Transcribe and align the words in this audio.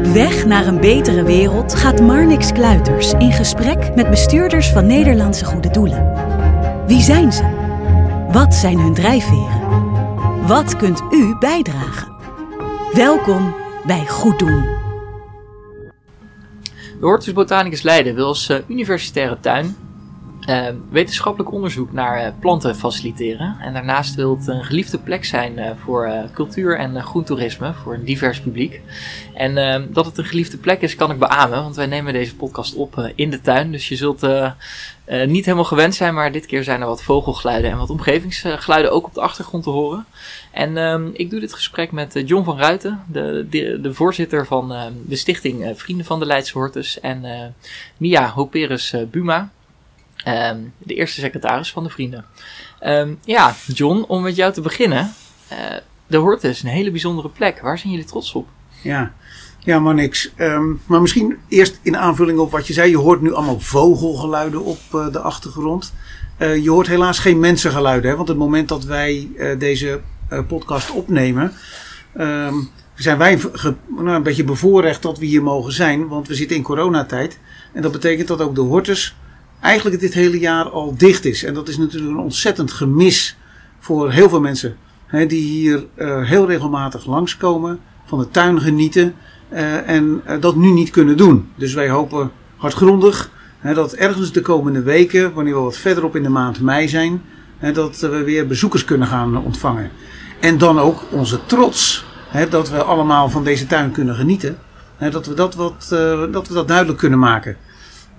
Op 0.00 0.06
weg 0.06 0.46
naar 0.46 0.66
een 0.66 0.80
betere 0.80 1.22
wereld 1.22 1.74
gaat 1.74 2.00
Marnix 2.00 2.52
Kluiters 2.52 3.12
in 3.12 3.32
gesprek 3.32 3.94
met 3.94 4.10
bestuurders 4.10 4.68
van 4.68 4.86
Nederlandse 4.86 5.44
Goede 5.44 5.70
Doelen. 5.70 6.12
Wie 6.86 7.00
zijn 7.00 7.32
ze? 7.32 7.42
Wat 8.32 8.54
zijn 8.54 8.78
hun 8.78 8.94
drijfveren? 8.94 9.60
Wat 10.46 10.76
kunt 10.76 11.02
u 11.10 11.36
bijdragen? 11.38 12.12
Welkom 12.92 13.54
bij 13.86 14.06
Goed 14.06 14.38
Doen. 14.38 14.64
De 17.00 17.06
Hortus 17.06 17.32
Botanicus 17.32 17.82
Leiden 17.82 18.14
wil 18.14 18.26
als 18.26 18.48
uh, 18.48 18.56
universitaire 18.68 19.40
tuin 19.40 19.76
uh, 20.48 20.66
wetenschappelijk 20.90 21.52
onderzoek 21.52 21.92
naar 21.92 22.26
uh, 22.26 22.32
planten 22.40 22.76
faciliteren. 22.76 23.56
En 23.60 23.72
daarnaast 23.72 24.14
wil 24.14 24.36
het 24.36 24.46
een 24.46 24.64
geliefde 24.64 24.98
plek 24.98 25.24
zijn 25.24 25.58
uh, 25.58 25.70
voor 25.84 26.10
cultuur 26.34 26.78
en 26.78 27.02
groentoerisme, 27.02 27.72
voor 27.72 27.94
een 27.94 28.04
divers 28.04 28.40
publiek. 28.40 28.80
En 29.34 29.56
ehm, 29.56 29.86
dat 29.92 30.06
het 30.06 30.18
een 30.18 30.24
geliefde 30.24 30.56
plek 30.56 30.80
is, 30.82 30.96
kan 30.96 31.10
ik 31.10 31.18
beamen, 31.18 31.62
want 31.62 31.76
wij 31.76 31.86
nemen 31.86 32.12
deze 32.12 32.36
podcast 32.36 32.74
op 32.74 33.12
in 33.14 33.30
de 33.30 33.40
tuin. 33.40 33.72
Dus 33.72 33.88
je 33.88 33.96
zult 33.96 34.26
niet 35.26 35.44
helemaal 35.44 35.64
gewend 35.64 35.94
zijn, 35.94 36.14
maar 36.14 36.32
dit 36.32 36.46
keer 36.46 36.64
zijn 36.64 36.80
er 36.80 36.86
wat 36.86 37.02
vogelgeluiden 37.02 37.70
en 37.70 37.78
wat 37.78 37.90
omgevingsgeluiden 37.90 38.92
ook 38.92 39.06
op 39.06 39.14
de 39.14 39.20
achtergrond 39.20 39.62
te 39.64 39.70
horen. 39.70 40.06
En 40.52 40.76
ehm, 40.76 41.08
ik 41.12 41.30
doe 41.30 41.40
dit 41.40 41.54
gesprek 41.54 41.92
met 41.92 42.22
John 42.26 42.44
van 42.44 42.58
Ruiten, 42.58 43.02
de, 43.06 43.46
de, 43.50 43.80
de 43.80 43.94
voorzitter 43.94 44.46
van 44.46 44.72
ehm, 44.72 44.92
de 45.06 45.16
stichting 45.16 45.72
Vrienden 45.74 46.06
van 46.06 46.18
de 46.18 46.26
Leidse 46.26 46.58
Hortus, 46.58 47.00
en 47.00 47.54
Mia 47.96 48.28
Hoperes 48.28 48.94
Buma. 49.10 49.50
Um, 50.28 50.72
de 50.78 50.94
eerste 50.94 51.20
secretaris 51.20 51.72
van 51.72 51.84
de 51.84 51.90
Vrienden. 51.90 52.24
Um, 52.86 53.18
ja, 53.24 53.54
John, 53.66 54.04
om 54.08 54.22
met 54.22 54.36
jou 54.36 54.52
te 54.52 54.60
beginnen. 54.60 55.12
De 56.06 56.16
Hortus, 56.16 56.50
is 56.50 56.62
een 56.62 56.68
hele 56.68 56.90
bijzondere 56.90 57.28
plek. 57.28 57.60
Waar 57.60 57.78
zijn 57.78 57.92
jullie 57.92 58.06
trots 58.06 58.32
op? 58.32 58.48
Ja, 58.82 59.12
ja 59.58 59.78
maar 59.78 59.94
niks. 59.94 60.30
Um, 60.36 60.80
maar 60.86 61.00
misschien 61.00 61.38
eerst 61.48 61.78
in 61.82 61.96
aanvulling 61.96 62.38
op 62.38 62.50
wat 62.50 62.66
je 62.66 62.72
zei. 62.72 62.90
Je 62.90 62.96
hoort 62.96 63.20
nu 63.20 63.32
allemaal 63.32 63.60
vogelgeluiden 63.60 64.64
op 64.64 64.78
uh, 64.94 65.12
de 65.12 65.20
achtergrond. 65.20 65.92
Uh, 66.38 66.56
je 66.62 66.70
hoort 66.70 66.86
helaas 66.86 67.18
geen 67.18 67.40
mensengeluiden. 67.40 68.10
Hè? 68.10 68.16
Want 68.16 68.28
het 68.28 68.36
moment 68.36 68.68
dat 68.68 68.84
wij 68.84 69.28
deze 69.58 70.00
podcast 70.48 70.90
opnemen... 70.90 71.52
zijn 72.94 73.18
wij 73.18 73.40
nou, 73.88 74.10
een 74.10 74.22
beetje 74.22 74.44
bevoorrecht 74.44 75.02
dat 75.02 75.18
we 75.18 75.26
hier 75.26 75.42
mogen 75.42 75.72
zijn. 75.72 76.08
Want 76.08 76.28
we 76.28 76.34
zitten 76.34 76.56
in 76.56 76.62
coronatijd. 76.62 77.38
En 77.72 77.82
dat 77.82 77.92
betekent 77.92 78.28
dat 78.28 78.40
ook 78.40 78.54
de 78.54 78.60
Hortus 78.60 79.16
eigenlijk 79.60 80.00
dit 80.00 80.14
hele 80.14 80.38
jaar 80.38 80.68
al 80.68 80.94
dicht 80.96 81.24
is. 81.24 81.44
En 81.44 81.54
dat 81.54 81.68
is 81.68 81.78
natuurlijk 81.78 82.12
een 82.12 82.22
ontzettend 82.22 82.70
gemis 82.70 83.36
voor 83.78 84.10
heel 84.10 84.28
veel 84.28 84.40
mensen. 84.40 84.76
Hè, 85.06 85.26
die 85.26 85.42
hier 85.42 85.86
uh, 85.96 86.22
heel 86.22 86.46
regelmatig 86.46 87.06
langskomen, 87.06 87.80
van 88.04 88.18
de 88.18 88.30
tuin 88.30 88.60
genieten 88.60 89.14
uh, 89.52 89.88
en 89.88 90.22
uh, 90.26 90.40
dat 90.40 90.56
nu 90.56 90.70
niet 90.70 90.90
kunnen 90.90 91.16
doen. 91.16 91.48
Dus 91.54 91.74
wij 91.74 91.90
hopen 91.90 92.30
hardgrondig 92.56 93.30
hè, 93.58 93.74
dat 93.74 93.92
ergens 93.92 94.32
de 94.32 94.40
komende 94.40 94.82
weken, 94.82 95.32
wanneer 95.34 95.54
we 95.54 95.60
wat 95.60 95.76
verderop 95.76 96.16
in 96.16 96.22
de 96.22 96.28
maand 96.28 96.60
mei 96.60 96.88
zijn, 96.88 97.22
hè, 97.58 97.72
dat 97.72 97.98
we 97.98 98.22
weer 98.22 98.46
bezoekers 98.46 98.84
kunnen 98.84 99.08
gaan 99.08 99.44
ontvangen. 99.44 99.90
En 100.40 100.58
dan 100.58 100.78
ook 100.78 101.04
onze 101.10 101.46
trots 101.46 102.04
dat 102.50 102.70
we 102.70 102.82
allemaal 102.82 103.28
van 103.28 103.44
deze 103.44 103.66
tuin 103.66 103.90
kunnen 103.90 104.14
genieten. 104.14 104.58
Dat, 105.10 105.26
we 105.26 105.34
dat, 105.34 105.54
wat, 105.54 105.86
dat 106.32 106.48
we 106.48 106.54
dat 106.54 106.68
duidelijk 106.68 106.98
kunnen 106.98 107.18
maken. 107.18 107.56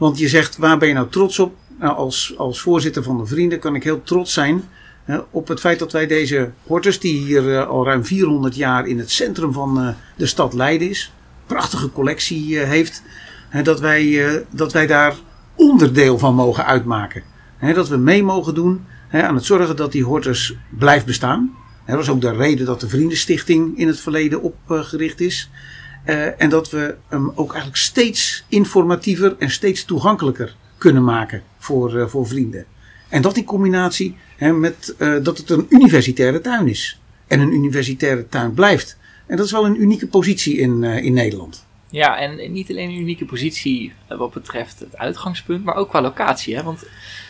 Want 0.01 0.17
je 0.17 0.27
zegt, 0.27 0.57
waar 0.57 0.77
ben 0.77 0.87
je 0.87 0.93
nou 0.93 1.09
trots 1.09 1.39
op? 1.39 1.55
Nou, 1.79 1.95
als, 1.95 2.33
als 2.37 2.61
voorzitter 2.61 3.03
van 3.03 3.17
de 3.17 3.25
Vrienden 3.25 3.59
kan 3.59 3.75
ik 3.75 3.83
heel 3.83 4.03
trots 4.03 4.33
zijn 4.33 4.63
op 5.31 5.47
het 5.47 5.59
feit 5.59 5.79
dat 5.79 5.91
wij 5.91 6.07
deze 6.07 6.51
hortus, 6.63 6.99
die 6.99 7.23
hier 7.23 7.43
uh, 7.43 7.67
al 7.67 7.85
ruim 7.85 8.05
400 8.05 8.55
jaar 8.55 8.87
in 8.87 8.99
het 8.99 9.11
centrum 9.11 9.53
van 9.53 9.83
uh, 9.83 9.89
de 10.15 10.25
stad 10.25 10.53
Leiden 10.53 10.89
is, 10.89 11.13
prachtige 11.45 11.91
collectie 11.91 12.49
uh, 12.49 12.63
heeft, 12.63 13.03
dat, 13.63 13.79
wij, 13.79 14.45
dat 14.49 14.73
wij 14.73 14.87
daar 14.87 15.15
onderdeel 15.55 16.17
van 16.17 16.35
mogen 16.35 16.65
uitmaken. 16.65 17.23
Dat 17.73 17.87
we 17.87 17.97
mee 17.97 18.23
mogen 18.23 18.53
doen 18.53 18.85
aan 19.11 19.35
het 19.35 19.45
zorgen 19.45 19.75
dat 19.75 19.91
die 19.91 20.03
hortus 20.03 20.55
blijft 20.69 21.05
bestaan. 21.05 21.51
Dat 21.85 21.99
is 21.99 22.09
ook 22.09 22.21
de 22.21 22.31
reden 22.35 22.65
dat 22.65 22.79
de 22.79 22.89
Vriendenstichting 22.89 23.77
in 23.77 23.87
het 23.87 23.99
verleden 23.99 24.41
opgericht 24.41 25.19
is. 25.19 25.49
Uh, 26.05 26.41
en 26.41 26.49
dat 26.49 26.69
we 26.69 26.95
hem 27.07 27.31
ook 27.35 27.49
eigenlijk 27.51 27.81
steeds 27.81 28.43
informatiever 28.47 29.35
en 29.39 29.49
steeds 29.49 29.85
toegankelijker 29.85 30.55
kunnen 30.77 31.03
maken 31.03 31.43
voor, 31.57 31.93
uh, 31.93 32.07
voor 32.07 32.27
vrienden. 32.27 32.65
En 33.09 33.21
dat 33.21 33.37
in 33.37 33.43
combinatie 33.43 34.17
hè, 34.37 34.53
met 34.53 34.95
uh, 34.97 35.23
dat 35.23 35.37
het 35.37 35.49
een 35.49 35.65
universitaire 35.69 36.41
tuin 36.41 36.67
is. 36.67 36.99
En 37.27 37.39
een 37.39 37.53
universitaire 37.53 38.27
tuin 38.27 38.53
blijft. 38.53 38.97
En 39.27 39.37
dat 39.37 39.45
is 39.45 39.51
wel 39.51 39.65
een 39.65 39.81
unieke 39.81 40.07
positie 40.07 40.57
in, 40.57 40.83
in 40.83 41.13
Nederland. 41.13 41.65
Ja, 41.89 42.17
en 42.17 42.51
niet 42.51 42.69
alleen 42.69 42.89
een 42.89 42.99
unieke 42.99 43.25
positie 43.25 43.93
wat 44.07 44.33
betreft 44.33 44.79
het 44.79 44.97
uitgangspunt, 44.97 45.63
maar 45.63 45.75
ook 45.75 45.89
qua 45.89 46.01
locatie. 46.01 46.55
Hè? 46.55 46.63
Want 46.63 46.79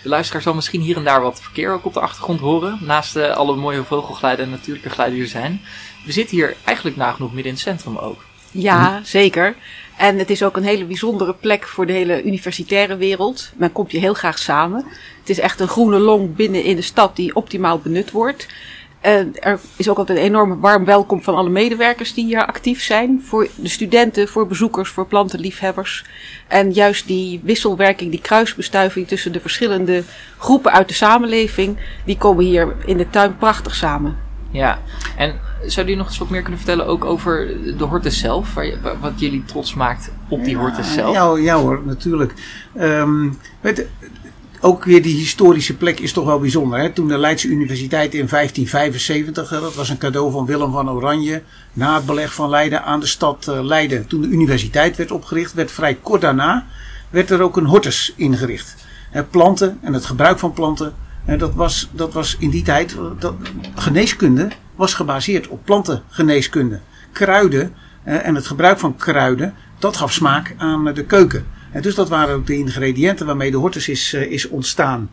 de 0.03 0.09
luisteraar 0.09 0.41
zal 0.41 0.53
misschien 0.53 0.81
hier 0.81 0.97
en 0.97 1.03
daar 1.03 1.21
wat 1.21 1.41
verkeer 1.41 1.71
ook 1.71 1.85
op 1.85 1.93
de 1.93 1.99
achtergrond 1.99 2.39
horen. 2.39 2.79
Naast 2.81 3.15
alle 3.15 3.55
mooie 3.55 3.83
vogelgeluiden 3.83 4.45
en 4.45 4.51
natuurlijke 4.51 4.89
geluiden 4.89 5.17
die 5.17 5.27
er 5.27 5.31
zijn. 5.31 5.61
We 6.05 6.11
zitten 6.11 6.37
hier 6.37 6.55
eigenlijk 6.63 6.97
nagenoeg 6.97 7.33
midden 7.33 7.51
in 7.51 7.57
het 7.57 7.67
centrum 7.67 7.97
ook. 7.97 8.23
Ja, 8.51 8.99
zeker. 9.03 9.55
En 9.97 10.17
het 10.17 10.29
is 10.29 10.43
ook 10.43 10.57
een 10.57 10.63
hele 10.63 10.85
bijzondere 10.85 11.33
plek 11.33 11.67
voor 11.67 11.85
de 11.85 11.93
hele 11.93 12.23
universitaire 12.23 12.97
wereld. 12.97 13.51
Men 13.55 13.71
komt 13.71 13.91
hier 13.91 14.01
heel 14.01 14.13
graag 14.13 14.39
samen. 14.39 14.85
Het 15.19 15.29
is 15.29 15.39
echt 15.39 15.59
een 15.59 15.67
groene 15.67 15.99
long 15.99 16.35
binnen 16.35 16.63
in 16.63 16.75
de 16.75 16.81
stad 16.81 17.15
die 17.15 17.35
optimaal 17.35 17.79
benut 17.79 18.11
wordt. 18.11 18.47
En 19.01 19.39
er 19.39 19.59
is 19.75 19.89
ook 19.89 19.97
altijd 19.97 20.17
een 20.17 20.23
enorm 20.23 20.59
warm 20.59 20.85
welkom 20.85 21.23
van 21.23 21.35
alle 21.35 21.49
medewerkers 21.49 22.13
die 22.13 22.25
hier 22.25 22.45
actief 22.45 22.81
zijn. 22.83 23.21
Voor 23.25 23.47
de 23.55 23.69
studenten, 23.69 24.27
voor 24.27 24.47
bezoekers, 24.47 24.89
voor 24.89 25.07
plantenliefhebbers. 25.07 26.05
En 26.47 26.71
juist 26.71 27.07
die 27.07 27.39
wisselwerking, 27.43 28.11
die 28.11 28.21
kruisbestuiving 28.21 29.07
tussen 29.07 29.31
de 29.31 29.39
verschillende 29.39 30.03
groepen 30.37 30.71
uit 30.71 30.87
de 30.87 30.93
samenleving, 30.93 31.77
die 32.05 32.17
komen 32.17 32.45
hier 32.45 32.75
in 32.85 32.97
de 32.97 33.09
tuin 33.09 33.37
prachtig 33.37 33.75
samen. 33.75 34.30
Ja, 34.51 34.79
en 35.17 35.39
zou 35.65 35.87
u 35.87 35.95
nog 35.95 36.07
eens 36.07 36.17
wat 36.17 36.29
meer 36.29 36.41
kunnen 36.41 36.59
vertellen 36.59 36.85
ook 36.85 37.05
over 37.05 37.47
de 37.77 37.83
hortus 37.83 38.19
zelf? 38.19 38.53
Waar 38.53 38.65
je, 38.65 38.77
wat 38.99 39.19
jullie 39.19 39.43
trots 39.45 39.73
maakt 39.73 40.11
op 40.29 40.43
die 40.43 40.55
ja, 40.55 40.59
hortus 40.59 40.93
zelf? 40.93 41.13
Ja, 41.13 41.37
ja 41.37 41.55
hoor, 41.55 41.81
natuurlijk. 41.85 42.33
Um, 42.79 43.37
weet, 43.61 43.85
ook 44.59 44.83
weer 44.83 45.01
die 45.01 45.15
historische 45.15 45.77
plek 45.77 45.99
is 45.99 46.13
toch 46.13 46.25
wel 46.25 46.39
bijzonder. 46.39 46.79
Hè? 46.79 46.89
Toen 46.89 47.07
de 47.07 47.17
Leidse 47.17 47.47
Universiteit 47.47 48.13
in 48.13 48.27
1575, 48.27 49.49
dat 49.49 49.75
was 49.75 49.89
een 49.89 49.97
cadeau 49.97 50.31
van 50.31 50.45
Willem 50.45 50.71
van 50.71 50.89
Oranje, 50.89 51.43
na 51.73 51.95
het 51.95 52.05
beleg 52.05 52.33
van 52.33 52.49
Leiden 52.49 52.83
aan 52.83 52.99
de 52.99 53.05
stad 53.05 53.47
uh, 53.49 53.63
Leiden. 53.63 54.07
Toen 54.07 54.21
de 54.21 54.27
universiteit 54.27 54.97
werd 54.97 55.11
opgericht, 55.11 55.53
werd 55.53 55.71
vrij 55.71 55.97
kort 56.01 56.21
daarna 56.21 56.65
werd 57.11 57.29
er 57.29 57.41
ook 57.41 57.57
een 57.57 57.65
hortus 57.65 58.13
ingericht. 58.15 58.75
Hè, 59.09 59.23
planten 59.23 59.77
en 59.81 59.93
het 59.93 60.05
gebruik 60.05 60.39
van 60.39 60.53
planten 60.53 60.93
en 61.25 61.37
dat 61.37 61.53
was, 61.53 61.89
dat 61.91 62.13
was 62.13 62.35
in 62.39 62.49
die 62.49 62.63
tijd, 62.63 62.95
dat, 63.19 63.35
geneeskunde 63.75 64.47
was 64.75 64.93
gebaseerd 64.93 65.47
op 65.47 65.65
plantengeneeskunde. 65.65 66.79
Kruiden 67.11 67.73
eh, 68.03 68.27
en 68.27 68.35
het 68.35 68.47
gebruik 68.47 68.79
van 68.79 68.95
kruiden, 68.95 69.53
dat 69.79 69.97
gaf 69.97 70.13
smaak 70.13 70.55
aan 70.57 70.93
de 70.93 71.05
keuken. 71.05 71.45
En 71.71 71.81
dus 71.81 71.95
dat 71.95 72.09
waren 72.09 72.35
ook 72.35 72.47
de 72.47 72.57
ingrediënten 72.57 73.25
waarmee 73.25 73.51
de 73.51 73.57
hortus 73.57 73.87
is, 73.87 74.13
uh, 74.13 74.21
is 74.21 74.47
ontstaan. 74.47 75.09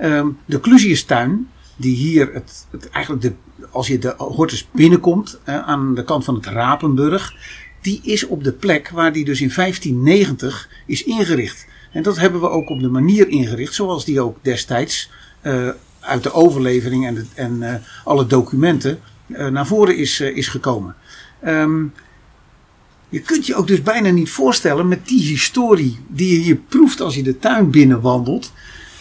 Um, 0.00 0.38
de 0.44 0.60
Clusiustuin, 0.60 1.48
die 1.76 1.96
hier 1.96 2.30
het, 2.32 2.66
het, 2.70 2.90
eigenlijk 2.90 3.22
de, 3.22 3.32
als 3.70 3.86
je 3.86 3.98
de 3.98 4.14
hortus 4.18 4.68
binnenkomt 4.72 5.40
aan 5.44 5.94
de 5.94 6.04
kant 6.04 6.24
van 6.24 6.34
het 6.34 6.46
Rapenburg, 6.46 7.34
die 7.80 8.00
is 8.02 8.26
op 8.26 8.44
de 8.44 8.52
plek 8.52 8.88
waar 8.88 9.12
die 9.12 9.24
dus 9.24 9.40
in 9.40 9.52
1590 9.54 10.68
is 10.86 11.04
ingericht. 11.04 11.66
En 11.92 12.02
dat 12.02 12.18
hebben 12.18 12.40
we 12.40 12.48
ook 12.48 12.68
op 12.68 12.80
de 12.80 12.88
manier 12.88 13.28
ingericht 13.28 13.74
zoals 13.74 14.04
die 14.04 14.20
ook 14.20 14.38
destijds 14.42 15.10
uh, 15.46 15.68
uit 16.00 16.22
de 16.22 16.32
overlevering 16.32 17.06
en, 17.06 17.28
en 17.34 17.56
uh, 17.60 17.74
alle 18.04 18.26
documenten 18.26 19.00
uh, 19.26 19.46
naar 19.46 19.66
voren 19.66 19.96
is, 19.96 20.20
is 20.20 20.48
gekomen. 20.48 20.94
Um, 21.46 21.92
je 23.08 23.20
kunt 23.20 23.46
je 23.46 23.54
ook 23.54 23.66
dus 23.66 23.82
bijna 23.82 24.10
niet 24.10 24.30
voorstellen 24.30 24.88
met 24.88 25.06
die 25.06 25.22
historie 25.22 25.98
die 26.08 26.32
je 26.32 26.44
hier 26.44 26.56
proeft 26.56 27.00
als 27.00 27.14
je 27.14 27.22
de 27.22 27.38
tuin 27.38 27.70
binnenwandelt. 27.70 28.52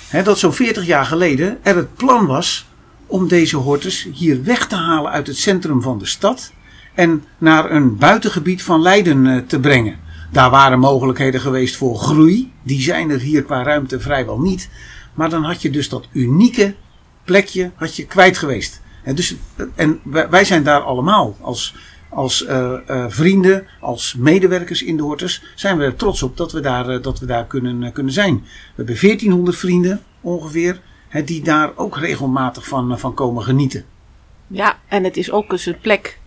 Hè, 0.08 0.24
dat 0.24 0.40
zo'n 0.40 0.54
40 0.54 0.86
jaar 0.86 1.06
geleden 1.06 1.58
er 1.62 1.76
het 1.76 1.96
plan 1.96 2.26
was 2.26 2.68
om 3.06 3.28
deze 3.28 3.58
hortus 3.58 4.08
hier 4.14 4.44
weg 4.44 4.68
te 4.68 4.76
halen 4.76 5.12
uit 5.12 5.28
het 5.28 5.38
centrum 5.38 5.82
van 5.82 6.00
de 6.00 6.06
stad 6.06 6.52
en 6.94 7.24
naar 7.38 7.72
een 7.72 7.98
buitengebied 7.98 8.64
van 8.64 8.82
Leiden 8.82 9.46
te 9.48 9.60
brengen. 9.60 10.00
Daar 10.32 10.50
waren 10.50 10.80
mogelijkheden 10.80 11.42
geweest 11.42 11.76
voor 11.76 11.98
groei. 11.98 12.52
Die 12.64 12.82
zijn 12.82 13.10
er 13.10 13.20
hier 13.20 13.44
qua 13.44 13.64
ruimte 13.64 14.00
vrijwel 14.00 14.40
niet. 14.40 14.70
Maar 15.16 15.30
dan 15.30 15.44
had 15.44 15.62
je 15.62 15.70
dus 15.70 15.90
dat 15.90 16.08
unieke 16.12 16.76
plekje 17.24 17.72
had 17.76 17.96
je 17.96 18.06
kwijt 18.06 18.38
geweest. 18.38 18.82
En, 19.04 19.16
dus, 19.16 19.36
en 19.76 20.02
wij 20.30 20.46
zijn 20.46 20.64
daar 20.64 20.82
allemaal 20.82 21.38
als, 21.42 21.76
als 22.10 22.42
uh, 22.42 22.74
uh, 22.90 23.06
vrienden, 23.08 23.68
als 23.80 24.16
medewerkers 24.18 24.84
in 24.84 24.98
de 24.98 25.04
Hortus, 25.04 25.44
zijn 25.56 25.78
we 25.78 25.84
er 25.84 25.96
trots 25.96 26.24
op 26.24 26.38
dat 26.38 26.52
we 26.52 26.60
daar, 26.60 26.90
uh, 26.90 27.04
dat 27.04 27.20
we 27.20 27.26
daar 27.26 27.46
kunnen, 27.46 27.92
kunnen 27.92 28.14
zijn. 28.14 28.36
We 28.36 28.74
hebben 28.76 28.98
1400 29.02 29.58
vrienden 29.58 30.02
ongeveer, 30.22 30.82
hè, 31.08 31.24
die 31.24 31.42
daar 31.42 31.72
ook 31.76 31.98
regelmatig 31.98 32.68
van, 32.68 33.00
van 33.00 33.14
komen 33.14 33.44
genieten. 33.44 33.86
Ja, 34.48 34.80
en 34.88 35.04
het 35.04 35.18
is 35.18 35.32
ook 35.32 35.52
eens 35.52 35.66
een 35.66 35.80
plek 35.80 36.20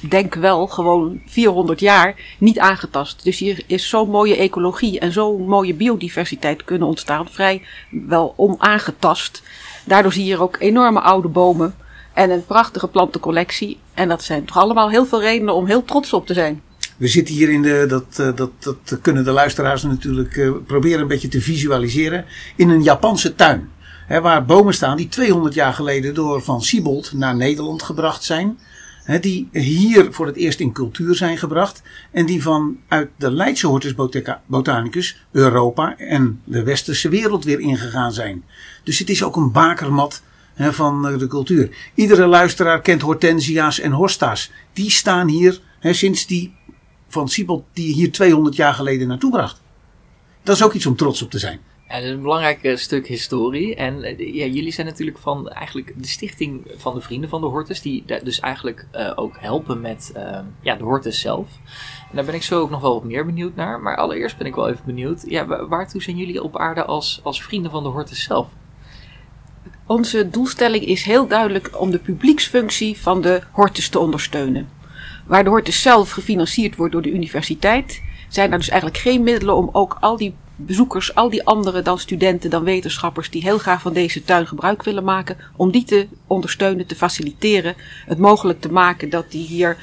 denk 0.00 0.34
wel 0.34 0.66
gewoon 0.66 1.20
400 1.26 1.80
jaar 1.80 2.14
niet 2.38 2.58
aangetast. 2.58 3.24
Dus 3.24 3.38
hier 3.38 3.62
is 3.66 3.88
zo'n 3.88 4.10
mooie 4.10 4.36
ecologie 4.36 4.98
en 4.98 5.12
zo'n 5.12 5.46
mooie 5.46 5.74
biodiversiteit 5.74 6.64
kunnen 6.64 6.88
ontstaan, 6.88 7.28
vrij 7.30 7.62
wel 7.90 8.34
onaangetast. 8.36 9.42
Daardoor 9.84 10.12
zie 10.12 10.24
je 10.24 10.30
hier 10.30 10.42
ook 10.42 10.56
enorme 10.58 11.00
oude 11.00 11.28
bomen 11.28 11.74
en 12.12 12.30
een 12.30 12.46
prachtige 12.46 12.88
plantencollectie. 12.88 13.78
En 13.94 14.08
dat 14.08 14.22
zijn 14.22 14.44
toch 14.44 14.56
allemaal 14.56 14.90
heel 14.90 15.06
veel 15.06 15.20
redenen 15.20 15.54
om 15.54 15.66
heel 15.66 15.84
trots 15.84 16.12
op 16.12 16.26
te 16.26 16.34
zijn. 16.34 16.62
We 16.96 17.08
zitten 17.08 17.34
hier 17.34 17.50
in 17.50 17.62
de, 17.62 17.84
dat, 17.88 18.18
eh, 18.18 18.36
dat, 18.36 18.50
dat 18.62 18.98
kunnen 19.02 19.24
de 19.24 19.30
luisteraars 19.30 19.82
natuurlijk 19.82 20.36
uh, 20.36 20.52
proberen 20.66 21.00
een 21.00 21.08
beetje 21.08 21.28
te 21.28 21.40
visualiseren, 21.40 22.24
in 22.56 22.68
een 22.68 22.82
Japanse 22.82 23.34
tuin. 23.34 23.70
Hè, 24.06 24.20
waar 24.20 24.44
bomen 24.44 24.74
staan 24.74 24.96
die 24.96 25.08
200 25.08 25.54
jaar 25.54 25.72
geleden 25.72 26.14
door 26.14 26.42
Van 26.42 26.62
Siebold 26.62 27.12
naar 27.12 27.36
Nederland 27.36 27.82
gebracht 27.82 28.24
zijn. 28.24 28.58
Die 29.20 29.48
hier 29.52 30.12
voor 30.12 30.26
het 30.26 30.36
eerst 30.36 30.60
in 30.60 30.72
cultuur 30.72 31.14
zijn 31.14 31.38
gebracht. 31.38 31.82
En 32.10 32.26
die 32.26 32.42
vanuit 32.42 33.10
de 33.16 33.30
Leidse 33.30 33.66
Hortus 33.66 33.94
Botanicus 34.46 35.26
Europa 35.32 35.98
en 35.98 36.40
de 36.44 36.62
westerse 36.62 37.08
wereld 37.08 37.44
weer 37.44 37.60
ingegaan 37.60 38.12
zijn. 38.12 38.44
Dus 38.84 38.98
het 38.98 39.10
is 39.10 39.22
ook 39.22 39.36
een 39.36 39.52
bakermat 39.52 40.22
van 40.56 41.08
eh, 41.08 41.18
de 41.18 41.26
cultuur. 41.26 41.90
Iedere 41.94 42.26
luisteraar 42.26 42.80
kent 42.80 43.02
hortensia's 43.02 43.80
en 43.80 43.92
hosta's. 43.92 44.50
Die 44.72 44.90
staan 44.90 45.28
hier 45.28 45.60
sinds 45.80 46.26
die 46.26 46.54
Van 47.08 47.28
Siebold 47.28 47.64
die 47.72 47.94
hier 47.94 48.12
200 48.12 48.56
jaar 48.56 48.74
geleden 48.74 49.08
naartoe 49.08 49.30
bracht. 49.30 49.62
Dat 50.42 50.56
is 50.56 50.62
ook 50.62 50.72
iets 50.72 50.86
om 50.86 50.96
trots 50.96 51.22
op 51.22 51.30
te 51.30 51.38
zijn. 51.38 51.60
Dat 51.88 52.02
is 52.02 52.10
een 52.10 52.22
belangrijk 52.22 52.62
eh, 52.62 52.76
stuk 52.76 53.06
historie. 53.06 53.74
En 53.74 54.02
eh, 54.02 54.34
ja, 54.34 54.44
jullie 54.44 54.72
zijn 54.72 54.86
natuurlijk 54.86 55.18
van 55.18 55.48
eigenlijk 55.48 55.92
de 55.96 56.06
stichting 56.06 56.66
van 56.76 56.94
de 56.94 57.00
Vrienden 57.00 57.28
van 57.28 57.40
de 57.40 57.46
Hortus, 57.46 57.80
die 57.80 58.04
dus 58.22 58.40
eigenlijk 58.40 58.86
uh, 58.92 59.12
ook 59.14 59.36
helpen 59.38 59.80
met 59.80 60.12
uh, 60.16 60.38
ja, 60.60 60.74
de 60.74 60.84
Hortus 60.84 61.20
zelf. 61.20 61.48
En 62.10 62.16
daar 62.16 62.24
ben 62.24 62.34
ik 62.34 62.42
zo 62.42 62.60
ook 62.60 62.70
nog 62.70 62.80
wel 62.80 62.94
wat 62.94 63.04
meer 63.04 63.26
benieuwd 63.26 63.54
naar. 63.54 63.80
Maar 63.80 63.96
allereerst 63.96 64.36
ben 64.36 64.46
ik 64.46 64.54
wel 64.54 64.68
even 64.68 64.84
benieuwd, 64.84 65.24
ja, 65.26 65.66
waartoe 65.68 66.02
zijn 66.02 66.16
jullie 66.16 66.42
op 66.42 66.58
aarde 66.58 66.84
als, 66.84 67.20
als 67.22 67.42
Vrienden 67.42 67.70
van 67.70 67.82
de 67.82 67.88
Hortus 67.88 68.22
zelf? 68.22 68.48
Onze 69.86 70.30
doelstelling 70.30 70.84
is 70.84 71.02
heel 71.02 71.26
duidelijk 71.26 71.80
om 71.80 71.90
de 71.90 71.98
publieksfunctie 71.98 72.98
van 72.98 73.20
de 73.20 73.42
Hortus 73.52 73.88
te 73.88 73.98
ondersteunen. 73.98 74.68
Waar 75.26 75.44
de 75.44 75.50
Hortus 75.50 75.82
zelf 75.82 76.10
gefinancierd 76.10 76.76
wordt 76.76 76.92
door 76.92 77.02
de 77.02 77.12
universiteit, 77.12 78.02
zijn 78.28 78.52
er 78.52 78.58
dus 78.58 78.68
eigenlijk 78.68 79.00
geen 79.00 79.22
middelen 79.22 79.56
om 79.56 79.68
ook 79.72 79.96
al 80.00 80.16
die 80.16 80.34
bezoekers, 80.56 81.14
al 81.14 81.30
die 81.30 81.44
anderen 81.44 81.84
dan 81.84 81.98
studenten, 81.98 82.50
dan 82.50 82.64
wetenschappers 82.64 83.30
die 83.30 83.42
heel 83.42 83.58
graag 83.58 83.80
van 83.80 83.92
deze 83.92 84.24
tuin 84.24 84.46
gebruik 84.46 84.82
willen 84.82 85.04
maken, 85.04 85.36
om 85.56 85.70
die 85.70 85.84
te 85.84 86.08
ondersteunen, 86.26 86.86
te 86.86 86.96
faciliteren, 86.96 87.74
het 88.06 88.18
mogelijk 88.18 88.60
te 88.60 88.72
maken 88.72 89.10
dat 89.10 89.30
die 89.30 89.46
hier 89.46 89.76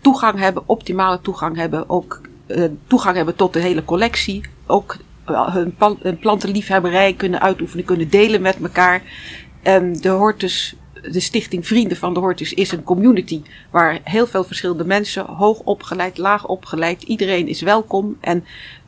toegang 0.00 0.38
hebben, 0.38 0.62
optimale 0.66 1.20
toegang 1.20 1.56
hebben, 1.56 1.88
ook 1.90 2.20
uh, 2.46 2.64
toegang 2.86 3.16
hebben 3.16 3.36
tot 3.36 3.52
de 3.52 3.60
hele 3.60 3.84
collectie, 3.84 4.40
ook 4.66 4.96
uh, 5.28 5.54
hun, 5.54 5.76
plantenliefhebberij 6.20 7.12
kunnen 7.12 7.40
uitoefenen, 7.40 7.84
kunnen 7.84 8.08
delen 8.08 8.42
met 8.42 8.56
elkaar. 8.62 9.02
Um, 9.62 10.00
de 10.00 10.08
Hortus 10.08 10.74
de 11.10 11.20
stichting 11.20 11.66
Vrienden 11.66 11.96
van 11.96 12.14
de 12.14 12.20
Hortus 12.20 12.54
is 12.54 12.72
een 12.72 12.82
community 12.82 13.42
waar 13.70 14.00
heel 14.04 14.26
veel 14.26 14.44
verschillende 14.44 14.84
mensen, 14.84 15.24
hoog 15.24 15.58
opgeleid, 15.58 16.18
laag 16.18 16.46
opgeleid, 16.46 17.02
iedereen 17.02 17.48
is 17.48 17.60
welkom 17.60 18.16
en 18.20 18.44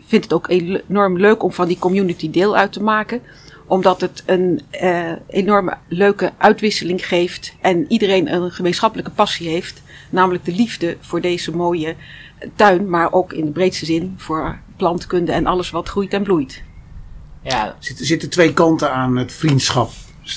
vindt 0.06 0.24
het 0.24 0.34
ook 0.34 0.48
enorm 0.48 1.18
leuk 1.18 1.42
om 1.42 1.52
van 1.52 1.68
die 1.68 1.78
community 1.78 2.30
deel 2.30 2.56
uit 2.56 2.72
te 2.72 2.82
maken 2.82 3.22
omdat 3.66 4.00
het 4.00 4.22
een 4.26 4.60
uh, 4.82 5.12
enorme 5.28 5.76
leuke 5.88 6.32
uitwisseling 6.38 7.06
geeft 7.06 7.54
en 7.60 7.84
iedereen 7.88 8.32
een 8.32 8.50
gemeenschappelijke 8.50 9.10
passie 9.10 9.48
heeft, 9.48 9.82
namelijk 10.10 10.44
de 10.44 10.52
liefde 10.52 10.96
voor 11.00 11.20
deze 11.20 11.56
mooie 11.56 11.96
tuin, 12.54 12.90
maar 12.90 13.12
ook 13.12 13.32
in 13.32 13.44
de 13.44 13.50
breedste 13.50 13.84
zin 13.84 14.14
voor 14.16 14.58
plantkunde 14.76 15.32
en 15.32 15.46
alles 15.46 15.70
wat 15.70 15.88
groeit 15.88 16.12
en 16.12 16.22
bloeit. 16.22 16.62
Ja. 17.42 17.66
Er 17.66 17.74
zitten, 17.78 18.06
zitten 18.06 18.30
twee 18.30 18.52
kanten 18.52 18.92
aan 18.92 19.16
het 19.16 19.32
vriendschap 19.32 19.90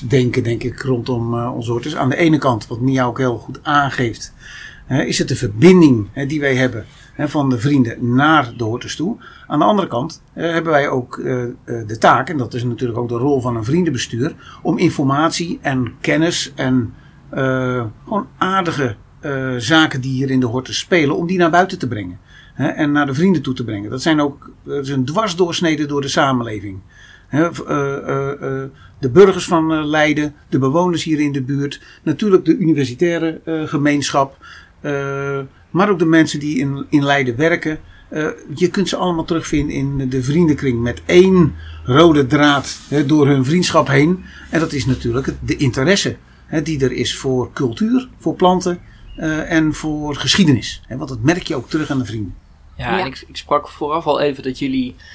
denken, 0.08 0.44
denk 0.44 0.64
ik, 0.64 0.82
rondom 0.82 1.34
uh, 1.34 1.56
onze 1.56 1.72
hortus. 1.72 1.96
Aan 1.96 2.10
de 2.10 2.16
ene 2.16 2.38
kant, 2.38 2.68
wat 2.68 2.80
Mia 2.80 3.06
ook 3.06 3.18
heel 3.18 3.38
goed 3.38 3.60
aangeeft, 3.64 4.34
hè, 4.86 5.04
is 5.04 5.18
het 5.18 5.28
de 5.28 5.36
verbinding 5.36 6.08
hè, 6.12 6.26
die 6.26 6.40
wij 6.40 6.56
hebben 6.56 6.86
hè, 7.14 7.30
van 7.30 7.50
de 7.50 7.60
vrienden 7.60 8.16
naar 8.16 8.54
de 8.58 8.64
hortus 8.64 8.96
toe. 8.96 9.18
Aan 9.48 9.60
de 9.60 9.66
andere 9.66 9.88
kant 9.88 10.22
uh, 10.36 10.52
hebben 10.52 10.72
wij 10.72 10.90
ook 10.90 11.18
uh, 11.18 11.46
de 11.66 11.98
taak, 12.00 12.30
en 12.30 12.38
dat 12.38 12.54
is 12.54 12.64
natuurlijk 12.64 13.00
ook 13.00 13.10
de 13.10 13.16
rol 13.16 13.42
van 13.42 13.56
een 13.56 13.66
vriendenbestuur, 13.66 14.36
om 14.62 14.78
informatie 14.78 15.60
en 15.62 15.94
kennis 16.02 16.52
en 16.56 16.94
gewoon 18.04 18.28
aardige 18.38 18.96
zaken 19.58 20.02
die 20.02 20.12
hier 20.12 20.30
in 20.30 20.40
de 20.40 20.46
hortus 20.46 20.80
spelen, 20.80 21.16
om 21.16 21.28
die 21.28 21.38
naar 21.38 21.50
buiten 21.50 21.80
te 21.80 21.88
brengen. 21.88 22.20
En 22.56 22.92
naar 22.92 23.06
de 23.06 23.14
vrienden 23.14 23.42
toe 23.42 23.54
te 23.54 23.64
brengen. 23.64 23.90
Dat, 23.90 24.02
zijn 24.02 24.22
ook, 24.22 24.52
dat 24.64 24.86
is 24.86 24.90
een 24.90 25.06
dwarsdoorsnede 25.06 25.86
door 25.86 26.02
de 26.02 26.08
samenleving. 26.08 26.80
Hè, 27.30 27.50
de 29.00 29.10
burgers 29.10 29.46
van 29.46 29.86
Leiden, 29.86 30.34
de 30.50 30.60
bewoners 30.60 31.04
hier 31.04 31.20
in 31.20 31.32
de 31.32 31.42
buurt, 31.42 31.82
natuurlijk 32.04 32.46
de 32.46 32.58
universitaire 32.58 33.42
gemeenschap, 33.66 34.38
maar 35.70 35.90
ook 35.90 36.00
de 36.00 36.06
mensen 36.06 36.40
die 36.40 36.58
in, 36.58 36.86
in 36.90 37.04
Leiden 37.04 37.36
werken. 37.36 37.80
Uh, 38.12 38.28
je 38.56 38.70
kunt 38.70 38.90
ze 38.90 38.96
allemaal 38.96 39.26
terugvinden 39.26 39.76
in 39.76 40.10
de 40.10 40.24
vriendenkring 40.24 40.82
met 40.82 41.02
één 41.06 41.56
rode 41.84 42.28
draad 42.28 42.80
hè, 42.88 43.06
door 43.06 43.28
hun 43.28 43.46
vriendschap 43.46 43.88
heen. 43.88 44.24
En 44.50 44.60
dat 44.60 44.74
is 44.74 44.86
natuurlijk 44.86 45.34
de 45.42 45.58
interesse 45.58 46.18
hè, 46.46 46.62
die 46.62 46.84
er 46.84 46.92
is 46.92 47.16
voor 47.16 47.54
cultuur, 47.54 48.10
voor 48.18 48.36
planten 48.36 48.80
uh, 49.18 49.52
en 49.52 49.74
voor 49.74 50.16
geschiedenis. 50.16 50.82
Hè, 50.88 50.98
want 50.98 51.10
dat 51.10 51.22
merk 51.22 51.44
je 51.44 51.56
ook 51.56 51.70
terug 51.70 51.90
aan 51.90 51.98
de 51.98 52.06
vrienden. 52.06 52.36
Ja, 52.76 52.92
ja. 52.92 53.00
en 53.00 53.06
ik, 53.06 53.24
ik, 53.28 53.38
sprak 53.38 53.70
vooraf 53.70 54.06
al 54.06 54.20
even 54.20 54.44
dat 54.44 54.60
jullie 54.60 54.96
eh, 54.96 55.06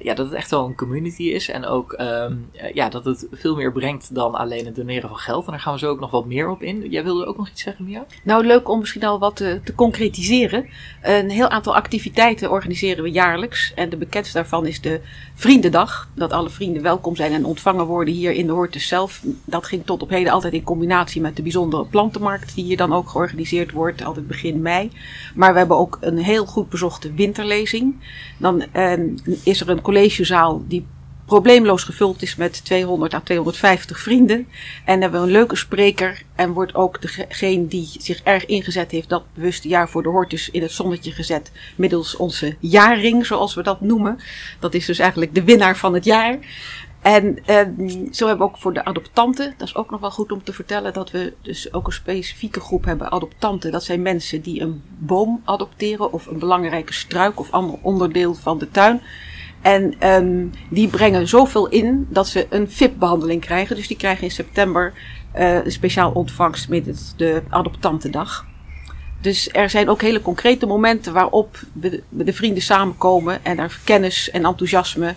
ja, 0.00 0.14
dat 0.14 0.26
het 0.26 0.34
echt 0.34 0.50
wel 0.50 0.66
een 0.66 0.74
community 0.74 1.22
is. 1.22 1.48
En 1.48 1.64
ook 1.64 1.92
um, 2.00 2.50
ja, 2.74 2.88
dat 2.88 3.04
het 3.04 3.26
veel 3.32 3.56
meer 3.56 3.72
brengt 3.72 4.14
dan 4.14 4.34
alleen 4.34 4.66
het 4.66 4.76
doneren 4.76 5.08
van 5.08 5.18
geld. 5.18 5.44
En 5.44 5.50
daar 5.50 5.60
gaan 5.60 5.72
we 5.72 5.78
zo 5.78 5.90
ook 5.90 6.00
nog 6.00 6.10
wat 6.10 6.26
meer 6.26 6.48
op 6.48 6.62
in. 6.62 6.90
Jij 6.90 7.04
wilde 7.04 7.26
ook 7.26 7.36
nog 7.36 7.48
iets 7.48 7.62
zeggen, 7.62 7.84
Mia? 7.84 8.04
Nou, 8.22 8.46
leuk 8.46 8.68
om 8.68 8.78
misschien 8.78 9.04
al 9.04 9.18
wat 9.18 9.36
te, 9.36 9.60
te 9.64 9.74
concretiseren. 9.74 10.66
Een 11.02 11.30
heel 11.30 11.48
aantal 11.48 11.74
activiteiten 11.74 12.50
organiseren 12.50 13.04
we 13.04 13.10
jaarlijks. 13.10 13.72
En 13.74 13.88
de 13.88 13.96
bekendste 13.96 14.36
daarvan 14.36 14.66
is 14.66 14.80
de 14.80 15.00
Vriendendag. 15.36 16.08
Dat 16.14 16.32
alle 16.32 16.50
vrienden 16.50 16.82
welkom 16.82 17.16
zijn 17.16 17.32
en 17.32 17.44
ontvangen 17.44 17.86
worden 17.86 18.14
hier 18.14 18.32
in 18.32 18.46
de 18.46 18.52
Hortus 18.52 18.88
zelf. 18.88 19.22
Dat 19.44 19.66
ging 19.66 19.84
tot 19.84 20.02
op 20.02 20.10
heden 20.10 20.32
altijd 20.32 20.52
in 20.52 20.62
combinatie 20.62 21.20
met 21.20 21.36
de 21.36 21.42
bijzondere 21.42 21.84
plantenmarkt. 21.84 22.54
Die 22.54 22.64
hier 22.64 22.76
dan 22.76 22.92
ook 22.92 23.08
georganiseerd 23.08 23.72
wordt, 23.72 24.04
altijd 24.04 24.26
begin 24.26 24.62
mei. 24.62 24.90
Maar 25.34 25.52
we 25.52 25.58
hebben 25.58 25.76
ook 25.76 25.98
een 26.00 26.18
heel 26.18 26.46
goed 26.46 26.68
bezochte 26.68 27.12
winterlezing. 27.12 27.94
Dan 28.38 28.64
eh, 28.72 28.92
is 29.44 29.60
er 29.60 29.68
een 29.68 29.82
collegezaal 29.84 30.62
die 30.68 30.86
probleemloos 31.24 31.84
gevuld 31.84 32.22
is 32.22 32.36
met 32.36 32.64
200 32.64 33.14
à 33.14 33.20
250 33.20 34.00
vrienden. 34.00 34.48
En 34.84 35.00
hebben 35.00 35.20
we 35.20 35.26
een 35.26 35.32
leuke 35.32 35.56
spreker. 35.56 36.22
En 36.34 36.52
wordt 36.52 36.74
ook 36.74 37.00
degene 37.00 37.66
die 37.66 37.88
zich 37.98 38.20
erg 38.22 38.46
ingezet 38.46 38.90
heeft 38.90 39.08
dat 39.08 39.24
bewuste 39.34 39.68
jaar 39.68 39.88
voor 39.88 40.02
de 40.02 40.08
Hortus 40.08 40.50
in 40.50 40.62
het 40.62 40.72
zonnetje 40.72 41.12
gezet. 41.12 41.50
Middels 41.76 42.16
onze 42.16 42.56
jaarring, 42.60 43.26
zoals 43.26 43.54
we 43.54 43.62
dat 43.62 43.80
noemen. 43.80 44.18
Dat 44.60 44.74
is 44.74 44.86
dus 44.86 44.98
eigenlijk 44.98 45.34
de 45.34 45.44
winnaar 45.44 45.76
van 45.76 45.94
het 45.94 46.04
jaar. 46.04 46.38
En 47.02 47.38
eh, 47.44 47.56
zo 48.12 48.26
hebben 48.26 48.46
we 48.46 48.52
ook 48.52 48.58
voor 48.58 48.72
de 48.72 48.84
adoptanten, 48.84 49.54
dat 49.56 49.68
is 49.68 49.74
ook 49.74 49.90
nog 49.90 50.00
wel 50.00 50.10
goed 50.10 50.32
om 50.32 50.42
te 50.42 50.52
vertellen, 50.52 50.92
dat 50.92 51.10
we 51.10 51.32
dus 51.42 51.72
ook 51.72 51.86
een 51.86 51.92
specifieke 51.92 52.60
groep 52.60 52.84
hebben 52.84 53.10
adoptanten. 53.10 53.72
Dat 53.72 53.84
zijn 53.84 54.02
mensen 54.02 54.40
die 54.40 54.60
een 54.60 54.82
boom 54.98 55.42
adopteren 55.44 56.12
of 56.12 56.26
een 56.26 56.38
belangrijke 56.38 56.92
struik 56.92 57.40
of 57.40 57.50
ander 57.50 57.78
onderdeel 57.82 58.34
van 58.34 58.58
de 58.58 58.70
tuin. 58.70 59.00
En 59.64 60.08
um, 60.08 60.50
die 60.70 60.88
brengen 60.88 61.28
zoveel 61.28 61.68
in 61.68 62.06
dat 62.10 62.28
ze 62.28 62.46
een 62.50 62.70
VIP-behandeling 62.70 63.40
krijgen. 63.40 63.76
Dus 63.76 63.88
die 63.88 63.96
krijgen 63.96 64.24
in 64.24 64.30
september 64.30 64.92
uh, 65.36 65.64
een 65.64 65.72
speciaal 65.72 66.10
ontvangst 66.10 66.68
met 66.68 67.14
de 67.16 67.42
adoptantendag. 67.48 68.46
Dus 69.20 69.48
er 69.52 69.70
zijn 69.70 69.88
ook 69.88 70.00
hele 70.00 70.22
concrete 70.22 70.66
momenten 70.66 71.12
waarop 71.12 71.58
we 71.72 72.02
de 72.08 72.32
vrienden 72.32 72.62
samenkomen 72.62 73.44
en 73.44 73.58
er 73.58 73.78
kennis 73.84 74.30
en 74.30 74.44
enthousiasme 74.44 75.14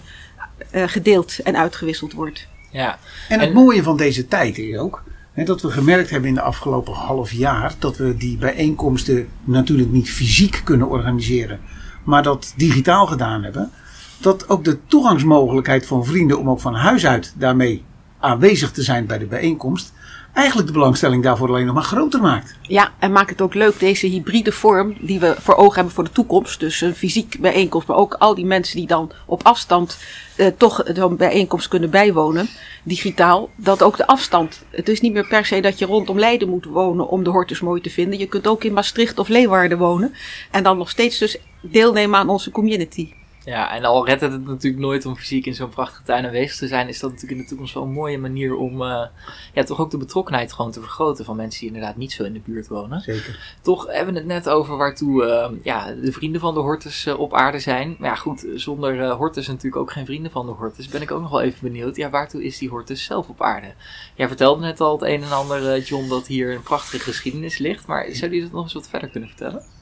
uh, 0.71 0.83
gedeeld 0.87 1.39
en 1.39 1.57
uitgewisseld 1.57 2.13
wordt. 2.13 2.47
Ja. 2.71 2.99
En 3.29 3.39
het 3.39 3.49
en, 3.49 3.55
mooie 3.55 3.83
van 3.83 3.97
deze 3.97 4.27
tijd 4.27 4.57
is 4.57 4.77
ook 4.77 5.03
hè, 5.31 5.43
dat 5.43 5.61
we 5.61 5.71
gemerkt 5.71 6.09
hebben 6.09 6.29
in 6.29 6.35
de 6.35 6.41
afgelopen 6.41 6.93
half 6.93 7.31
jaar 7.31 7.75
dat 7.79 7.97
we 7.97 8.17
die 8.17 8.37
bijeenkomsten 8.37 9.27
natuurlijk 9.43 9.91
niet 9.91 10.09
fysiek 10.09 10.61
kunnen 10.63 10.87
organiseren, 10.87 11.59
maar 12.03 12.23
dat 12.23 12.53
digitaal 12.55 13.07
gedaan 13.07 13.43
hebben 13.43 13.71
dat 14.17 14.49
ook 14.49 14.63
de 14.63 14.85
toegangsmogelijkheid 14.85 15.85
van 15.85 16.05
vrienden 16.05 16.39
om 16.39 16.49
ook 16.49 16.59
van 16.59 16.75
huis 16.75 17.05
uit 17.05 17.33
daarmee 17.37 17.83
aanwezig 18.19 18.71
te 18.71 18.83
zijn 18.83 19.05
bij 19.05 19.17
de 19.17 19.25
bijeenkomst 19.25 19.93
eigenlijk 20.37 20.67
de 20.67 20.73
belangstelling 20.73 21.23
daarvoor 21.23 21.47
alleen 21.47 21.65
nog 21.65 21.75
maar 21.75 21.83
groter 21.83 22.21
maakt. 22.21 22.55
Ja, 22.61 22.91
en 22.99 23.11
maak 23.11 23.29
het 23.29 23.41
ook 23.41 23.53
leuk, 23.53 23.79
deze 23.79 24.07
hybride 24.07 24.51
vorm 24.51 24.95
die 24.99 25.19
we 25.19 25.35
voor 25.39 25.55
ogen 25.55 25.75
hebben 25.75 25.93
voor 25.93 26.03
de 26.03 26.11
toekomst. 26.11 26.59
Dus 26.59 26.81
een 26.81 26.95
fysiek 26.95 27.37
bijeenkomst, 27.39 27.87
maar 27.87 27.97
ook 27.97 28.13
al 28.13 28.35
die 28.35 28.45
mensen 28.45 28.77
die 28.77 28.87
dan 28.87 29.11
op 29.25 29.43
afstand 29.43 29.97
eh, 30.35 30.47
toch 30.57 30.83
zo'n 30.93 31.15
bijeenkomst 31.15 31.67
kunnen 31.67 31.89
bijwonen, 31.89 32.49
digitaal. 32.83 33.49
Dat 33.55 33.83
ook 33.83 33.97
de 33.97 34.07
afstand. 34.07 34.65
Het 34.69 34.89
is 34.89 35.01
niet 35.01 35.13
meer 35.13 35.27
per 35.27 35.45
se 35.45 35.61
dat 35.61 35.79
je 35.79 35.85
rondom 35.85 36.19
Leiden 36.19 36.49
moet 36.49 36.65
wonen 36.65 37.09
om 37.09 37.23
de 37.23 37.29
hortus 37.29 37.61
mooi 37.61 37.81
te 37.81 37.89
vinden. 37.89 38.19
Je 38.19 38.27
kunt 38.27 38.47
ook 38.47 38.63
in 38.63 38.73
Maastricht 38.73 39.19
of 39.19 39.27
Leeuwarden 39.27 39.77
wonen. 39.77 40.13
En 40.51 40.63
dan 40.63 40.77
nog 40.77 40.89
steeds 40.89 41.17
dus 41.17 41.37
deelnemen 41.61 42.19
aan 42.19 42.29
onze 42.29 42.51
community. 42.51 43.13
Ja, 43.47 43.75
en 43.75 43.83
al 43.83 44.05
redt 44.05 44.21
het 44.21 44.31
het 44.31 44.45
natuurlijk 44.45 44.83
nooit 44.83 45.05
om 45.05 45.15
fysiek 45.15 45.45
in 45.45 45.55
zo'n 45.55 45.69
prachtige 45.69 46.03
tuin 46.03 46.25
aanwezig 46.25 46.57
te 46.57 46.67
zijn, 46.67 46.87
is 46.87 46.99
dat 46.99 47.11
natuurlijk 47.11 47.39
in 47.39 47.43
de 47.43 47.49
toekomst 47.49 47.73
wel 47.73 47.83
een 47.83 47.91
mooie 47.91 48.17
manier 48.17 48.55
om 48.55 48.81
uh, 48.81 49.05
ja, 49.53 49.63
toch 49.63 49.79
ook 49.79 49.91
de 49.91 49.97
betrokkenheid 49.97 50.53
gewoon 50.53 50.71
te 50.71 50.79
vergroten 50.79 51.25
van 51.25 51.35
mensen 51.35 51.59
die 51.59 51.69
inderdaad 51.69 51.97
niet 51.97 52.11
zo 52.11 52.23
in 52.23 52.33
de 52.33 52.41
buurt 52.45 52.67
wonen. 52.67 53.01
Zeker. 53.01 53.55
Toch 53.61 53.85
hebben 53.87 54.13
we 54.13 54.19
het 54.19 54.27
net 54.27 54.49
over 54.49 54.77
waartoe 54.77 55.23
uh, 55.23 55.63
ja, 55.63 55.91
de 55.91 56.11
vrienden 56.11 56.41
van 56.41 56.53
de 56.53 56.59
Hortus 56.59 57.05
uh, 57.05 57.19
op 57.19 57.33
aarde 57.33 57.59
zijn. 57.59 57.95
Maar 57.99 58.09
ja, 58.09 58.15
goed, 58.15 58.45
zonder 58.55 59.09
Hortus 59.09 59.47
natuurlijk 59.47 59.81
ook 59.81 59.91
geen 59.91 60.05
vrienden 60.05 60.31
van 60.31 60.45
de 60.45 60.51
Hortus. 60.51 60.87
Ben 60.87 61.01
ik 61.01 61.11
ook 61.11 61.21
nog 61.21 61.31
wel 61.31 61.41
even 61.41 61.59
benieuwd, 61.61 61.95
ja, 61.95 62.09
waartoe 62.09 62.43
is 62.43 62.57
die 62.57 62.69
Hortus 62.69 63.03
zelf 63.03 63.27
op 63.29 63.41
aarde? 63.41 63.73
Jij 64.15 64.27
vertelde 64.27 64.61
net 64.61 64.81
al 64.81 64.91
het 64.91 65.09
een 65.09 65.23
en 65.23 65.31
ander, 65.31 65.79
John, 65.79 66.09
dat 66.09 66.27
hier 66.27 66.55
een 66.55 66.63
prachtige 66.63 67.03
geschiedenis 67.03 67.57
ligt. 67.57 67.87
Maar 67.87 68.07
zou 68.11 68.33
je 68.33 68.41
dat 68.41 68.51
nog 68.51 68.63
eens 68.63 68.73
wat 68.73 68.87
verder 68.87 69.09
kunnen 69.09 69.29
vertellen? 69.29 69.76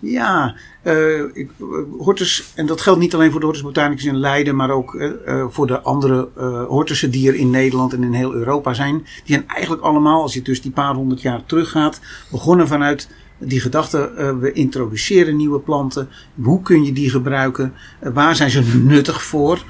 Ja, 0.00 0.54
uh, 0.82 1.22
hortus, 1.98 2.52
en 2.54 2.66
dat 2.66 2.80
geldt 2.80 3.00
niet 3.00 3.14
alleen 3.14 3.30
voor 3.30 3.40
de 3.40 3.46
Hortus 3.46 3.64
botanicus 3.64 4.04
in 4.04 4.16
Leiden, 4.16 4.56
maar 4.56 4.70
ook 4.70 4.94
uh, 4.94 5.44
voor 5.48 5.66
de 5.66 5.80
andere 5.80 6.28
uh, 6.38 6.64
hortussen 6.64 7.10
die 7.10 7.28
er 7.28 7.34
in 7.34 7.50
Nederland 7.50 7.92
en 7.92 8.02
in 8.02 8.12
heel 8.12 8.34
Europa 8.34 8.74
zijn. 8.74 8.96
Die 8.98 9.34
zijn 9.34 9.48
eigenlijk 9.48 9.82
allemaal, 9.82 10.22
als 10.22 10.34
je 10.34 10.42
dus 10.42 10.62
die 10.62 10.70
paar 10.70 10.94
honderd 10.94 11.22
jaar 11.22 11.46
teruggaat, 11.46 12.00
begonnen 12.30 12.68
vanuit 12.68 13.08
die 13.38 13.60
gedachte, 13.60 14.36
we 14.40 14.52
introduceren 14.52 15.36
nieuwe 15.36 15.60
planten. 15.60 16.08
Hoe 16.42 16.62
kun 16.62 16.84
je 16.84 16.92
die 16.92 17.10
gebruiken? 17.10 17.74
waar 18.00 18.36
zijn 18.36 18.50
ze 18.50 18.62
nuttig 18.84 19.22
voor? 19.22 19.64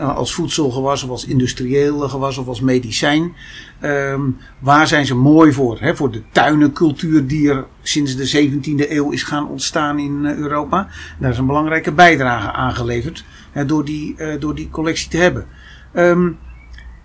Als 0.00 0.34
voedselgewas 0.34 1.02
of 1.02 1.10
als 1.10 1.24
industrieel 1.24 2.08
gewas 2.08 2.38
of 2.38 2.46
als 2.46 2.60
medicijn. 2.60 3.34
Um, 3.82 4.36
waar 4.58 4.86
zijn 4.86 5.06
ze 5.06 5.14
mooi 5.14 5.52
voor? 5.52 5.80
Hè? 5.80 5.96
Voor 5.96 6.10
de 6.10 6.22
tuinencultuur 6.32 7.26
die 7.26 7.50
er 7.50 7.66
sinds 7.82 8.16
de 8.16 8.50
17e 8.50 8.90
eeuw 8.90 9.10
is 9.10 9.22
gaan 9.22 9.48
ontstaan 9.48 9.98
in 9.98 10.20
uh, 10.24 10.34
Europa. 10.36 10.88
Daar 11.18 11.30
is 11.30 11.38
een 11.38 11.46
belangrijke 11.46 11.92
bijdrage 11.92 12.52
aangeleverd 12.52 13.24
hè, 13.52 13.64
door, 13.64 13.84
die, 13.84 14.14
uh, 14.18 14.40
door 14.40 14.54
die 14.54 14.70
collectie 14.70 15.08
te 15.08 15.16
hebben. 15.16 15.46
Um, 15.94 16.38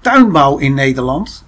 tuinbouw 0.01 0.57
in 0.57 0.73
Nederland, 0.73 1.45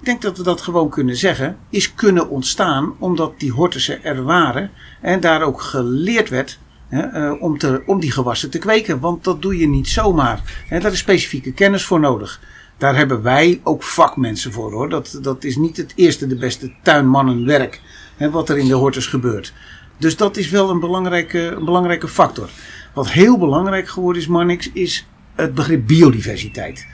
ik 0.00 0.06
denk 0.06 0.22
dat 0.22 0.36
we 0.36 0.42
dat 0.42 0.60
gewoon 0.60 0.88
kunnen 0.88 1.16
zeggen, 1.16 1.56
is 1.68 1.94
kunnen 1.94 2.28
ontstaan 2.28 2.94
omdat 2.98 3.40
die 3.40 3.52
hortussen 3.52 4.04
er 4.04 4.22
waren 4.22 4.70
en 5.00 5.20
daar 5.20 5.42
ook 5.42 5.60
geleerd 5.60 6.28
werd 6.28 6.58
uh, 6.90 7.32
om, 7.42 7.58
te, 7.58 7.82
om 7.86 8.00
die 8.00 8.12
gewassen 8.12 8.50
te 8.50 8.58
kweken. 8.58 9.00
Want 9.00 9.24
dat 9.24 9.42
doe 9.42 9.58
je 9.58 9.68
niet 9.68 9.88
zomaar. 9.88 10.64
Hè, 10.68 10.80
daar 10.80 10.92
is 10.92 10.98
specifieke 10.98 11.52
kennis 11.52 11.84
voor 11.84 12.00
nodig. 12.00 12.40
Daar 12.78 12.96
hebben 12.96 13.22
wij 13.22 13.60
ook 13.62 13.82
vakmensen 13.82 14.52
voor 14.52 14.72
hoor. 14.72 14.88
Dat, 14.88 15.18
dat 15.22 15.44
is 15.44 15.56
niet 15.56 15.76
het 15.76 15.92
eerste 15.96 16.26
de 16.26 16.36
beste 16.36 16.72
tuinmannenwerk 16.82 17.80
hè, 18.16 18.30
wat 18.30 18.48
er 18.48 18.58
in 18.58 18.66
de 18.66 18.74
hortus 18.74 19.06
gebeurt. 19.06 19.52
Dus 19.98 20.16
dat 20.16 20.36
is 20.36 20.50
wel 20.50 20.70
een 20.70 20.80
belangrijke, 20.80 21.38
een 21.38 21.64
belangrijke 21.64 22.08
factor. 22.08 22.48
Wat 22.94 23.10
heel 23.10 23.38
belangrijk 23.38 23.88
geworden 23.88 24.22
is, 24.22 24.28
Marnix, 24.28 24.70
is 24.72 25.06
het 25.34 25.54
begrip 25.54 25.86
biodiversiteit. 25.86 26.86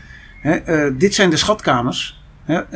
Uh, 0.43 0.87
dit 0.99 1.15
zijn 1.15 1.31
de 1.31 1.37
schatkamers 1.37 2.21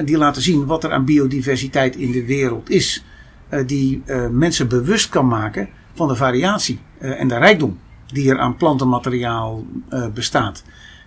die 0.05 0.17
laten 0.17 0.43
zien 0.43 0.67
wat 0.67 0.85
er 0.85 0.93
aan 0.93 1.05
biodiversiteit 1.05 1.97
in 1.97 2.13
de 2.13 2.25
wereld 2.25 2.71
is. 2.71 3.05
Uh, 3.51 3.61
die 3.67 4.03
mensen 4.31 4.69
bewust 4.69 5.09
kan 5.09 5.29
maken 5.29 5.69
van 5.95 6.09
de 6.09 6.17
variatie 6.17 6.81
en 7.01 7.29
de 7.29 7.39
rijkdom 7.39 7.79
die 8.07 8.31
er 8.31 8.39
aan 8.39 8.57
plantenmateriaal 8.57 9.65
uh, 9.91 10.07
bestaat. 10.07 10.65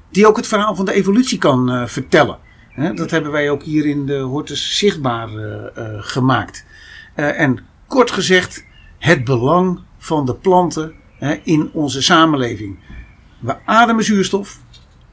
Die 0.10 0.28
ook 0.28 0.38
het 0.38 0.48
verhaal 0.48 0.76
van 0.76 0.86
de 0.86 0.94
evolutie 0.94 1.38
kan 1.38 1.72
uh, 1.72 1.86
vertellen. 1.86 2.38
Dat 2.96 3.12
hebben 3.12 3.32
wij 3.32 3.50
ook 3.50 3.64
hier 3.64 3.86
in 3.86 4.06
de 4.06 4.18
Hortus 4.20 4.78
zichtbaar 4.78 5.30
gemaakt. 6.00 6.66
en 7.16 7.60
kort 7.88 8.12
gezegd, 8.12 8.66
het 9.00 9.24
belang 9.24 9.80
van 9.98 10.26
de 10.26 10.36
planten 10.36 10.94
in 11.44 11.70
onze 11.74 12.02
samenleving. 12.02 12.80
We 13.40 13.56
ademen 13.66 14.04
zuurstof, 14.04 14.60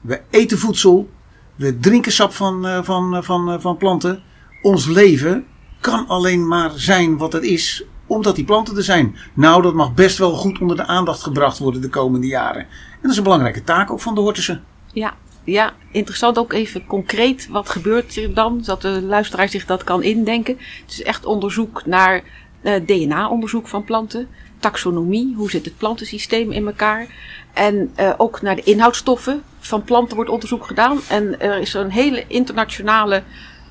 we 0.00 0.20
eten 0.30 0.58
voedsel, 0.58 1.10
we 1.56 1.78
drinken 1.78 2.12
sap 2.12 2.32
van, 2.32 2.84
van, 2.84 3.24
van, 3.24 3.60
van 3.60 3.76
planten. 3.76 4.22
Ons 4.62 4.86
leven 4.86 5.46
kan 5.80 6.06
alleen 6.06 6.46
maar 6.48 6.70
zijn 6.74 7.16
wat 7.16 7.32
het 7.32 7.44
is 7.44 7.84
omdat 8.10 8.36
die 8.36 8.44
planten 8.44 8.76
er 8.76 8.82
zijn. 8.82 9.16
Nou, 9.34 9.62
dat 9.62 9.74
mag 9.74 9.94
best 9.94 10.18
wel 10.18 10.32
goed 10.32 10.58
onder 10.58 10.76
de 10.76 10.86
aandacht 10.86 11.22
gebracht 11.22 11.58
worden 11.58 11.80
de 11.80 11.88
komende 11.88 12.26
jaren. 12.26 12.60
En 12.62 12.98
dat 13.02 13.10
is 13.10 13.16
een 13.16 13.22
belangrijke 13.22 13.64
taak 13.64 13.90
ook 13.90 14.00
van 14.00 14.14
de 14.14 14.20
Hortussen. 14.20 14.64
Ja, 14.92 15.14
ja, 15.44 15.72
interessant 15.90 16.38
ook 16.38 16.52
even 16.52 16.86
concreet. 16.86 17.48
Wat 17.48 17.68
gebeurt 17.68 18.16
er 18.16 18.34
dan? 18.34 18.64
Zodat 18.64 18.82
de 18.82 19.02
luisteraar 19.02 19.48
zich 19.48 19.66
dat 19.66 19.84
kan 19.84 20.02
indenken. 20.02 20.56
Het 20.82 20.92
is 20.92 21.02
echt 21.02 21.24
onderzoek 21.24 21.86
naar 21.86 22.22
uh, 22.62 22.74
DNA-onderzoek 22.86 23.68
van 23.68 23.84
planten. 23.84 24.28
Taxonomie, 24.58 25.34
hoe 25.36 25.50
zit 25.50 25.64
het 25.64 25.76
plantensysteem 25.76 26.52
in 26.52 26.66
elkaar. 26.66 27.06
En 27.52 27.92
uh, 27.96 28.12
ook 28.16 28.42
naar 28.42 28.56
de 28.56 28.62
inhoudstoffen 28.62 29.42
van 29.58 29.84
planten 29.84 30.16
wordt 30.16 30.30
onderzoek 30.30 30.66
gedaan. 30.66 30.98
En 31.08 31.40
er 31.40 31.60
is 31.60 31.74
een 31.74 31.90
hele 31.90 32.24
internationale 32.26 33.22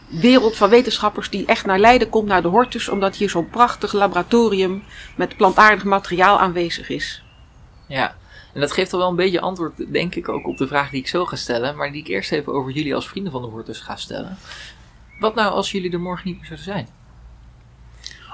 wereld 0.10 0.56
van 0.56 0.70
wetenschappers 0.70 1.30
die 1.30 1.46
echt 1.46 1.66
naar 1.66 1.80
Leiden 1.80 2.10
komt, 2.10 2.28
naar 2.28 2.42
de 2.42 2.48
Hortus, 2.48 2.90
omdat 2.90 3.16
hier 3.16 3.30
zo'n 3.30 3.50
prachtig 3.50 3.94
laboratorium 3.94 4.84
met 5.16 5.38
plantaardig 5.38 5.84
materiaal 5.84 6.40
aanwezig 6.40 6.90
is. 6.90 7.24
Ja, 7.88 8.16
en 8.54 8.62
dat 8.62 8.72
geeft 8.72 8.94
al 8.94 9.00
wel 9.00 9.10
een 9.10 9.16
beetje 9.16 9.42
antwoord, 9.42 9.74
denk 9.92 10.16
ik, 10.16 10.30
ook 10.30 10.48
op 10.48 10.58
de 10.58 10.68
vraag 10.68 10.90
die 10.90 11.00
ik 11.00 11.08
zo 11.08 11.26
ga 11.26 11.36
stellen, 11.36 11.76
maar 11.76 11.92
die 11.92 12.02
ik 12.02 12.08
eerst 12.08 12.32
even 12.32 12.54
over 12.54 12.72
jullie 12.72 12.96
als 12.96 13.08
vrienden 13.08 13.32
van 13.32 13.42
de 13.42 13.48
Hortus 13.48 13.80
ga 13.80 13.96
stellen. 13.96 14.38
Wat 15.20 15.36
nou 15.36 15.52
als 15.52 15.72
jullie 15.72 15.92
er 15.92 16.00
morgen 16.00 16.28
niet 16.28 16.38
meer 16.38 16.46
zouden 16.46 16.66
zijn? 16.66 16.88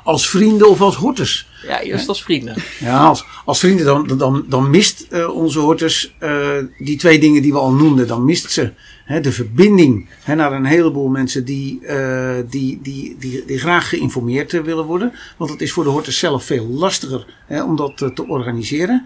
Als 0.04 0.30
vrienden 0.30 0.70
of 0.70 0.82
als 0.82 0.96
hortus? 0.96 1.48
Ja, 1.68 1.82
eerst 1.82 2.08
als 2.08 2.24
vrienden. 2.24 2.56
Ja, 2.80 3.06
als, 3.06 3.26
als 3.46 3.60
vrienden 3.60 3.86
dan, 3.86 4.18
dan, 4.18 4.46
dan 4.48 4.70
mist 4.70 5.08
uh, 5.10 5.36
onze 5.36 5.60
hortus 5.60 6.16
uh, 6.20 6.58
die 6.78 6.98
twee 6.98 7.20
dingen 7.20 7.42
die 7.42 7.52
we 7.52 7.58
al 7.58 7.72
noemden. 7.72 8.08
Dan 8.08 8.26
mist 8.26 8.52
ze 8.52 8.74
de 9.06 9.32
verbinding 9.32 10.08
naar 10.26 10.52
een 10.52 10.66
heleboel 10.66 11.08
mensen 11.08 11.46
die, 11.46 11.80
uh, 11.82 12.36
die, 12.50 12.80
die, 12.82 13.16
die, 13.20 13.46
die, 13.46 13.58
graag 13.58 13.90
geïnformeerd 13.90 14.52
willen 14.52 14.86
worden. 14.86 15.14
Want 15.38 15.52
het 15.52 15.62
is 15.62 15.72
voor 15.72 15.84
de 15.84 15.90
hortus 15.90 16.20
zelf 16.20 16.44
veel 16.44 16.66
lastiger 16.66 17.26
om 17.50 17.76
dat 17.76 17.98
te 17.98 18.28
organiseren. 18.28 19.06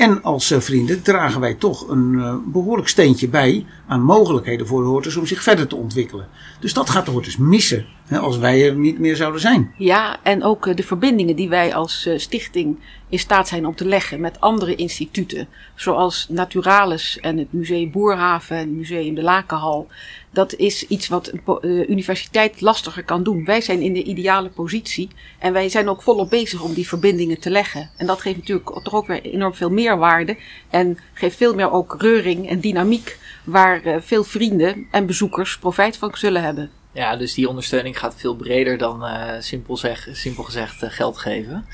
En 0.00 0.22
als 0.22 0.54
vrienden 0.58 1.02
dragen 1.02 1.40
wij 1.40 1.54
toch 1.54 1.88
een 1.88 2.42
behoorlijk 2.52 2.88
steentje 2.88 3.28
bij 3.28 3.66
aan 3.86 4.02
mogelijkheden 4.02 4.66
voor 4.66 4.82
de 4.82 4.88
hortus 4.88 5.16
om 5.16 5.26
zich 5.26 5.42
verder 5.42 5.66
te 5.66 5.76
ontwikkelen. 5.76 6.28
Dus 6.60 6.72
dat 6.72 6.90
gaat 6.90 7.04
de 7.04 7.10
hortus 7.10 7.36
missen 7.36 7.86
hè, 8.06 8.18
als 8.18 8.38
wij 8.38 8.68
er 8.68 8.74
niet 8.74 8.98
meer 8.98 9.16
zouden 9.16 9.40
zijn. 9.40 9.74
Ja, 9.76 10.16
en 10.22 10.42
ook 10.42 10.76
de 10.76 10.82
verbindingen 10.82 11.36
die 11.36 11.48
wij 11.48 11.74
als 11.74 12.08
stichting 12.16 12.78
in 13.08 13.18
staat 13.18 13.48
zijn 13.48 13.66
om 13.66 13.74
te 13.74 13.84
leggen 13.84 14.20
met 14.20 14.40
andere 14.40 14.74
instituten, 14.74 15.48
zoals 15.74 16.26
Naturalis 16.28 17.18
en 17.20 17.38
het 17.38 17.52
Museum 17.52 17.90
Boerhaven 17.90 18.56
en 18.56 18.68
het 18.68 18.76
Museum 18.76 19.14
de 19.14 19.22
Lakenhal. 19.22 19.88
Dat 20.32 20.54
is 20.54 20.86
iets 20.86 21.08
wat 21.08 21.32
een 21.32 21.90
universiteit 21.90 22.60
lastiger 22.60 23.04
kan 23.04 23.22
doen. 23.22 23.44
Wij 23.44 23.60
zijn 23.60 23.80
in 23.80 23.92
de 23.92 24.02
ideale 24.02 24.48
positie 24.48 25.08
en 25.38 25.52
wij 25.52 25.68
zijn 25.68 25.88
ook 25.88 26.02
volop 26.02 26.30
bezig 26.30 26.62
om 26.62 26.74
die 26.74 26.88
verbindingen 26.88 27.40
te 27.40 27.50
leggen. 27.50 27.90
En 27.96 28.06
dat 28.06 28.20
geeft 28.20 28.36
natuurlijk 28.36 28.82
toch 28.82 28.94
ook 28.94 29.06
weer 29.06 29.22
enorm 29.22 29.54
veel 29.54 29.70
meerwaarde 29.70 30.36
en 30.70 30.98
geeft 31.12 31.36
veel 31.36 31.54
meer 31.54 31.70
ook 31.70 31.94
reuring 31.98 32.48
en 32.48 32.60
dynamiek 32.60 33.18
waar 33.44 34.02
veel 34.02 34.24
vrienden 34.24 34.86
en 34.90 35.06
bezoekers 35.06 35.58
profijt 35.58 35.96
van 35.96 36.10
zullen 36.14 36.42
hebben. 36.42 36.79
Ja, 36.92 37.16
dus 37.16 37.34
die 37.34 37.48
ondersteuning 37.48 37.98
gaat 37.98 38.14
veel 38.16 38.36
breder 38.36 38.78
dan 38.78 39.04
uh, 39.04 39.32
simpel, 39.38 39.76
zeg, 39.76 40.08
simpel 40.12 40.42
gezegd 40.42 40.82
uh, 40.82 40.90
geld 40.90 41.18
geven. 41.18 41.66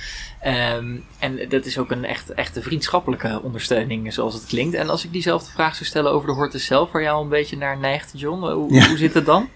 Um, 0.76 1.04
en 1.18 1.48
dat 1.48 1.64
is 1.64 1.78
ook 1.78 1.90
een 1.90 2.04
echt, 2.04 2.30
echte 2.30 2.62
vriendschappelijke 2.62 3.40
ondersteuning, 3.42 4.12
zoals 4.12 4.34
het 4.34 4.46
klinkt. 4.46 4.74
En 4.74 4.88
als 4.88 5.04
ik 5.04 5.12
diezelfde 5.12 5.50
vraag 5.50 5.74
zou 5.74 5.84
stellen 5.84 6.12
over 6.12 6.28
de 6.28 6.34
Hortus 6.34 6.64
zelf, 6.64 6.92
waar 6.92 7.02
jou 7.02 7.22
een 7.22 7.28
beetje 7.28 7.56
naar 7.56 7.78
neigt, 7.78 8.12
John, 8.14 8.44
hoe, 8.44 8.74
ja. 8.74 8.88
hoe 8.88 8.96
zit 8.96 9.14
het 9.14 9.26
dan? 9.26 9.48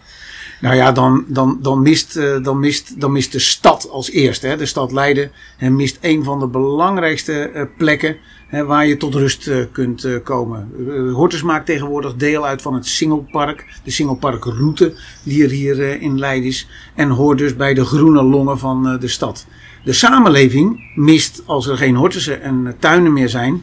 Nou 0.60 0.76
ja, 0.76 0.92
dan, 0.92 1.24
dan, 1.28 1.58
dan, 1.62 1.82
mist, 1.82 2.14
dan, 2.44 2.58
mist, 2.58 3.00
dan 3.00 3.12
mist 3.12 3.32
de 3.32 3.38
stad 3.38 3.90
als 3.90 4.10
eerste. 4.10 4.46
Hè. 4.46 4.56
De 4.56 4.66
stad 4.66 4.92
Leiden 4.92 5.32
hè, 5.56 5.70
mist 5.70 5.98
een 6.00 6.24
van 6.24 6.38
de 6.38 6.46
belangrijkste 6.46 7.68
plekken 7.76 8.16
hè, 8.50 8.64
waar 8.64 8.86
je 8.86 8.96
tot 8.96 9.14
rust 9.14 9.46
uh, 9.46 9.64
kunt 9.72 10.08
komen. 10.22 10.68
Hortus 11.12 11.42
maakt 11.42 11.66
tegenwoordig 11.66 12.14
deel 12.14 12.46
uit 12.46 12.62
van 12.62 12.74
het 12.74 12.86
Singelpark, 12.86 13.80
de 13.84 13.90
Singelparkroute 13.90 14.94
die 15.24 15.44
er 15.44 15.50
hier 15.50 16.00
in 16.00 16.18
Leiden 16.18 16.48
is. 16.48 16.68
En 16.94 17.08
hoort 17.08 17.38
dus 17.38 17.56
bij 17.56 17.74
de 17.74 17.84
groene 17.84 18.22
longen 18.22 18.58
van 18.58 18.98
de 19.00 19.08
stad. 19.08 19.46
De 19.84 19.92
samenleving 19.92 20.90
mist 20.94 21.42
als 21.46 21.66
er 21.66 21.76
geen 21.76 21.94
hortussen 21.94 22.42
en 22.42 22.76
tuinen 22.78 23.12
meer 23.12 23.28
zijn, 23.28 23.62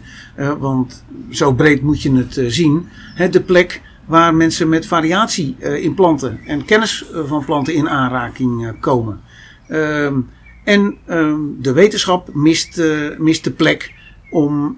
want 0.59 1.03
zo 1.31 1.53
breed 1.53 1.81
moet 1.81 2.01
je 2.01 2.11
het 2.15 2.53
zien, 2.53 2.87
de 3.31 3.41
plek 3.41 3.81
waar 4.07 4.35
mensen 4.35 4.69
met 4.69 4.85
variatie 4.85 5.55
eh, 5.59 5.83
in 5.83 5.93
planten 5.93 6.39
en 6.45 6.65
kennis 6.65 7.05
eh, 7.11 7.19
van 7.25 7.45
planten 7.45 7.73
in 7.73 7.89
aanraking 7.89 8.65
eh, 8.65 8.71
komen. 8.79 9.21
Ehm, 9.67 10.19
en 10.63 10.97
ehm, 11.05 11.39
de 11.59 11.71
wetenschap 11.71 12.33
mist, 12.33 12.77
eh, 12.77 13.17
mist 13.17 13.43
de 13.43 13.51
plek 13.51 13.93
om 14.29 14.77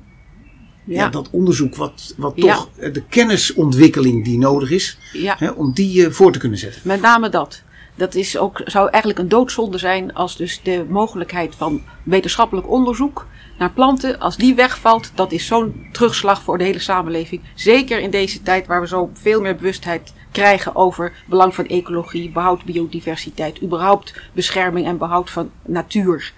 ja. 0.89 1.03
Ja, 1.03 1.09
dat 1.09 1.29
onderzoek, 1.31 1.75
wat, 1.75 2.13
wat 2.17 2.37
toch 2.37 2.69
eh, 2.77 2.93
de 2.93 3.03
kennisontwikkeling 3.03 4.23
die 4.23 4.37
nodig 4.37 4.71
is, 4.71 4.97
ja. 5.13 5.35
hè, 5.37 5.49
om 5.49 5.73
die 5.73 6.05
eh, 6.05 6.11
voor 6.11 6.31
te 6.31 6.39
kunnen 6.39 6.57
zetten. 6.57 6.81
Met 6.83 7.01
name 7.01 7.29
dat. 7.29 7.63
Dat 7.95 8.15
is 8.15 8.37
ook, 8.37 8.61
zou 8.65 8.89
eigenlijk 8.89 9.19
een 9.19 9.29
doodzonde 9.29 9.77
zijn 9.77 10.13
als 10.13 10.37
dus 10.37 10.59
de 10.63 10.85
mogelijkheid 10.89 11.55
van 11.55 11.81
wetenschappelijk 12.03 12.69
onderzoek 12.69 13.27
naar 13.57 13.71
planten, 13.71 14.19
als 14.19 14.37
die 14.37 14.55
wegvalt, 14.55 15.11
dat 15.15 15.31
is 15.31 15.45
zo'n 15.45 15.87
terugslag 15.91 16.41
voor 16.41 16.57
de 16.57 16.63
hele 16.63 16.79
samenleving. 16.79 17.41
Zeker 17.55 17.99
in 17.99 18.09
deze 18.09 18.41
tijd 18.41 18.67
waar 18.67 18.81
we 18.81 18.87
zo 18.87 19.09
veel 19.13 19.41
meer 19.41 19.55
bewustheid 19.55 20.13
krijgen 20.31 20.75
over 20.75 21.13
belang 21.25 21.55
van 21.55 21.67
ecologie, 21.67 22.31
behoud 22.31 22.65
biodiversiteit, 22.65 23.61
überhaupt 23.61 24.21
bescherming 24.33 24.85
en 24.85 24.97
behoud 24.97 25.29
van 25.29 25.51
natuur. 25.65 26.33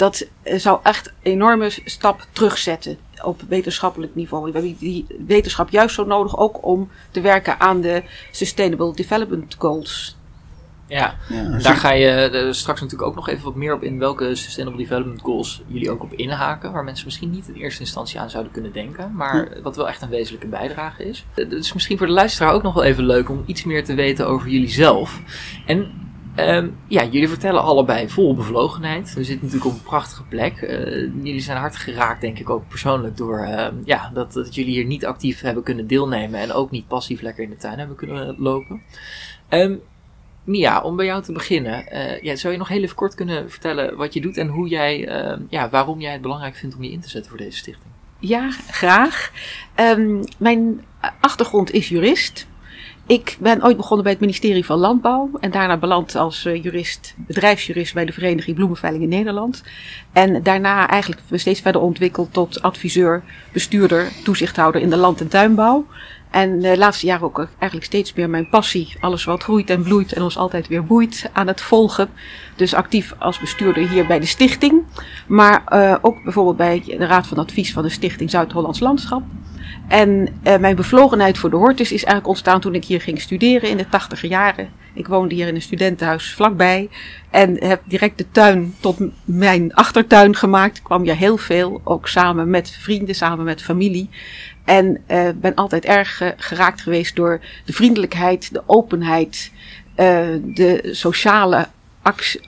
Dat 0.00 0.26
eh, 0.42 0.58
zou 0.58 0.80
echt 0.82 1.06
een 1.06 1.32
enorme 1.32 1.70
stap 1.84 2.26
terugzetten 2.32 2.98
op 3.22 3.40
wetenschappelijk 3.48 4.14
niveau. 4.14 4.44
We 4.44 4.52
hebben 4.52 4.76
die 4.78 5.06
wetenschap 5.26 5.70
juist 5.70 5.94
zo 5.94 6.04
nodig 6.04 6.38
ook 6.38 6.66
om 6.66 6.90
te 7.10 7.20
werken 7.20 7.60
aan 7.60 7.80
de 7.80 8.02
Sustainable 8.30 8.94
Development 8.94 9.56
Goals. 9.58 10.16
Ja, 10.86 11.14
Ja, 11.28 11.58
daar 11.58 11.76
ga 11.76 11.92
je 11.92 12.08
eh, 12.08 12.52
straks 12.52 12.80
natuurlijk 12.80 13.08
ook 13.08 13.14
nog 13.14 13.28
even 13.28 13.44
wat 13.44 13.54
meer 13.54 13.74
op 13.74 13.82
in 13.82 13.98
welke 13.98 14.34
Sustainable 14.34 14.82
Development 14.82 15.20
Goals 15.20 15.62
jullie 15.66 15.90
ook 15.90 16.02
op 16.02 16.12
inhaken. 16.12 16.72
Waar 16.72 16.84
mensen 16.84 17.06
misschien 17.06 17.30
niet 17.30 17.48
in 17.48 17.54
eerste 17.54 17.80
instantie 17.80 18.20
aan 18.20 18.30
zouden 18.30 18.52
kunnen 18.52 18.72
denken. 18.72 19.12
Maar 19.14 19.48
wat 19.62 19.76
wel 19.76 19.88
echt 19.88 20.02
een 20.02 20.08
wezenlijke 20.08 20.48
bijdrage 20.48 21.04
is. 21.04 21.24
Eh, 21.34 21.50
Dus 21.50 21.72
misschien 21.72 21.98
voor 21.98 22.06
de 22.06 22.12
luisteraar 22.12 22.52
ook 22.52 22.62
nog 22.62 22.74
wel 22.74 22.84
even 22.84 23.06
leuk 23.06 23.28
om 23.28 23.42
iets 23.46 23.64
meer 23.64 23.84
te 23.84 23.94
weten 23.94 24.26
over 24.26 24.48
jullie 24.48 24.70
zelf. 24.70 25.20
En 25.66 26.09
ehm, 26.46 26.68
ja, 26.86 27.04
jullie 27.04 27.28
vertellen 27.28 27.62
allebei 27.62 28.08
vol 28.08 28.34
bevlogenheid. 28.34 29.14
We 29.14 29.24
zitten 29.24 29.46
natuurlijk 29.46 29.74
op 29.74 29.78
een 29.80 29.88
prachtige 29.88 30.22
plek. 30.24 30.62
Eh, 30.62 31.00
jullie 31.00 31.40
zijn 31.40 31.58
hard 31.58 31.76
geraakt, 31.76 32.20
denk 32.20 32.38
ik 32.38 32.50
ook 32.50 32.68
persoonlijk, 32.68 33.16
door 33.16 33.38
ehm, 33.38 33.74
ja, 33.84 34.10
dat, 34.14 34.32
dat 34.32 34.54
jullie 34.54 34.72
hier 34.72 34.84
niet 34.84 35.06
actief 35.06 35.40
hebben 35.40 35.62
kunnen 35.62 35.86
deelnemen. 35.86 36.40
En 36.40 36.52
ook 36.52 36.70
niet 36.70 36.88
passief 36.88 37.20
lekker 37.20 37.44
in 37.44 37.50
de 37.50 37.56
tuin 37.56 37.78
hebben 37.78 37.96
kunnen 37.96 38.34
lopen. 38.38 38.82
Ehm, 39.48 39.74
Mia, 40.44 40.80
om 40.82 40.96
bij 40.96 41.06
jou 41.06 41.22
te 41.22 41.32
beginnen. 41.32 41.86
eh, 41.86 42.36
zou 42.36 42.52
je 42.52 42.58
nog 42.58 42.68
heel 42.68 42.82
even 42.82 42.96
kort 42.96 43.14
kunnen 43.14 43.50
vertellen 43.50 43.96
wat 43.96 44.14
je 44.14 44.20
doet 44.20 44.36
en 44.36 44.48
hoe 44.48 44.68
jij, 44.68 44.98
ja, 45.48 45.68
waarom 45.70 46.00
jij 46.00 46.12
het 46.12 46.22
belangrijk 46.22 46.54
vindt 46.54 46.76
om 46.76 46.82
je 46.82 46.90
in 46.90 47.00
te 47.00 47.08
zetten 47.08 47.30
voor 47.30 47.40
deze 47.40 47.56
stichting? 47.56 47.92
Ja, 48.18 48.50
graag. 48.50 49.30
Mijn 50.38 50.84
achtergrond 51.20 51.72
is 51.72 51.88
jurist. 51.88 52.48
Ik 53.10 53.36
ben 53.40 53.64
ooit 53.64 53.76
begonnen 53.76 54.02
bij 54.02 54.12
het 54.12 54.20
ministerie 54.20 54.64
van 54.64 54.78
Landbouw 54.78 55.30
en 55.40 55.50
daarna 55.50 55.76
beland 55.76 56.14
als 56.14 56.44
eh, 56.44 56.62
jurist, 56.62 57.14
bedrijfsjurist 57.16 57.94
bij 57.94 58.04
de 58.04 58.12
Vereniging 58.12 58.56
Bloemenveiling 58.56 59.02
in 59.02 59.08
Nederland. 59.08 59.62
En 60.12 60.42
daarna 60.42 60.88
eigenlijk 60.88 61.22
steeds 61.32 61.60
verder 61.60 61.80
ontwikkeld 61.80 62.32
tot 62.32 62.62
adviseur, 62.62 63.22
bestuurder, 63.52 64.08
toezichthouder 64.24 64.80
in 64.80 64.90
de 64.90 64.96
land- 64.96 65.20
en 65.20 65.28
tuinbouw. 65.28 65.86
En 66.30 66.60
de 66.60 66.78
laatste 66.78 67.06
jaren 67.06 67.26
ook 67.26 67.38
eigenlijk 67.38 67.84
steeds 67.84 68.12
meer 68.12 68.30
mijn 68.30 68.48
passie, 68.48 68.96
alles 69.00 69.24
wat 69.24 69.42
groeit 69.42 69.70
en 69.70 69.82
bloeit 69.82 70.12
en 70.12 70.22
ons 70.22 70.36
altijd 70.36 70.68
weer 70.68 70.84
boeit, 70.84 71.30
aan 71.32 71.46
het 71.46 71.60
volgen. 71.60 72.10
Dus 72.56 72.74
actief 72.74 73.14
als 73.18 73.38
bestuurder 73.38 73.88
hier 73.88 74.06
bij 74.06 74.20
de 74.20 74.26
stichting. 74.26 74.82
Maar 75.26 75.62
eh, 75.66 75.96
ook 76.00 76.22
bijvoorbeeld 76.22 76.56
bij 76.56 76.82
de 76.86 77.06
Raad 77.06 77.26
van 77.26 77.38
Advies 77.38 77.72
van 77.72 77.82
de 77.82 77.88
Stichting 77.88 78.30
Zuid-Hollands 78.30 78.80
Landschap. 78.80 79.22
En 79.88 80.28
eh, 80.42 80.58
mijn 80.58 80.76
bevlogenheid 80.76 81.38
voor 81.38 81.50
de 81.50 81.56
hortus 81.56 81.92
is 81.92 82.04
eigenlijk 82.04 82.26
ontstaan 82.26 82.60
toen 82.60 82.74
ik 82.74 82.84
hier 82.84 83.00
ging 83.00 83.20
studeren 83.20 83.68
in 83.68 83.76
de 83.76 83.88
tachtiger 83.88 84.28
jaren. 84.28 84.68
Ik 84.94 85.06
woonde 85.06 85.34
hier 85.34 85.48
in 85.48 85.54
een 85.54 85.62
studentenhuis 85.62 86.34
vlakbij. 86.34 86.88
En 87.30 87.64
heb 87.64 87.82
direct 87.84 88.18
de 88.18 88.30
tuin 88.30 88.74
tot 88.80 88.98
mijn 89.24 89.74
achtertuin 89.74 90.36
gemaakt. 90.36 90.76
Ik 90.76 90.84
kwam 90.84 91.02
hier 91.02 91.16
heel 91.16 91.36
veel, 91.36 91.80
ook 91.84 92.08
samen 92.08 92.50
met 92.50 92.70
vrienden, 92.70 93.14
samen 93.14 93.44
met 93.44 93.62
familie. 93.62 94.10
En 94.64 95.02
eh, 95.06 95.28
ben 95.34 95.54
altijd 95.54 95.84
erg 95.84 96.20
eh, 96.20 96.28
geraakt 96.36 96.80
geweest 96.80 97.16
door 97.16 97.40
de 97.64 97.72
vriendelijkheid, 97.72 98.52
de 98.52 98.62
openheid, 98.66 99.52
eh, 99.94 100.28
de 100.42 100.88
sociale 100.92 101.68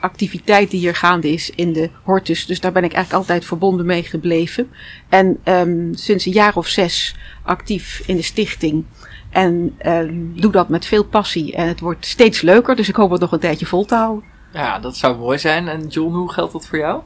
activiteit 0.00 0.71
die 0.71 0.80
hier 0.80 0.94
gaande 0.94 1.32
is 1.32 1.50
in 1.50 1.73
de 1.73 1.90
hortus. 2.02 2.47
Dus 2.47 2.61
daar 2.61 2.73
ben 2.73 2.85
ik 2.85 2.92
eigenlijk 2.92 3.25
altijd 3.25 3.44
verbonden 3.44 3.87
mee 3.87 4.02
gebleven. 4.02 4.71
En 5.09 5.38
ehm, 5.44 5.94
sinds 5.94 6.26
een 6.26 6.32
jaar 6.32 6.56
of 6.56 6.66
zes 6.66 7.16
actief 7.42 8.02
in 8.06 8.17
de 8.17 8.23
stichting. 8.23 8.84
En 9.30 9.75
ehm, 9.78 10.15
doe 10.34 10.52
dat 10.52 10.69
met 10.69 10.86
veel 10.86 11.04
passie. 11.04 11.54
En 11.54 11.69
het 11.69 11.80
wordt 11.80 12.06
steeds 12.06 12.41
leuker, 12.41 12.76
dus 12.76 12.88
ik 12.88 12.97
hoop 12.97 13.10
het 13.10 13.21
nog 13.21 13.32
een 13.32 13.38
tijdje 13.38 13.67
vol 13.67 13.84
te 13.84 13.95
houden. 13.95 14.25
Ja, 14.52 14.78
dat 14.78 14.97
zou 14.97 15.19
mooi 15.19 15.38
zijn. 15.38 15.69
En 15.69 15.86
John, 15.86 16.15
hoe 16.15 16.32
geldt 16.32 16.52
dat 16.52 16.67
voor 16.67 16.78
jou? 16.78 17.02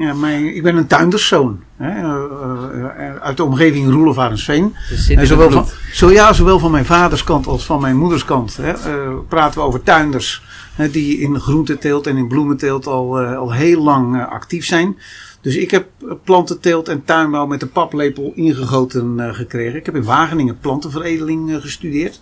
Ja, 0.00 0.14
mijn, 0.14 0.54
ik 0.54 0.62
ben 0.62 0.76
een 0.76 0.86
tuinderszoon. 0.86 1.60
Hè, 1.76 1.88
eh, 1.88 3.08
eh, 3.08 3.16
uit 3.16 3.36
de 3.36 3.44
omgeving 3.44 3.90
Roelofarensveen. 3.90 4.74
Zit 4.92 5.18
En 5.18 5.26
zowel, 5.26 5.50
van, 5.50 5.66
zo, 5.92 6.10
ja, 6.10 6.32
zowel 6.32 6.58
van 6.58 6.70
mijn 6.70 6.84
vaderskant 6.84 7.46
als 7.46 7.66
van 7.66 7.80
mijn 7.80 7.96
moederskant 7.96 8.56
hè, 8.56 8.70
eh, 8.72 9.14
praten 9.28 9.60
we 9.60 9.66
over 9.66 9.82
tuinders. 9.82 10.42
Hè, 10.74 10.90
die 10.90 11.18
in 11.18 11.40
groenteteelt 11.40 12.06
en 12.06 12.16
in 12.16 12.28
bloementeelt 12.28 12.86
al, 12.86 13.20
eh, 13.20 13.36
al 13.36 13.52
heel 13.52 13.82
lang 13.82 14.16
eh, 14.16 14.28
actief 14.28 14.64
zijn. 14.64 14.96
Dus 15.40 15.56
ik 15.56 15.70
heb 15.70 15.86
eh, 16.00 16.12
plantenteelt 16.24 16.88
en 16.88 17.04
tuinbouw 17.04 17.46
met 17.46 17.60
de 17.60 17.66
paplepel 17.66 18.32
ingegoten 18.34 19.20
eh, 19.20 19.34
gekregen. 19.34 19.78
Ik 19.78 19.86
heb 19.86 19.96
in 19.96 20.04
Wageningen 20.04 20.58
plantenveredeling 20.58 21.50
eh, 21.50 21.60
gestudeerd. 21.60 22.20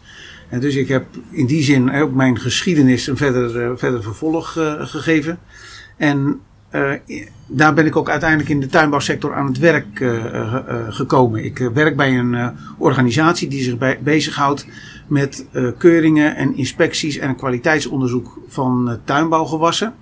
En 0.49 0.61
dus 0.61 0.75
ik 0.75 0.88
heb 0.88 1.07
in 1.31 1.47
die 1.47 1.62
zin 1.62 1.93
ook 1.95 2.12
mijn 2.12 2.38
geschiedenis 2.38 3.07
een 3.07 3.17
verder, 3.17 3.62
eh, 3.62 3.71
verder 3.75 4.03
vervolg 4.03 4.57
eh, 4.57 4.73
gegeven. 4.79 5.38
En 5.97 6.41
eh, 6.70 6.92
daar 7.46 7.74
ben 7.74 7.87
ik 7.87 7.96
ook 7.96 8.11
uiteindelijk 8.11 8.50
in 8.50 8.61
de 8.61 8.66
tuinbouwsector 8.66 9.35
aan 9.35 9.46
het 9.46 9.59
werk 9.59 10.00
eh, 10.00 10.54
eh, 10.54 10.87
gekomen. 10.88 11.44
Ik 11.44 11.59
werk 11.59 11.96
bij 11.96 12.18
een 12.18 12.52
organisatie 12.78 13.48
die 13.48 13.62
zich 13.62 13.78
bij, 13.78 13.98
bezighoudt 14.02 14.66
met 15.07 15.46
keuringen 15.78 16.37
en 16.37 16.57
inspecties 16.57 17.18
en 17.18 17.37
kwaliteitsonderzoek 17.37 18.38
van 18.48 18.98
tuinbouwgewassen. 19.04 19.94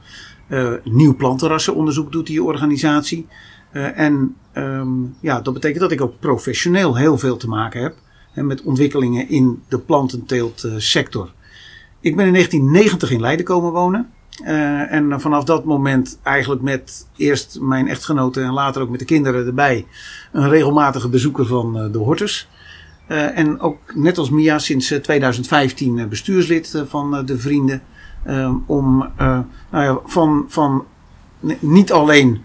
Nieuw 0.85 1.17
plantenrassenonderzoek 1.17 2.13
doet 2.13 2.27
die 2.27 2.43
organisatie. 2.43 3.27
En 3.73 4.37
ehm, 4.53 4.89
ja, 5.21 5.41
dat 5.41 5.55
betekent 5.55 5.81
dat 5.81 5.93
ik 5.93 6.01
ook 6.01 6.21
professioneel 6.21 6.97
heel 6.97 7.19
veel 7.19 7.37
te 7.37 7.49
maken 7.49 7.83
heb 7.83 7.95
hè, 8.33 8.43
met 8.43 8.63
ontwikkelingen 8.63 9.29
in 9.29 9.63
de 9.69 9.79
plantenteeltsector. 9.79 11.33
Ik 12.01 12.17
ben 12.17 12.27
in 12.27 12.33
1990 12.33 13.11
in 13.11 13.21
Leiden 13.21 13.45
komen 13.45 13.73
wonen. 13.73 14.11
Eh, 14.45 14.93
en 14.93 15.21
vanaf 15.21 15.45
dat 15.45 15.65
moment 15.65 16.19
eigenlijk 16.23 16.63
met 16.63 17.07
eerst 17.17 17.59
mijn 17.61 17.89
echtgenote 17.89 18.41
en 18.41 18.53
later 18.53 18.83
ook 18.83 18.91
met 18.91 18.99
de 18.99 19.05
kinderen 19.05 19.47
erbij 19.47 19.87
een 20.33 20.49
regelmatige 20.49 21.09
bezoeker 21.09 21.47
van 21.47 21.79
eh, 21.79 21.93
de 21.93 21.99
Hortus. 21.99 22.49
Eh, 23.07 23.39
en 23.39 23.61
ook 23.61 23.79
net 23.95 24.19
als 24.19 24.31
Mia 24.31 24.59
sinds 24.59 24.91
eh, 24.91 24.99
2015 24.99 25.99
eh, 25.99 26.07
bestuurslid 26.07 26.85
van 26.87 27.25
de 27.27 27.39
Vrienden. 27.39 27.83
Om 28.67 29.11
nou 29.19 29.45
ja, 29.71 29.99
van, 30.05 30.45
van 30.49 30.85
niet 31.59 31.93
alleen 31.93 32.43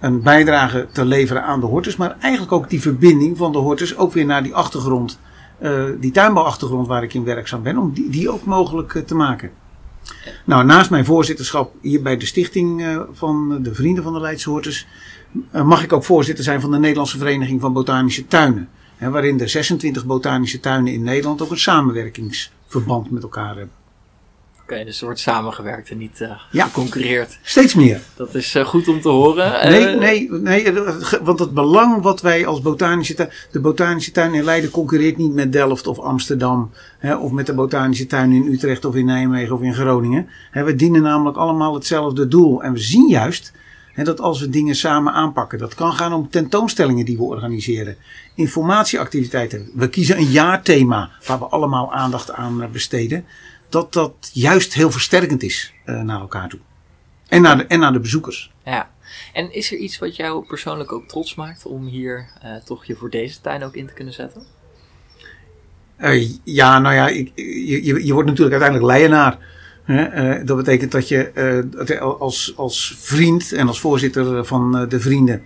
een 0.00 0.22
bijdrage 0.22 0.88
te 0.92 1.04
leveren 1.04 1.44
aan 1.44 1.60
de 1.60 1.66
Hortus, 1.66 1.96
maar 1.96 2.16
eigenlijk 2.20 2.52
ook 2.52 2.70
die 2.70 2.80
verbinding 2.80 3.36
van 3.36 3.52
de 3.52 3.58
Hortus 3.58 3.96
ook 3.96 4.12
weer 4.12 4.24
naar 4.24 4.42
die 4.42 4.54
achtergrond, 4.54 5.18
eh, 5.58 5.84
die 6.00 6.10
tuinbouwachtergrond 6.10 6.86
waar 6.86 7.02
ik 7.02 7.14
in 7.14 7.24
werkzaam 7.24 7.62
ben, 7.62 7.78
om 7.78 7.92
die, 7.92 8.10
die 8.10 8.30
ook 8.30 8.44
mogelijk 8.44 9.02
te 9.06 9.14
maken. 9.14 9.50
Nou, 10.44 10.64
naast 10.64 10.90
mijn 10.90 11.04
voorzitterschap 11.04 11.74
hier 11.80 12.02
bij 12.02 12.16
de 12.16 12.26
stichting 12.26 12.82
eh, 12.82 13.00
van 13.12 13.62
de 13.62 13.74
Vrienden 13.74 14.04
van 14.04 14.12
de 14.12 14.20
Leidse 14.20 14.50
Hortus, 14.50 14.86
eh, 15.50 15.64
mag 15.64 15.82
ik 15.82 15.92
ook 15.92 16.04
voorzitter 16.04 16.44
zijn 16.44 16.60
van 16.60 16.70
de 16.70 16.78
Nederlandse 16.78 17.18
Vereniging 17.18 17.60
van 17.60 17.72
Botanische 17.72 18.26
Tuinen. 18.26 18.68
Waarin 18.98 19.36
de 19.36 19.48
26 19.48 20.06
botanische 20.06 20.60
tuinen 20.60 20.92
in 20.92 21.02
Nederland 21.02 21.42
ook 21.42 21.50
een 21.50 21.58
samenwerkingsverband 21.58 23.10
met 23.10 23.22
elkaar 23.22 23.56
hebben. 23.56 23.79
Oké, 24.72 24.84
dus 24.84 24.98
er 24.98 25.04
wordt 25.04 25.20
samengewerkt 25.20 25.90
en 25.90 25.98
niet 25.98 26.20
eh 26.20 26.30
Ja. 26.50 26.64
geconcurreerd. 26.64 27.38
Steeds 27.42 27.74
meer. 27.74 28.00
Dat 28.16 28.34
is 28.34 28.54
eh, 28.54 28.64
goed 28.64 28.88
om 28.88 29.00
te 29.00 29.08
horen. 29.08 29.70
Nee, 29.70 29.86
Eh, 29.86 29.98
nee, 29.98 30.30
nee, 30.30 30.72
want 31.22 31.38
het 31.38 31.54
belang 31.54 32.02
wat 32.02 32.20
wij 32.20 32.46
als 32.46 32.60
botanische 32.60 33.14
tuin. 33.14 33.30
De 33.50 33.60
botanische 33.60 34.10
tuin 34.10 34.34
in 34.34 34.44
Leiden 34.44 34.70
concurreert 34.70 35.16
niet 35.16 35.34
met 35.34 35.52
Delft 35.52 35.86
of 35.86 35.98
Amsterdam. 35.98 36.70
Hè, 36.98 37.14
of 37.16 37.30
met 37.30 37.46
de 37.46 37.54
botanische 37.54 38.06
tuin 38.06 38.32
in 38.32 38.46
Utrecht 38.52 38.84
of 38.84 38.94
in 38.94 39.04
Nijmegen 39.04 39.54
of 39.54 39.62
in 39.62 39.74
Groningen. 39.74 40.28
Hè, 40.50 40.64
we 40.64 40.74
dienen 40.74 41.02
namelijk 41.02 41.36
allemaal 41.36 41.74
hetzelfde 41.74 42.28
doel. 42.28 42.62
En 42.62 42.72
we 42.72 42.78
zien 42.78 43.08
juist 43.08 43.52
hè, 43.92 44.04
dat 44.04 44.20
als 44.20 44.40
we 44.40 44.48
dingen 44.50 44.74
samen 44.74 45.12
aanpakken. 45.12 45.58
Dat 45.58 45.74
kan 45.74 45.92
gaan 45.92 46.12
om 46.12 46.28
tentoonstellingen 46.30 47.04
die 47.04 47.16
we 47.16 47.22
organiseren. 47.22 47.96
Informatieactiviteiten. 48.34 49.70
We 49.74 49.88
kiezen 49.88 50.16
een 50.18 50.30
jaarthema 50.30 51.10
waar 51.26 51.38
we 51.38 51.44
allemaal 51.44 51.92
aandacht 51.92 52.32
aan 52.32 52.68
besteden. 52.72 53.24
Dat 53.70 53.92
dat 53.92 54.30
juist 54.32 54.74
heel 54.74 54.90
versterkend 54.90 55.42
is 55.42 55.72
eh, 55.84 56.00
naar 56.00 56.20
elkaar 56.20 56.48
toe. 56.48 56.60
En 57.28 57.42
naar 57.42 57.56
de, 57.56 57.66
en 57.66 57.78
naar 57.78 57.92
de 57.92 58.00
bezoekers. 58.00 58.52
Ja. 58.64 58.90
En 59.32 59.52
is 59.52 59.72
er 59.72 59.78
iets 59.78 59.98
wat 59.98 60.16
jou 60.16 60.46
persoonlijk 60.46 60.92
ook 60.92 61.08
trots 61.08 61.34
maakt 61.34 61.66
om 61.66 61.86
hier 61.86 62.28
eh, 62.42 62.56
toch 62.64 62.84
je 62.84 62.96
voor 62.96 63.10
deze 63.10 63.40
tuin 63.40 63.62
ook 63.62 63.74
in 63.74 63.86
te 63.86 63.92
kunnen 63.92 64.14
zetten? 64.14 64.42
Uh, 65.98 66.30
ja, 66.44 66.78
nou 66.78 66.94
ja, 66.94 67.08
ik, 67.08 67.32
je, 67.34 67.84
je, 67.84 68.06
je 68.06 68.12
wordt 68.12 68.28
natuurlijk 68.28 68.62
uiteindelijk 68.62 68.92
leienaar. 68.92 69.38
Uh, 69.86 70.46
dat 70.46 70.56
betekent 70.56 70.92
dat 70.92 71.08
je 71.08 72.16
als, 72.18 72.52
als 72.56 72.96
vriend 72.98 73.52
en 73.52 73.66
als 73.66 73.80
voorzitter 73.80 74.46
van 74.46 74.88
de 74.88 75.00
vrienden 75.00 75.42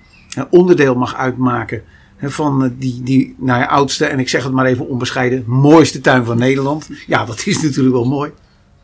onderdeel 0.50 0.94
mag 0.94 1.16
uitmaken 1.16 1.84
van 2.30 2.74
die, 2.78 3.00
die 3.02 3.34
nou 3.38 3.66
oudste, 3.66 4.04
en 4.04 4.18
ik 4.18 4.28
zeg 4.28 4.44
het 4.44 4.52
maar 4.52 4.66
even 4.66 4.88
onbescheiden, 4.88 5.44
mooiste 5.46 6.00
tuin 6.00 6.24
van 6.24 6.38
Nederland. 6.38 6.88
Ja, 7.06 7.24
dat 7.24 7.46
is 7.46 7.62
natuurlijk 7.62 7.94
wel 7.94 8.04
mooi. 8.04 8.30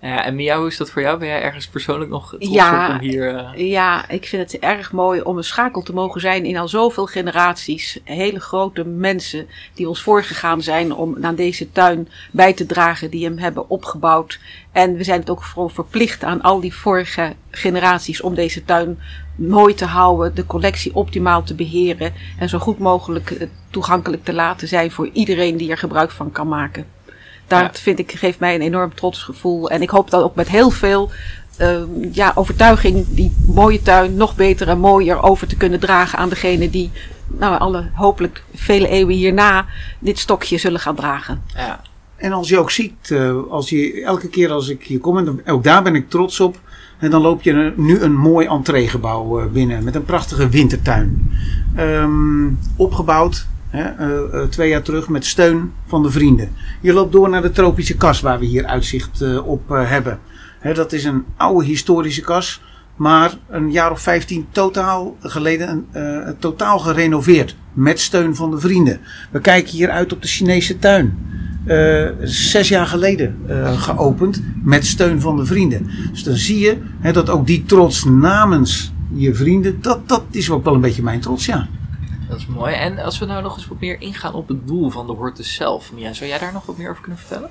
Ja, 0.01 0.25
en 0.25 0.35
Mia, 0.35 0.59
hoe 0.59 0.67
is 0.67 0.77
dat 0.77 0.91
voor 0.91 1.03
jou? 1.03 1.19
Ben 1.19 1.29
jij 1.29 1.43
ergens 1.43 1.69
persoonlijk 1.69 2.11
nog 2.11 2.29
trots 2.29 2.49
ja, 2.49 2.95
om 2.95 2.99
hier... 2.99 3.35
Uh... 3.35 3.71
Ja, 3.71 4.09
ik 4.09 4.27
vind 4.27 4.53
het 4.53 4.63
erg 4.63 4.93
mooi 4.93 5.21
om 5.21 5.37
een 5.37 5.45
schakel 5.45 5.83
te 5.83 5.93
mogen 5.93 6.21
zijn 6.21 6.45
in 6.45 6.57
al 6.57 6.69
zoveel 6.69 7.07
generaties. 7.07 7.99
Hele 8.05 8.41
grote 8.41 8.85
mensen 8.85 9.47
die 9.75 9.89
ons 9.89 10.03
voorgegaan 10.03 10.63
zijn 10.63 10.95
om 10.95 11.17
aan 11.25 11.35
deze 11.35 11.73
tuin 11.73 12.09
bij 12.31 12.53
te 12.53 12.67
dragen, 12.67 13.11
die 13.11 13.25
hem 13.25 13.39
hebben 13.39 13.71
opgebouwd. 13.71 14.41
En 14.73 14.97
we 14.97 15.05
zijn 15.05 15.21
het 15.21 15.31
ook 15.31 15.43
vooral 15.43 15.69
verplicht 15.69 16.25
aan 16.25 16.43
al 16.43 16.61
die 16.61 16.75
vorige 16.75 17.33
generaties 17.51 18.21
om 18.21 18.35
deze 18.35 18.65
tuin 18.65 18.99
mooi 19.37 19.75
te 19.75 19.85
houden, 19.85 20.35
de 20.35 20.47
collectie 20.47 20.95
optimaal 20.95 21.43
te 21.43 21.55
beheren 21.55 22.13
en 22.39 22.49
zo 22.49 22.59
goed 22.59 22.79
mogelijk 22.79 23.31
eh, 23.31 23.49
toegankelijk 23.71 24.25
te 24.25 24.33
laten 24.33 24.69
zijn 24.69 24.91
voor 24.91 25.11
iedereen 25.13 25.57
die 25.57 25.71
er 25.71 25.79
gebruik 25.79 26.11
van 26.11 26.33
kan 26.33 26.49
maken. 26.49 26.87
Dat 27.51 27.81
vind 27.81 27.99
ik, 27.99 28.13
geeft 28.13 28.39
mij 28.39 28.55
een 28.55 28.61
enorm 28.61 28.95
trots 28.95 29.23
gevoel. 29.23 29.71
En 29.71 29.83
ik 29.83 29.91
hoop 29.91 30.11
dat 30.11 30.23
ook 30.23 30.35
met 30.35 30.49
heel 30.49 30.71
veel 30.71 31.11
uh, 31.61 31.81
ja, 32.13 32.33
overtuiging 32.35 33.07
die 33.09 33.33
mooie 33.47 33.83
tuin 33.83 34.15
nog 34.15 34.37
beter 34.37 34.69
en 34.69 34.79
mooier 34.79 35.23
over 35.23 35.47
te 35.47 35.57
kunnen 35.57 35.81
dragen 35.81 36.19
aan 36.19 36.29
degene 36.29 36.71
die 36.71 36.91
nou, 37.27 37.59
alle 37.59 37.91
hopelijk 37.95 38.43
vele 38.55 38.89
eeuwen 38.89 39.15
hierna 39.15 39.67
dit 39.99 40.19
stokje 40.19 40.59
zullen 40.59 40.81
gaan 40.81 40.95
dragen. 40.95 41.43
Ja. 41.55 41.81
En 42.17 42.33
als 42.33 42.49
je 42.49 42.59
ook 42.59 42.71
ziet, 42.71 43.11
uh, 43.11 43.37
als 43.51 43.71
je, 43.71 44.03
elke 44.05 44.29
keer 44.29 44.51
als 44.51 44.69
ik 44.69 44.83
hier 44.83 45.01
kom, 45.01 45.19
en 45.19 45.47
ook 45.47 45.65
daar 45.65 45.83
ben 45.83 45.95
ik 45.95 46.11
trots 46.11 46.41
op. 46.41 46.61
En 46.99 47.11
dan 47.11 47.23
loop 47.23 47.43
je 47.43 47.73
nu 47.77 48.01
een 48.01 48.17
mooi 48.17 48.47
entreegebouw 48.47 49.41
eh, 49.41 49.47
binnen 49.47 49.85
met 49.85 49.95
een 49.95 50.05
prachtige 50.05 50.49
wintertuin. 50.49 51.33
Um, 51.79 52.59
opgebouwd 52.77 53.47
Hè, 53.71 54.09
uh, 54.35 54.43
twee 54.49 54.69
jaar 54.69 54.83
terug 54.83 55.09
met 55.09 55.25
steun 55.25 55.73
van 55.87 56.03
de 56.03 56.11
vrienden. 56.11 56.53
Je 56.81 56.93
loopt 56.93 57.13
door 57.13 57.29
naar 57.29 57.43
de 57.43 57.51
tropische 57.51 57.97
kas 57.97 58.21
waar 58.21 58.39
we 58.39 58.47
hier 58.47 58.65
uitzicht 58.65 59.23
uh, 59.23 59.47
op 59.47 59.69
hebben. 59.69 60.19
Hè, 60.59 60.75
dat 60.75 60.93
is 60.93 61.05
een 61.05 61.25
oude 61.37 61.65
historische 61.65 62.21
kas, 62.21 62.63
maar 62.97 63.35
een 63.49 63.73
jaar 63.73 63.91
of 63.91 64.01
vijftien 64.01 64.47
totaal 64.51 65.17
geleden 65.21 65.87
totaal 66.39 66.79
gerenoveerd. 66.79 67.57
Met 67.73 68.01
steun 68.01 68.37
van 68.37 68.51
de 68.51 68.59
vrienden. 68.59 69.01
We 69.31 69.41
kijken 69.41 69.71
hier 69.71 69.91
uit 69.91 70.13
op 70.13 70.23
de 70.23 70.29
Chinese 70.29 70.79
tuin. 70.79 71.19
zes 72.23 72.69
jaar 72.69 72.87
geleden 72.87 73.37
geopend 73.77 74.43
met 74.63 74.87
steun 74.87 75.21
van 75.21 75.37
de 75.37 75.45
vrienden. 75.45 75.91
Dus 76.11 76.23
dan 76.23 76.37
zie 76.37 76.59
je 76.59 76.77
dat 77.13 77.31
ook 77.31 77.47
die 77.47 77.65
trots 77.65 78.05
namens 78.05 78.93
je 79.15 79.35
vrienden, 79.35 79.83
dat, 79.83 80.09
dat 80.09 80.23
is 80.31 80.51
ook 80.51 80.65
wel 80.65 80.75
een 80.75 80.81
beetje 80.81 81.03
mijn 81.03 81.21
trots, 81.21 81.47
ja. 81.47 81.69
Dat 82.31 82.39
is 82.39 82.47
mooi. 82.47 82.75
En 82.75 82.99
als 82.99 83.19
we 83.19 83.25
nou 83.25 83.43
nog 83.43 83.57
eens 83.57 83.67
wat 83.67 83.81
meer 83.81 84.01
ingaan 84.01 84.35
op 84.35 84.49
het 84.49 84.67
doel 84.67 84.91
van 84.91 85.07
de 85.07 85.13
Hortus 85.13 85.55
zelf. 85.55 85.93
Mia, 85.93 86.13
zou 86.13 86.29
jij 86.29 86.39
daar 86.39 86.53
nog 86.53 86.67
wat 86.67 86.77
meer 86.77 86.91
over 86.91 87.03
kunnen 87.03 87.21
vertellen? 87.21 87.51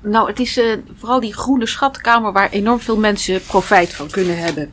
Nou, 0.00 0.28
het 0.28 0.40
is 0.40 0.58
uh, 0.58 0.76
vooral 0.96 1.20
die 1.20 1.34
groene 1.34 1.66
schatkamer 1.66 2.32
waar 2.32 2.50
enorm 2.50 2.80
veel 2.80 2.96
mensen 2.96 3.42
profijt 3.42 3.94
van 3.94 4.10
kunnen 4.10 4.38
hebben. 4.38 4.72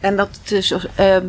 En 0.00 0.16
dat 0.16 0.40
is, 0.44 0.72
uh, 0.72 0.78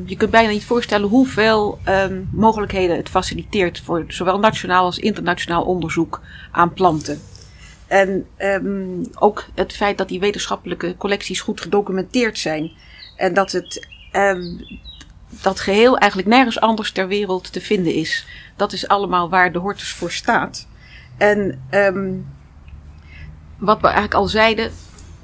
je 0.05 0.15
kunt 0.17 0.31
bijna 0.31 0.49
niet 0.49 0.63
voorstellen 0.65 1.09
hoeveel 1.09 1.79
um, 1.87 2.29
mogelijkheden 2.31 2.97
het 2.97 3.09
faciliteert 3.09 3.79
voor 3.79 4.03
zowel 4.07 4.39
nationaal 4.39 4.85
als 4.85 4.99
internationaal 4.99 5.63
onderzoek 5.63 6.21
aan 6.51 6.73
planten. 6.73 7.21
En 7.87 8.25
um, 8.37 9.01
ook 9.19 9.45
het 9.55 9.73
feit 9.73 9.97
dat 9.97 10.07
die 10.07 10.19
wetenschappelijke 10.19 10.95
collecties 10.97 11.41
goed 11.41 11.61
gedocumenteerd 11.61 12.37
zijn. 12.37 12.71
En 13.15 13.33
dat 13.33 13.51
het 13.51 13.87
dat 15.29 15.59
geheel 15.59 15.97
eigenlijk 15.97 16.31
nergens 16.31 16.59
anders 16.59 16.91
ter 16.91 17.07
wereld 17.07 17.53
te 17.53 17.61
vinden 17.61 17.93
is. 17.93 18.27
Dat 18.55 18.73
is 18.73 18.87
allemaal 18.87 19.29
waar 19.29 19.51
de 19.51 19.59
Hortus 19.59 19.93
voor 19.93 20.11
staat. 20.11 20.67
En 21.17 21.61
um, 21.71 22.27
wat 23.57 23.77
we 23.77 23.85
eigenlijk 23.85 24.15
al 24.15 24.27
zeiden, 24.27 24.71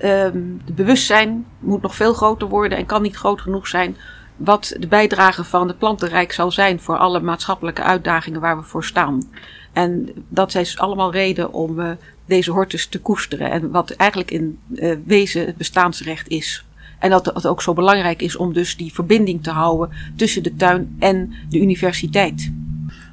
um, 0.03 0.61
de 0.65 0.73
bewustzijn 0.73 1.45
moet 1.59 1.81
nog 1.81 1.95
veel 1.95 2.13
groter 2.13 2.47
worden 2.47 2.77
en 2.77 2.85
kan 2.85 3.01
niet 3.01 3.15
groot 3.15 3.41
genoeg 3.41 3.67
zijn 3.67 3.97
wat 4.35 4.75
de 4.79 4.87
bijdrage 4.87 5.43
van 5.43 5.67
het 5.67 5.77
plantenrijk 5.77 6.31
zal 6.31 6.51
zijn 6.51 6.79
voor 6.79 6.97
alle 6.97 7.19
maatschappelijke 7.19 7.83
uitdagingen 7.83 8.41
waar 8.41 8.57
we 8.57 8.63
voor 8.63 8.83
staan. 8.83 9.29
En 9.73 10.09
dat 10.29 10.55
is 10.55 10.77
allemaal 10.77 11.11
reden 11.11 11.53
om 11.53 11.79
uh, 11.79 11.91
deze 12.25 12.51
hortus 12.51 12.87
te 12.87 12.99
koesteren 12.99 13.51
en 13.51 13.71
wat 13.71 13.91
eigenlijk 13.91 14.31
in 14.31 14.59
uh, 14.73 14.97
wezen 15.05 15.45
het 15.45 15.57
bestaansrecht 15.57 16.27
is. 16.27 16.65
En 17.05 17.11
dat 17.11 17.25
het 17.25 17.47
ook 17.47 17.61
zo 17.61 17.73
belangrijk 17.73 18.21
is 18.21 18.35
om 18.35 18.53
dus 18.53 18.77
die 18.77 18.93
verbinding 18.93 19.43
te 19.43 19.49
houden 19.49 19.89
tussen 20.15 20.43
de 20.43 20.55
tuin 20.55 20.95
en 20.99 21.33
de 21.49 21.59
universiteit. 21.59 22.51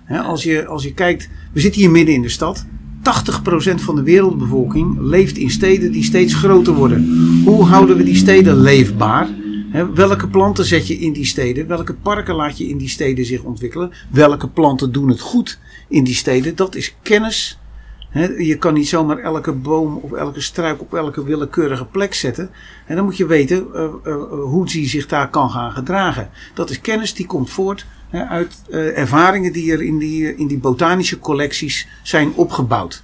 als, 0.09 0.42
je, 0.42 0.66
als 0.66 0.83
je 0.83 0.94
kijkt, 0.94 1.28
we 1.52 1.61
zitten 1.61 1.81
hier 1.81 1.90
midden 1.90 2.14
in 2.14 2.22
de 2.22 2.28
stad. 2.28 2.66
80% 2.66 3.74
van 3.74 3.94
de 3.94 4.02
wereldbevolking 4.02 5.00
leeft 5.00 5.37
in 5.37 5.50
steden 5.50 5.92
die 5.92 6.05
steeds 6.05 6.35
groter 6.35 6.74
worden. 6.74 7.07
Hoe 7.44 7.64
houden 7.64 7.96
we 7.96 8.02
die 8.02 8.16
steden 8.16 8.61
leefbaar? 8.61 9.28
welke 9.94 10.28
planten 10.28 10.64
zet 10.64 10.87
je 10.87 10.98
in 10.98 11.12
die 11.12 11.24
steden? 11.24 11.66
Welke 11.66 11.94
parken 11.94 12.35
laat 12.35 12.59
je 12.59 12.68
in 12.68 12.78
die 12.78 12.88
steden 12.88 13.24
zich 13.24 13.42
ontwikkelen? 13.42 13.90
Welke 14.11 14.48
planten 14.48 14.92
doen 14.92 15.09
het 15.09 15.20
goed 15.20 15.59
in 15.88 16.05
die 16.05 16.14
steden? 16.14 16.57
Dat 16.57 16.74
is 16.74 16.94
kennis 17.02 17.59
je 18.38 18.57
kan 18.59 18.75
niet 18.75 18.88
zomaar 18.88 19.18
elke 19.18 19.53
boom 19.53 19.96
of 19.96 20.12
elke 20.12 20.40
struik 20.40 20.81
op 20.81 20.94
elke 20.94 21.25
willekeurige 21.25 21.85
plek 21.85 22.14
zetten. 22.14 22.51
En 22.87 22.96
dan 22.96 23.05
moet 23.05 23.16
je 23.16 23.27
weten 23.27 23.66
uh, 23.75 23.85
uh, 24.07 24.14
hoe 24.31 24.66
die 24.66 24.88
zich 24.88 25.07
daar 25.07 25.31
kan 25.31 25.51
gaan 25.51 25.72
gedragen. 25.72 26.31
Dat 26.55 26.70
is 26.70 26.81
kennis 26.81 27.14
die 27.14 27.27
komt 27.27 27.51
voort 27.51 27.87
uit 28.11 28.62
uh, 28.70 28.98
ervaringen 28.98 29.53
die 29.53 29.72
er 29.72 29.83
in 29.83 29.98
die, 29.98 30.37
in 30.37 30.46
die 30.46 30.59
botanische 30.59 31.18
collecties 31.18 31.88
zijn 32.03 32.33
opgebouwd. 32.35 33.03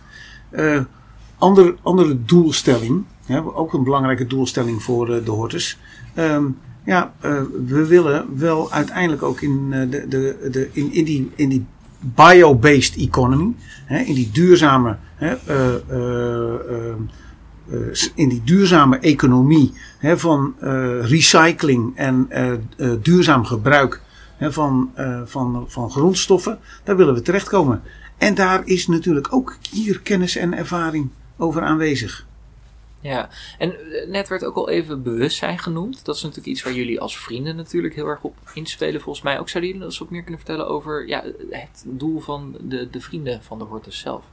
Ander, 1.39 1.75
andere 1.83 2.25
doelstelling, 2.25 3.05
ook 3.55 3.73
een 3.73 3.85
belangrijke 3.85 4.27
doelstelling 4.27 4.83
voor 4.83 5.07
de 5.07 5.31
hortus. 5.31 5.79
Um, 6.19 6.59
ja, 6.85 7.13
we 7.67 7.87
willen 7.87 8.27
wel 8.39 8.73
uiteindelijk 8.73 9.23
ook 9.23 9.41
in, 9.41 9.71
de, 9.71 10.09
de, 10.09 10.49
de, 10.51 10.69
in, 10.73 10.93
in, 10.93 11.05
die, 11.05 11.31
in 11.35 11.49
die 11.49 11.67
bio-based 12.01 12.97
economy, 12.97 13.55
hè, 13.85 13.99
in 13.99 14.15
die 14.15 14.31
duurzame, 14.33 14.97
hè, 15.15 15.35
uh, 15.49 15.75
uh, 15.91 16.95
in 18.15 18.29
die 18.29 18.43
duurzame 18.45 18.99
economie 18.99 19.73
hè, 19.99 20.19
van 20.19 20.55
recycling 21.01 21.97
en 21.97 22.29
duurzaam 23.03 23.45
gebruik 23.45 24.03
van, 24.41 24.91
van, 25.25 25.65
van 25.69 25.91
grondstoffen, 25.91 26.59
daar 26.85 26.97
willen 26.97 27.15
we 27.15 27.23
terechtkomen. 27.23 27.83
En 28.19 28.35
daar 28.35 28.63
is 28.65 28.87
natuurlijk 28.87 29.33
ook 29.33 29.57
hier 29.71 30.01
kennis 30.01 30.37
en 30.37 30.55
ervaring 30.55 31.09
over 31.37 31.63
aanwezig. 31.63 32.27
Ja, 33.09 33.29
en 33.59 33.93
eh, 33.93 34.09
net 34.09 34.29
werd 34.29 34.45
ook 34.45 34.57
al 34.57 34.69
even 34.69 35.03
bewustzijn 35.03 35.59
genoemd. 35.59 36.05
Dat 36.05 36.17
is 36.17 36.23
natuurlijk 36.23 36.49
iets 36.49 36.63
waar 36.63 36.73
jullie 36.73 37.01
als 37.01 37.19
vrienden 37.19 37.57
natuurlijk 37.57 37.95
heel 37.95 38.07
erg 38.07 38.23
op 38.23 38.37
inspelen, 38.55 39.01
volgens 39.01 39.25
mij. 39.25 39.39
Ook 39.39 39.49
zouden 39.49 39.73
jullie 39.73 39.87
eens 39.87 39.99
wat 39.99 40.11
meer 40.11 40.23
kunnen 40.23 40.41
vertellen 40.41 40.69
over 40.69 41.09
ja, 41.09 41.25
het 41.51 41.85
doel 41.87 42.21
van 42.21 42.57
de, 42.61 42.91
de 42.91 43.01
vrienden 43.01 43.43
van 43.43 43.59
de 43.59 43.65
Hortus 43.65 43.99
zelf? 43.99 44.25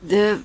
De, 0.00 0.38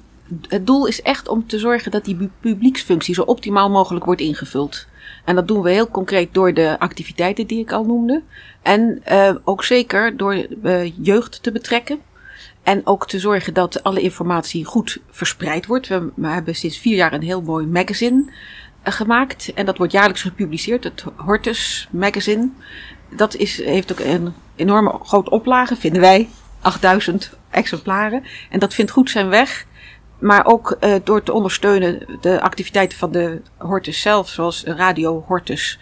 het 0.48 0.68
doel 0.68 0.88
is 0.88 1.02
echt 1.02 1.28
om 1.28 1.48
te 1.48 1.60
zorgen 1.60 1.92
dat 1.92 2.06
die 2.06 2.30
publieksfunctie 2.40 3.14
zo 3.14 3.22
optimaal 3.22 3.70
mogelijk 3.70 4.06
wordt 4.06 4.22
ingevuld. 4.22 4.88
En 5.26 5.36
dat 5.36 5.48
doen 5.48 5.62
we 5.62 5.72
heel 5.72 5.90
concreet 5.90 6.34
door 6.34 6.54
de 6.54 6.80
activiteiten 6.80 7.48
die 7.48 7.60
ik 7.60 7.72
al 7.72 7.86
noemde. 7.86 8.22
En 8.62 9.02
uh, 9.12 9.36
ook 9.44 9.64
zeker 9.64 10.18
door 10.18 10.48
uh, 10.64 10.98
jeugd 10.98 11.44
te 11.44 11.52
betrekken. 11.52 12.00
En 12.64 12.82
ook 12.86 13.08
te 13.08 13.20
zorgen 13.20 13.54
dat 13.54 13.84
alle 13.84 14.02
informatie 14.02 14.66
goed 14.66 14.98
verspreid 15.10 15.66
wordt. 15.66 15.88
We, 15.88 16.28
hebben 16.28 16.56
sinds 16.56 16.78
vier 16.78 16.96
jaar 16.96 17.14
een 17.14 17.22
heel 17.22 17.42
mooi 17.42 17.66
magazine 17.66 18.24
uh, 18.28 18.34
gemaakt. 18.94 19.54
En 19.54 19.66
dat 19.66 19.78
wordt 19.78 19.94
jaarlijks 19.94 20.22
gepubliceerd, 20.22 20.84
het 20.84 21.04
Hortus 21.16 21.88
Magazine. 21.92 22.50
Dat 23.10 23.36
is, 23.36 23.64
heeft 23.64 23.92
ook 23.92 24.00
een 24.00 24.34
enorme 24.56 25.00
grote 25.04 25.30
oplage, 25.30 25.76
vinden 25.76 26.02
wij. 26.02 26.30
8000 26.62 27.32
exemplaren. 27.50 28.24
En 28.50 28.60
dat 28.60 28.74
vindt 28.74 28.92
goed 28.92 29.10
zijn 29.10 29.30
weg. 29.30 29.66
Maar 30.20 30.46
ook 30.46 30.78
uh, 30.80 30.96
door 31.04 31.24
te 31.24 31.34
ondersteunen 31.34 32.18
de 32.22 32.42
activiteiten 32.42 32.98
van 32.98 33.12
de 33.12 33.42
Hortus 33.58 34.02
zelf, 34.02 34.30
zoals 34.30 34.64
Radio 34.64 35.24
Hortus. 35.28 35.80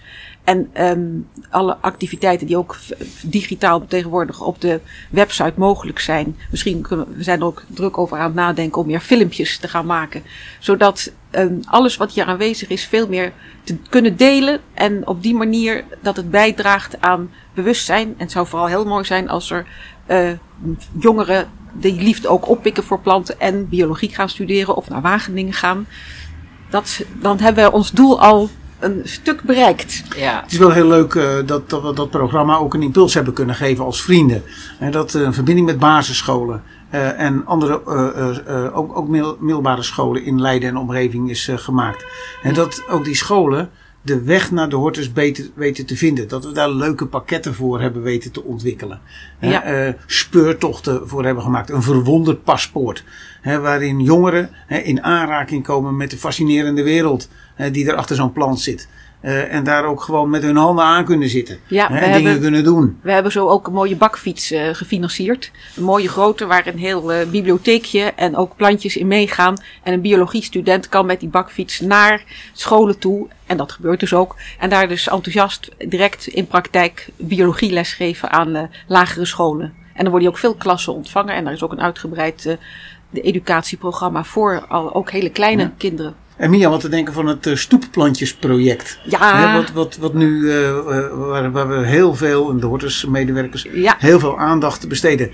En 0.50 0.70
um, 0.80 1.28
alle 1.50 1.78
activiteiten 1.82 2.48
die 2.48 2.58
ook 2.58 2.78
digitaal 3.24 3.86
tegenwoordig 3.88 4.42
op 4.42 4.62
de 4.62 4.80
website 5.10 5.54
mogelijk 5.56 6.00
zijn. 6.00 6.38
Misschien 6.52 6.82
kunnen 6.82 7.16
we 7.16 7.24
zijn 7.24 7.40
er 7.40 7.46
ook 7.46 7.64
druk 7.68 7.98
over 7.98 8.18
aan 8.18 8.24
het 8.24 8.34
nadenken 8.34 8.82
om 8.82 8.88
meer 8.88 9.00
filmpjes 9.00 9.58
te 9.58 9.68
gaan 9.68 9.86
maken. 9.86 10.24
Zodat 10.60 11.12
um, 11.32 11.60
alles 11.66 11.98
wat 11.98 12.12
hier 12.12 12.26
aanwezig 12.26 12.70
is 12.70 12.86
veel 12.86 13.08
meer 13.08 13.34
te 13.64 13.78
kunnen 13.90 14.18
delen. 14.18 14.60
En 14.74 15.08
op 15.08 15.24
die 15.24 15.36
manier 15.36 15.84
dat 16.02 16.16
het 16.16 16.32
bijdraagt 16.32 17.02
aan 17.02 17.32
bewustzijn. 17.54 18.08
En 18.08 18.16
het 18.18 18.32
zou 18.32 18.48
vooral 18.48 18.68
heel 18.68 18.86
mooi 18.86 19.04
zijn 19.04 19.30
als 19.30 19.52
er 19.52 19.66
uh, 20.08 20.32
jongeren 21.00 21.50
die 21.74 22.02
liefde 22.02 22.28
ook 22.28 22.50
oppikken 22.50 22.84
voor 22.84 23.00
planten 23.00 23.40
en 23.40 23.70
biologie 23.70 24.10
gaan 24.10 24.30
studeren 24.30 24.76
of 24.76 24.90
naar 24.90 25.02
Wageningen 25.02 25.54
gaan. 25.54 25.88
Dat, 26.70 27.06
dan 27.22 27.40
hebben 27.40 27.64
we 27.64 27.72
ons 27.72 27.92
doel 27.92 28.22
al 28.22 28.50
een 28.80 29.02
stuk 29.04 29.42
bereikt. 29.42 30.04
Ja, 30.16 30.42
Het 30.44 30.52
is 30.52 30.58
wel 30.58 30.72
heel 30.72 30.88
leuk 30.88 31.16
eh, 31.16 31.36
dat, 31.46 31.70
dat 31.70 31.82
we 31.82 31.94
dat 31.94 32.10
programma 32.10 32.56
ook 32.58 32.74
een 32.74 32.82
impuls 32.82 33.14
hebben 33.14 33.34
kunnen 33.34 33.56
geven 33.56 33.86
als 33.86 34.02
vrienden. 34.04 34.44
En 34.80 34.92
dat 34.92 35.14
eh, 35.16 35.22
een 35.22 35.34
verbinding 35.34 35.68
met 35.68 35.80
basisscholen 35.80 36.64
eh, 36.90 37.20
en 37.20 37.46
andere 37.46 37.82
eh, 37.88 38.08
eh, 38.30 38.66
eh, 38.66 38.78
ook, 38.78 38.98
ook 38.98 39.08
middel- 39.08 39.38
middelbare 39.40 39.84
scholen 39.84 40.24
in 40.24 40.42
Leiden 40.42 40.70
en 40.70 40.78
omgeving 40.78 41.30
is 41.30 41.48
eh, 41.48 41.58
gemaakt. 41.58 42.06
En 42.44 42.54
dat 42.54 42.84
ook 42.90 43.06
die 43.06 43.16
scholen 43.16 43.70
de 44.02 44.22
weg 44.24 44.52
naar 44.52 44.70
de 44.70 44.76
hortus 44.76 45.12
beter 45.14 45.50
weten 45.54 45.86
te 45.86 45.96
vinden. 45.98 46.28
Dat 46.28 46.46
we 46.46 46.52
daar 46.52 46.70
leuke 46.70 47.06
pakketten 47.06 47.54
voor 47.54 47.82
hebben 47.82 48.02
weten 48.02 48.32
te 48.32 48.44
ontwikkelen. 48.44 49.00
Hè, 49.40 49.50
Ja. 49.50 49.64
eh, 49.64 49.94
speurtochten 50.06 51.08
voor 51.08 51.26
hebben 51.26 51.44
gemaakt. 51.44 51.70
Een 51.70 51.82
verwonderd 51.84 52.44
paspoort. 52.44 53.04
Hè, 53.42 53.60
waarin 53.60 54.00
jongeren 54.02 54.50
hè, 54.68 54.78
in 54.78 55.04
aanraking 55.04 55.64
komen 55.64 55.98
met 55.98 56.10
de 56.10 56.18
fascinerende 56.18 56.84
wereld 56.84 57.30
die 57.72 57.88
er 57.90 57.96
achter 57.96 58.16
zo'n 58.16 58.34
plant 58.34 58.60
zit. 58.62 58.88
Eh, 59.22 59.54
en 59.54 59.64
daar 59.64 59.86
ook 59.86 60.02
gewoon 60.02 60.30
met 60.30 60.42
hun 60.44 60.56
handen 60.56 60.86
aan 60.86 61.06
kunnen 61.06 61.30
zitten. 61.30 61.60
Ja, 61.68 61.88
hè, 61.88 61.94
en 61.96 62.02
hebben- 62.04 62.24
dingen 62.24 62.40
kunnen 62.42 62.64
doen. 62.64 63.00
We 63.02 63.12
hebben 63.12 63.32
zo 63.32 63.48
ook 63.48 63.68
een 63.68 63.74
mooie 63.74 63.96
bakfiets 63.96 64.52
eh, 64.52 64.70
gefinancierd. 64.74 65.52
Een 65.76 65.84
mooie 65.84 66.08
grote 66.10 66.46
waar 66.46 66.68
een 66.68 66.78
heel 66.78 67.12
eh, 67.14 67.28
bibliotheekje 67.30 68.02
en 68.16 68.36
ook 68.36 68.56
plantjes 68.56 68.98
in 68.98 69.08
meegaan. 69.08 69.56
En 69.84 69.94
een 69.94 70.02
biologiestudent 70.02 70.90
kan 70.90 71.06
met 71.06 71.20
die 71.20 71.30
bakfiets 71.30 71.80
naar 71.80 72.24
scholen 72.54 73.00
toe. 73.00 73.28
En 73.46 73.58
dat 73.58 73.72
gebeurt 73.72 74.00
dus 74.00 74.14
ook. 74.14 74.36
En 74.60 74.70
daar 74.70 74.88
dus 74.88 75.08
enthousiast 75.10 75.70
direct 75.88 76.28
in 76.28 76.48
praktijk 76.48 77.10
biologie 77.18 77.72
lesgeven 77.72 78.30
aan 78.32 78.70
lagere 78.88 79.26
scholen. 79.26 79.74
En 79.94 80.02
dan 80.04 80.10
worden 80.12 80.30
ook 80.30 80.38
veel 80.38 80.56
klassen 80.56 80.94
ontvangen. 80.94 81.36
En 81.36 81.44
daar 81.44 81.54
is 81.54 81.64
ook 81.64 81.72
een 81.72 81.82
uitgebreid 81.82 82.58
de 83.10 83.22
educatieprogramma 83.22 84.24
voor 84.24 84.66
al, 84.68 84.94
ook 84.94 85.12
hele 85.12 85.30
kleine 85.30 85.62
Ja. 85.62 85.74
kinderen. 85.78 86.16
En 86.40 86.50
Mia, 86.50 86.70
wat 86.70 86.80
te 86.80 86.90
denken 86.90 87.14
van 87.14 87.28
het 87.28 87.48
eh, 87.48 87.56
stoepplantjesproject. 87.56 89.00
Ja, 89.04 89.48
Hè, 89.48 89.62
wat, 89.62 89.72
wat, 89.72 89.98
wat 89.98 90.14
nu, 90.14 90.52
eh, 90.52 90.86
waar, 91.16 91.52
waar 91.52 91.68
we 91.68 91.86
heel 91.86 92.16
veel, 92.16 92.50
en 92.50 92.60
de 92.60 92.66
hortusmedewerkers, 92.66 93.68
ja, 93.74 93.96
heel 93.98 94.20
veel 94.20 94.40
aandacht 94.40 94.88
besteden. 94.88 95.32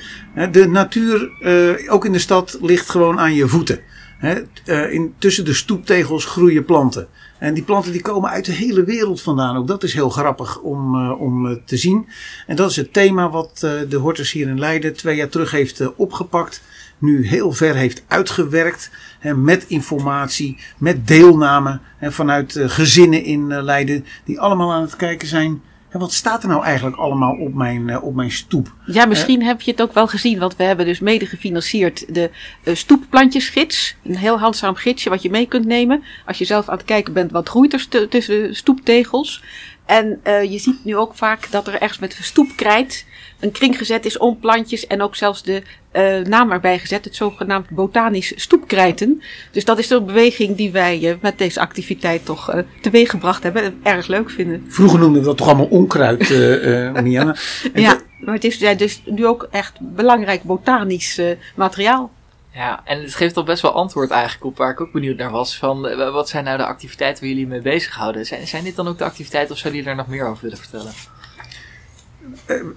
De 0.52 0.68
natuur, 0.68 1.32
eh, 1.41 1.94
ook 1.94 2.06
in 2.06 2.12
de 2.12 2.20
stad, 2.20 2.58
ligt 2.62 2.89
gewoon 2.89 3.20
aan 3.20 3.34
je 3.34 3.48
voeten. 3.48 3.80
Hè, 4.18 4.41
in, 4.89 5.13
tussen 5.18 5.46
de 5.46 5.54
stoeptegels 5.54 6.26
groeien 6.26 6.65
planten. 6.65 7.08
En 7.38 7.54
die 7.54 7.63
planten 7.63 7.91
die 7.91 8.02
komen 8.02 8.30
uit 8.30 8.46
de 8.46 8.52
hele 8.52 8.84
wereld 8.84 9.22
vandaan. 9.22 9.58
Ook 9.58 9.68
dat 9.68 9.84
is 9.84 9.94
heel 9.94 10.10
grappig 10.10 10.60
om, 10.60 11.12
om 11.12 11.62
te 11.65 11.78
zien. 11.78 12.08
En 12.48 12.56
dat 12.56 12.70
is 12.70 12.76
het 12.76 12.94
thema 12.94 13.30
wat 13.30 13.60
de 13.89 13.96
Hortus 13.96 14.32
hier 14.32 14.48
in 14.48 14.60
Leiden 14.60 14.94
twee 14.94 15.15
jaar 15.15 15.30
terug 15.30 15.52
heeft 15.52 15.96
opgepakt. 15.96 16.62
Nu 16.97 17.27
heel 17.27 17.51
ver 17.51 17.75
heeft 17.75 18.03
uitgewerkt. 18.08 18.91
Hè, 19.19 19.36
met 19.36 19.65
informatie, 19.67 20.58
met 20.77 21.08
deelname 21.08 21.79
hè, 21.97 22.12
vanuit 22.12 22.55
eh, 22.55 22.69
gezinnen 22.69 23.23
in 23.23 23.51
eh, 23.51 23.63
Leiden. 23.63 24.05
Die 24.23 24.39
allemaal 24.39 24.73
aan 24.73 24.81
het 24.81 24.95
kijken 24.95 25.27
zijn. 25.27 25.62
En 25.95 26.01
wat 26.01 26.13
staat 26.13 26.43
er 26.43 26.49
nou 26.49 26.63
eigenlijk 26.63 26.95
allemaal 26.95 27.36
op 27.36 27.53
mijn, 27.53 27.89
eh, 27.89 28.03
op 28.03 28.15
mijn 28.15 28.31
stoep? 28.31 28.73
Ja, 28.86 29.05
misschien 29.05 29.43
heb 29.43 29.62
je 29.62 29.71
het 29.71 29.81
ook 29.81 29.93
wel 29.93 30.08
gezien, 30.08 30.39
want 30.39 30.55
we 30.55 30.63
hebben 30.63 30.86
dus 30.86 30.99
mede 30.99 31.25
gefinancierd 31.25 32.13
de 32.13 32.29
uh, 32.63 32.75
stoepplantjesgids. 32.75 33.95
Een 34.03 34.17
heel 34.17 34.39
handzaam 34.39 34.75
gidsje 34.75 35.10
wat 35.10 35.21
je 35.21 35.29
mee 35.29 35.47
kunt 35.47 35.65
nemen. 35.65 36.03
Als 36.25 36.38
je 36.38 36.45
zelf 36.45 36.69
aan 36.69 36.77
het 36.77 36.86
kijken 36.86 37.13
bent, 37.13 37.31
wat 37.31 37.49
groeit 37.49 37.73
er 37.73 38.10
tussen 38.10 38.47
de 38.47 38.53
stoeptegels. 38.53 39.43
En 39.86 40.19
uh, 40.28 40.43
je 40.43 40.58
ziet 40.58 40.86
nu 40.86 40.95
ook 40.95 41.15
vaak 41.15 41.52
dat 41.52 41.67
er 41.67 41.82
ergens 41.82 42.00
met 42.00 42.17
stoepkrijt 42.21 43.06
een 43.39 43.52
kring 43.52 43.78
gezet 43.78 44.06
is 44.06 44.17
om 44.17 44.39
plantjes 44.39 44.88
en 44.88 45.02
ook 45.02 45.15
zelfs 45.15 45.43
de 45.43 45.62
uh, 45.93 46.19
naam 46.26 46.52
erbij 46.52 46.80
gezet, 46.80 47.06
het 47.06 47.15
zogenaamd 47.15 47.69
botanisch 47.69 48.34
stoepkrijten. 48.36 49.21
Dus 49.52 49.65
dat 49.65 49.80
is 49.80 49.88
de 49.88 50.02
beweging 50.02 50.56
die 50.56 50.71
wij 50.71 51.00
uh, 51.02 51.13
met 51.21 51.38
deze 51.38 51.60
activiteit 51.60 52.26
toch 52.26 52.54
uh, 52.54 52.62
teweeg 52.82 53.10
gebracht 53.10 53.43
hebben 53.43 53.63
en 53.63 53.80
erg 53.84 54.08
leuk 54.08 54.30
vinden. 54.30 54.65
Vroeger 54.67 55.00
noemden 55.00 55.21
we 55.21 55.28
dat 55.28 55.38
toch 55.38 55.48
allemaal 55.48 55.65
onkruid, 55.65 56.30
uh, 56.30 56.91
Mia? 57.02 57.36
ja, 57.74 58.00
maar 58.19 58.34
het 58.34 58.43
is 58.43 58.58
dus 58.58 59.02
nu 59.06 59.26
ook 59.26 59.48
echt 59.52 59.74
belangrijk 59.80 60.43
botanisch 60.43 61.21
materiaal. 61.56 62.12
Ja, 62.56 62.82
en 62.84 63.02
het 63.02 63.15
geeft 63.15 63.38
al 63.38 63.44
best 63.44 63.62
wel 63.62 63.72
antwoord 63.72 64.10
eigenlijk 64.12 64.46
op 64.46 64.58
waar 64.58 64.72
ik 64.72 64.82
ook 64.82 64.91
benieuwd 64.91 65.18
naar 65.18 65.32
was. 65.32 65.58
Van 65.58 65.88
uh, 65.88 66.12
wat 66.12 66.30
zijn 66.30 66.44
nou 66.44 66.58
de 66.58 66.65
activiteiten 66.65 67.24
waar 67.24 67.32
jullie 67.32 67.48
mee 67.48 67.62
bezighouden? 67.62 68.26
Zijn, 68.26 68.48
zijn 68.48 68.63
dit 68.63 68.76
dan 68.76 68.88
ook 68.88 68.98
de 68.98 69.04
activiteiten 69.04 69.54
of 69.54 69.58
zouden 69.58 69.82
jullie 69.82 69.96
daar 69.96 70.06
nog 70.06 70.15
meer 70.15 70.28
over 70.28 70.44
willen 70.44 70.58
vertellen? 70.58 70.94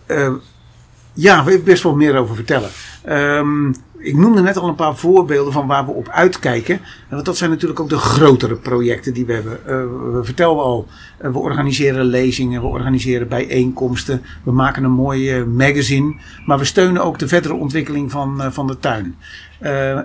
Uh, 0.07 0.35
ja, 1.13 1.45
wil 1.45 1.55
ik 1.55 1.65
best 1.65 1.83
wel 1.83 1.95
meer 1.95 2.17
over 2.17 2.35
vertellen. 2.35 2.71
Um, 3.09 3.75
ik 3.99 4.17
noemde 4.17 4.43
net 4.43 4.57
al 4.57 4.69
een 4.69 4.75
paar 4.75 4.97
voorbeelden 4.97 5.53
van 5.53 5.67
waar 5.67 5.87
we 5.87 5.93
op 5.93 6.09
uitkijken. 6.09 6.81
Want 7.09 7.25
dat 7.25 7.37
zijn 7.37 7.51
natuurlijk 7.51 7.81
ook 7.81 7.89
de 7.89 7.99
grotere 7.99 8.55
projecten 8.55 9.15
die 9.15 9.27
we 9.27 9.33
hebben. 9.33 9.59
Uh, 9.67 9.69
we 10.15 10.25
vertelden 10.25 10.65
al, 10.65 10.87
uh, 11.23 11.33
we 11.33 11.39
organiseren 11.39 12.05
lezingen, 12.05 12.61
we 12.61 12.67
organiseren 12.67 13.29
bijeenkomsten. 13.29 14.23
We 14.43 14.53
maken 14.53 14.85
een 14.85 14.91
mooi 14.91 15.45
magazine. 15.45 16.15
Maar 16.47 16.59
we 16.59 16.65
steunen 16.65 17.03
ook 17.03 17.19
de 17.19 17.29
verdere 17.29 17.55
ontwikkeling 17.55 18.11
van, 18.11 18.53
van 18.53 18.67
de 18.67 18.79
tuin. 18.79 19.17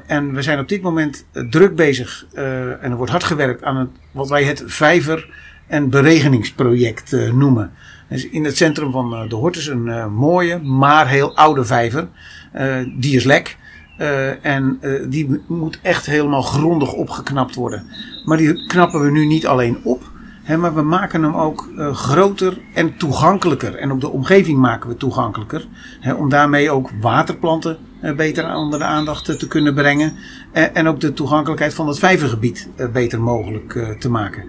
en 0.08 0.34
we 0.34 0.42
zijn 0.42 0.60
op 0.60 0.70
dit 0.70 0.82
moment 0.82 1.26
druk 1.50 1.76
bezig 1.76 2.26
en 2.34 2.92
er 2.92 2.96
wordt 2.96 3.12
hard 3.12 3.24
gewerkt 3.24 3.64
aan 3.64 3.78
het, 3.78 3.90
wat 4.12 4.30
wij 4.30 4.44
het 4.44 4.64
vijver- 4.66 5.30
en 5.68 5.90
beregeningsproject 5.90 7.12
noemen. 7.34 7.72
Dus 8.10 8.30
in 8.30 8.44
het 8.44 8.58
centrum 8.58 8.92
van 8.92 9.28
de 9.30 9.36
Hortus 9.36 9.68
een 9.68 10.14
mooie, 10.14 10.60
maar 10.60 11.08
heel 11.08 11.36
oude 11.36 11.66
vijver. 11.66 12.08
Die 12.98 13.16
is 13.16 13.24
lek. 13.24 13.58
Uh, 14.04 14.46
en 14.46 14.80
die 15.10 15.42
moet 15.48 15.80
echt 15.82 16.06
helemaal 16.06 16.42
grondig 16.42 16.94
opgeknapt 16.94 17.56
worden. 17.56 17.86
Maar 18.26 18.38
die 18.38 18.68
knappen 18.68 19.02
we 19.02 19.12
nu 19.12 19.26
niet 19.26 19.48
alleen 19.48 19.78
op. 19.84 20.12
Hè, 20.44 20.58
maar 20.58 20.76
we 20.76 20.82
maken 20.82 21.24
hem 21.24 21.36
ook 21.36 21.70
groter 21.92 22.58
en 22.74 22.98
toegankelijker. 22.98 23.76
En 23.76 23.92
ook 23.92 24.02
de 24.02 24.10
omgeving 24.10 24.58
maken 24.58 24.90
we 24.90 24.98
toegankelijker. 24.98 25.68
Hè, 26.00 26.14
om 26.14 26.30
daarmee 26.30 26.72
ook 26.72 26.90
waterplanten 27.02 27.78
beter 28.16 28.56
onder 28.56 28.80
de 28.80 28.86
aandacht 28.86 29.40
te 29.40 29.48
kunnen 29.48 29.74
brengen. 29.74 30.14
en 30.52 30.88
ook 30.88 31.00
de 31.00 31.14
toegankelijkheid 31.14 31.74
van 31.74 31.88
het 31.88 32.00
vijvergebied 32.00 32.70
beter 32.94 33.22
mogelijk 33.22 33.96
te 34.00 34.10
maken. 34.10 34.44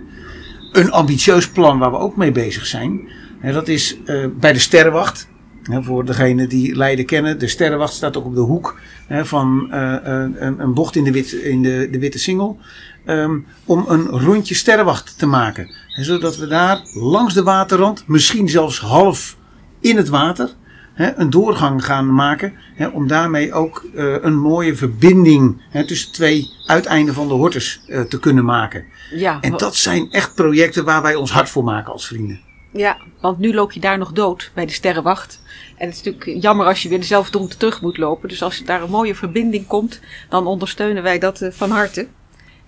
Een 0.72 0.90
ambitieus 0.90 1.48
plan 1.48 1.78
waar 1.78 1.90
we 1.90 1.96
ook 1.96 2.16
mee 2.16 2.32
bezig 2.32 2.66
zijn. 2.66 3.08
En 3.40 3.52
dat 3.52 3.68
is 3.68 3.96
bij 4.40 4.52
de 4.52 4.58
Sterrenwacht. 4.58 5.28
Hè, 5.64 5.82
voor 5.82 6.04
degenen 6.04 6.48
die 6.48 6.76
Leiden 6.76 7.06
kennen. 7.06 7.38
De 7.38 7.48
Sterrenwacht 7.48 7.94
staat 7.94 8.16
ook 8.16 8.24
op 8.24 8.34
de 8.34 8.40
hoek 8.40 8.80
hè, 9.06 9.24
van 9.26 9.68
uh, 9.70 9.96
een, 10.02 10.60
een, 10.60 10.74
bocht 10.74 10.96
in 10.96 11.04
de, 11.04 11.12
wit, 11.12 11.32
in 11.32 11.62
de, 11.62 11.88
de 11.90 11.98
Witte 11.98 12.18
Singel. 12.18 12.58
Um, 13.06 13.46
om 13.64 13.84
een 13.88 14.06
rondje 14.06 14.54
Sterrenwacht 14.54 15.18
te 15.18 15.26
maken. 15.26 15.74
En 15.96 16.04
zodat 16.04 16.36
we 16.36 16.46
daar 16.46 16.80
langs 16.94 17.34
de 17.34 17.42
waterrand, 17.42 18.04
misschien 18.06 18.48
zelfs 18.48 18.80
half 18.80 19.36
in 19.80 19.96
het 19.96 20.08
water, 20.08 20.50
hè, 20.94 21.14
een 21.16 21.30
doorgang 21.30 21.84
gaan 21.84 22.14
maken. 22.14 22.52
Hè, 22.74 22.86
om 22.86 23.06
daarmee 23.06 23.52
ook 23.52 23.84
uh, 23.94 24.14
een 24.20 24.38
mooie 24.38 24.76
verbinding 24.76 25.62
hè, 25.70 25.86
tussen 25.86 26.12
twee 26.12 26.50
uiteinden 26.66 27.14
van 27.14 27.28
de 27.28 27.34
hortus 27.34 27.80
te 28.08 28.18
kunnen 28.18 28.44
maken. 28.44 28.84
Ja, 29.10 29.40
en 29.40 29.56
dat 29.56 29.76
zijn 29.76 30.10
echt 30.10 30.34
projecten 30.34 30.84
waar 30.84 31.02
wij 31.02 31.14
ons 31.14 31.32
hard 31.32 31.48
voor 31.48 31.64
maken 31.64 31.92
als 31.92 32.06
vrienden. 32.06 32.40
Ja, 32.76 32.96
want 33.20 33.38
nu 33.38 33.54
loop 33.54 33.72
je 33.72 33.80
daar 33.80 33.98
nog 33.98 34.12
dood 34.12 34.50
bij 34.54 34.66
de 34.66 34.72
Sterrenwacht. 34.72 35.42
En 35.76 35.86
het 35.86 35.96
is 35.96 36.02
natuurlijk 36.02 36.42
jammer 36.42 36.66
als 36.66 36.82
je 36.82 36.88
weer 36.88 37.00
dezelfde 37.00 37.38
route 37.38 37.56
terug 37.56 37.80
moet 37.80 37.96
lopen. 37.96 38.28
Dus 38.28 38.42
als 38.42 38.64
daar 38.64 38.82
een 38.82 38.90
mooie 38.90 39.14
verbinding 39.14 39.66
komt, 39.66 40.00
dan 40.28 40.46
ondersteunen 40.46 41.02
wij 41.02 41.18
dat 41.18 41.40
uh, 41.40 41.50
van 41.50 41.70
harte. 41.70 42.06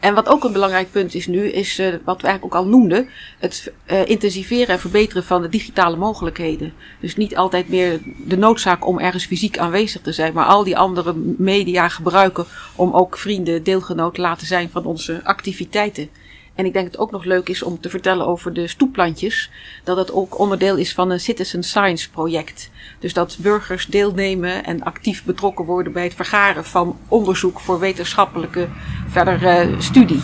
En 0.00 0.14
wat 0.14 0.28
ook 0.28 0.44
een 0.44 0.52
belangrijk 0.52 0.90
punt 0.90 1.14
is 1.14 1.26
nu, 1.26 1.48
is 1.48 1.78
uh, 1.78 1.86
wat 2.04 2.20
we 2.20 2.26
eigenlijk 2.26 2.44
ook 2.44 2.54
al 2.54 2.68
noemden: 2.68 3.08
het 3.38 3.72
uh, 3.90 4.08
intensiveren 4.08 4.68
en 4.68 4.80
verbeteren 4.80 5.24
van 5.24 5.42
de 5.42 5.48
digitale 5.48 5.96
mogelijkheden. 5.96 6.72
Dus 7.00 7.16
niet 7.16 7.36
altijd 7.36 7.68
meer 7.68 8.00
de 8.26 8.36
noodzaak 8.36 8.86
om 8.86 8.98
ergens 8.98 9.26
fysiek 9.26 9.58
aanwezig 9.58 10.00
te 10.00 10.12
zijn, 10.12 10.32
maar 10.32 10.46
al 10.46 10.64
die 10.64 10.78
andere 10.78 11.14
media 11.38 11.88
gebruiken 11.88 12.46
om 12.76 12.92
ook 12.92 13.18
vrienden, 13.18 13.62
deelgenoot 13.62 14.14
te 14.14 14.20
laten 14.20 14.46
zijn 14.46 14.70
van 14.70 14.84
onze 14.84 15.20
activiteiten. 15.24 16.08
En 16.56 16.66
ik 16.66 16.72
denk 16.72 16.86
het 16.86 16.98
ook 16.98 17.10
nog 17.10 17.24
leuk 17.24 17.48
is 17.48 17.62
om 17.62 17.80
te 17.80 17.90
vertellen 17.90 18.26
over 18.26 18.52
de 18.52 18.66
stoepplantjes. 18.66 19.50
Dat 19.84 19.96
het 19.96 20.12
ook 20.12 20.38
onderdeel 20.38 20.76
is 20.76 20.94
van 20.94 21.10
een 21.10 21.20
citizen 21.20 21.62
science 21.62 22.10
project. 22.10 22.70
Dus 22.98 23.12
dat 23.12 23.36
burgers 23.40 23.86
deelnemen 23.86 24.64
en 24.64 24.82
actief 24.82 25.24
betrokken 25.24 25.64
worden 25.64 25.92
bij 25.92 26.04
het 26.04 26.14
vergaren 26.14 26.64
van 26.64 26.98
onderzoek 27.08 27.60
voor 27.60 27.78
wetenschappelijke 27.78 28.68
verdere 29.08 29.74
studie. 29.78 30.22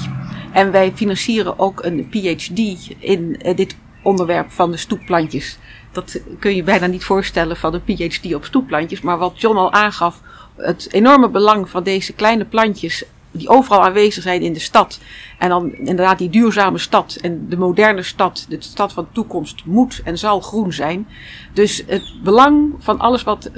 En 0.53 0.71
wij 0.71 0.93
financieren 0.95 1.59
ook 1.59 1.85
een 1.85 2.09
PhD 2.09 2.59
in 2.99 3.41
uh, 3.43 3.57
dit 3.57 3.77
onderwerp 4.03 4.51
van 4.51 4.71
de 4.71 4.77
stoepplantjes. 4.77 5.59
Dat 5.93 6.21
kun 6.39 6.57
je 6.57 6.63
bijna 6.63 6.87
niet 6.87 7.05
voorstellen 7.05 7.57
van 7.57 7.75
een 7.75 7.83
PhD 7.85 8.35
op 8.35 8.45
stoepplantjes. 8.45 9.01
Maar 9.01 9.19
wat 9.19 9.41
John 9.41 9.57
al 9.57 9.73
aangaf, 9.73 10.21
het 10.57 10.89
enorme 10.93 11.29
belang 11.29 11.71
van 11.71 11.83
deze 11.83 12.13
kleine 12.13 12.45
plantjes 12.45 13.05
die 13.33 13.49
overal 13.49 13.85
aanwezig 13.85 14.23
zijn 14.23 14.43
in 14.43 14.53
de 14.53 14.61
stad. 14.61 15.01
En 15.39 15.49
dan 15.49 15.75
inderdaad 15.75 16.19
die 16.19 16.31
duurzame 16.31 16.79
stad 16.79 17.19
en 17.21 17.47
de 17.49 17.57
moderne 17.57 18.03
stad, 18.03 18.47
de 18.49 18.57
stad 18.59 18.93
van 18.93 19.05
de 19.05 19.15
toekomst, 19.15 19.63
moet 19.65 20.01
en 20.05 20.19
zal 20.19 20.41
groen 20.41 20.73
zijn. 20.73 21.07
Dus 21.53 21.83
het 21.87 22.13
belang 22.23 22.75
van 22.79 22.99
alles 22.99 23.23
wat 23.23 23.51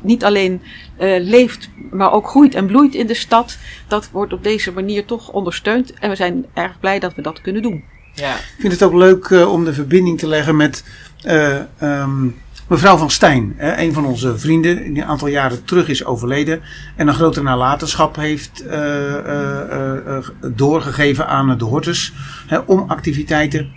niet 0.00 0.24
alleen 0.24 0.62
uh, 1.00 1.20
leeft, 1.20 1.70
maar 1.90 2.12
ook 2.12 2.28
groeit 2.28 2.54
en 2.54 2.66
bloeit 2.66 2.94
in 2.94 3.06
de 3.06 3.14
stad, 3.14 3.58
dat 3.88 4.10
wordt 4.10 4.32
op 4.32 4.42
deze 4.42 4.72
manier 4.72 5.04
toch 5.04 5.30
ondersteund. 5.30 5.92
En 5.92 6.10
we 6.10 6.16
zijn 6.16 6.46
erg 6.54 6.80
blij 6.80 6.98
dat 6.98 7.14
we 7.14 7.22
dat 7.22 7.40
kunnen 7.40 7.62
doen. 7.62 7.84
Ja. 8.14 8.34
Ik 8.34 8.56
vind 8.58 8.72
het 8.72 8.82
ook 8.82 8.94
leuk 8.94 9.28
uh, 9.28 9.52
om 9.52 9.64
de 9.64 9.72
verbinding 9.72 10.18
te 10.18 10.28
leggen 10.28 10.56
met 10.56 10.84
uh, 11.26 11.60
um, 11.82 12.36
mevrouw 12.68 12.96
van 12.96 13.10
Stijn. 13.10 13.54
Een 13.58 13.92
van 13.92 14.04
onze 14.04 14.38
vrienden, 14.38 14.92
die 14.92 15.02
een 15.02 15.08
aantal 15.08 15.28
jaren 15.28 15.64
terug 15.64 15.88
is 15.88 16.04
overleden. 16.04 16.60
En 16.96 17.08
een 17.08 17.14
grote 17.14 17.42
nalatenschap 17.42 18.16
heeft 18.16 18.64
uh, 18.66 20.18
doorgegeven 20.54 21.28
aan 21.28 21.58
de 21.58 21.64
hortus. 21.64 22.12
Om 22.66 22.84
activiteiten 22.86 23.72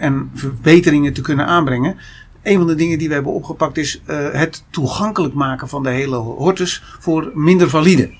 en 0.00 0.30
verbeteringen 0.34 1.12
te 1.12 1.20
kunnen 1.20 1.46
aanbrengen. 1.46 1.96
Een 2.42 2.58
van 2.58 2.66
de 2.66 2.74
dingen 2.74 2.98
die 2.98 3.08
we 3.08 3.14
hebben 3.14 3.32
opgepakt 3.32 3.76
is 3.76 4.02
het 4.32 4.64
toegankelijk 4.70 5.34
maken 5.34 5.68
van 5.68 5.82
de 5.82 5.90
hele 5.90 6.16
hortus 6.16 6.82
voor 6.98 7.30
minder 7.34 7.70
valide 7.70 8.10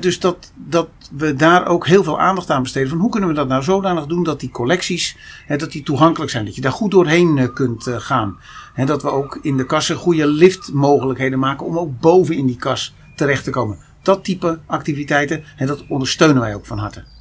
dus 0.00 0.20
dat, 0.20 0.52
dat 0.54 0.88
we 1.10 1.34
daar 1.34 1.66
ook 1.66 1.86
heel 1.86 2.04
veel 2.04 2.20
aandacht 2.20 2.50
aan 2.50 2.62
besteden. 2.62 2.88
Van 2.88 2.98
hoe 2.98 3.10
kunnen 3.10 3.28
we 3.28 3.34
dat 3.34 3.48
nou 3.48 3.62
zodanig 3.62 4.06
doen 4.06 4.24
dat 4.24 4.40
die 4.40 4.50
collecties 4.50 5.16
dat 5.58 5.72
die 5.72 5.82
toegankelijk 5.82 6.30
zijn. 6.30 6.44
Dat 6.44 6.54
je 6.54 6.60
daar 6.60 6.72
goed 6.72 6.90
doorheen 6.90 7.36
uh, 7.36 7.54
kunt 7.54 7.86
uh, 7.86 7.96
gaan. 7.98 8.38
He, 8.74 8.84
dat 8.84 9.02
we 9.02 9.10
ook 9.10 9.38
in 9.42 9.56
de 9.56 9.66
kassen 9.66 9.96
goede 9.96 10.26
liftmogelijkheden 10.26 11.38
maken 11.38 11.66
om 11.66 11.78
ook 11.78 12.00
boven 12.00 12.36
in 12.36 12.46
die 12.46 12.56
kas 12.56 12.94
terecht 13.16 13.44
te 13.44 13.50
komen. 13.50 13.78
Dat 14.02 14.24
type 14.24 14.60
activiteiten, 14.66 15.44
en 15.56 15.66
dat 15.66 15.84
ondersteunen 15.88 16.40
wij 16.40 16.54
ook 16.54 16.66
van 16.66 16.78
harte. 16.78 17.13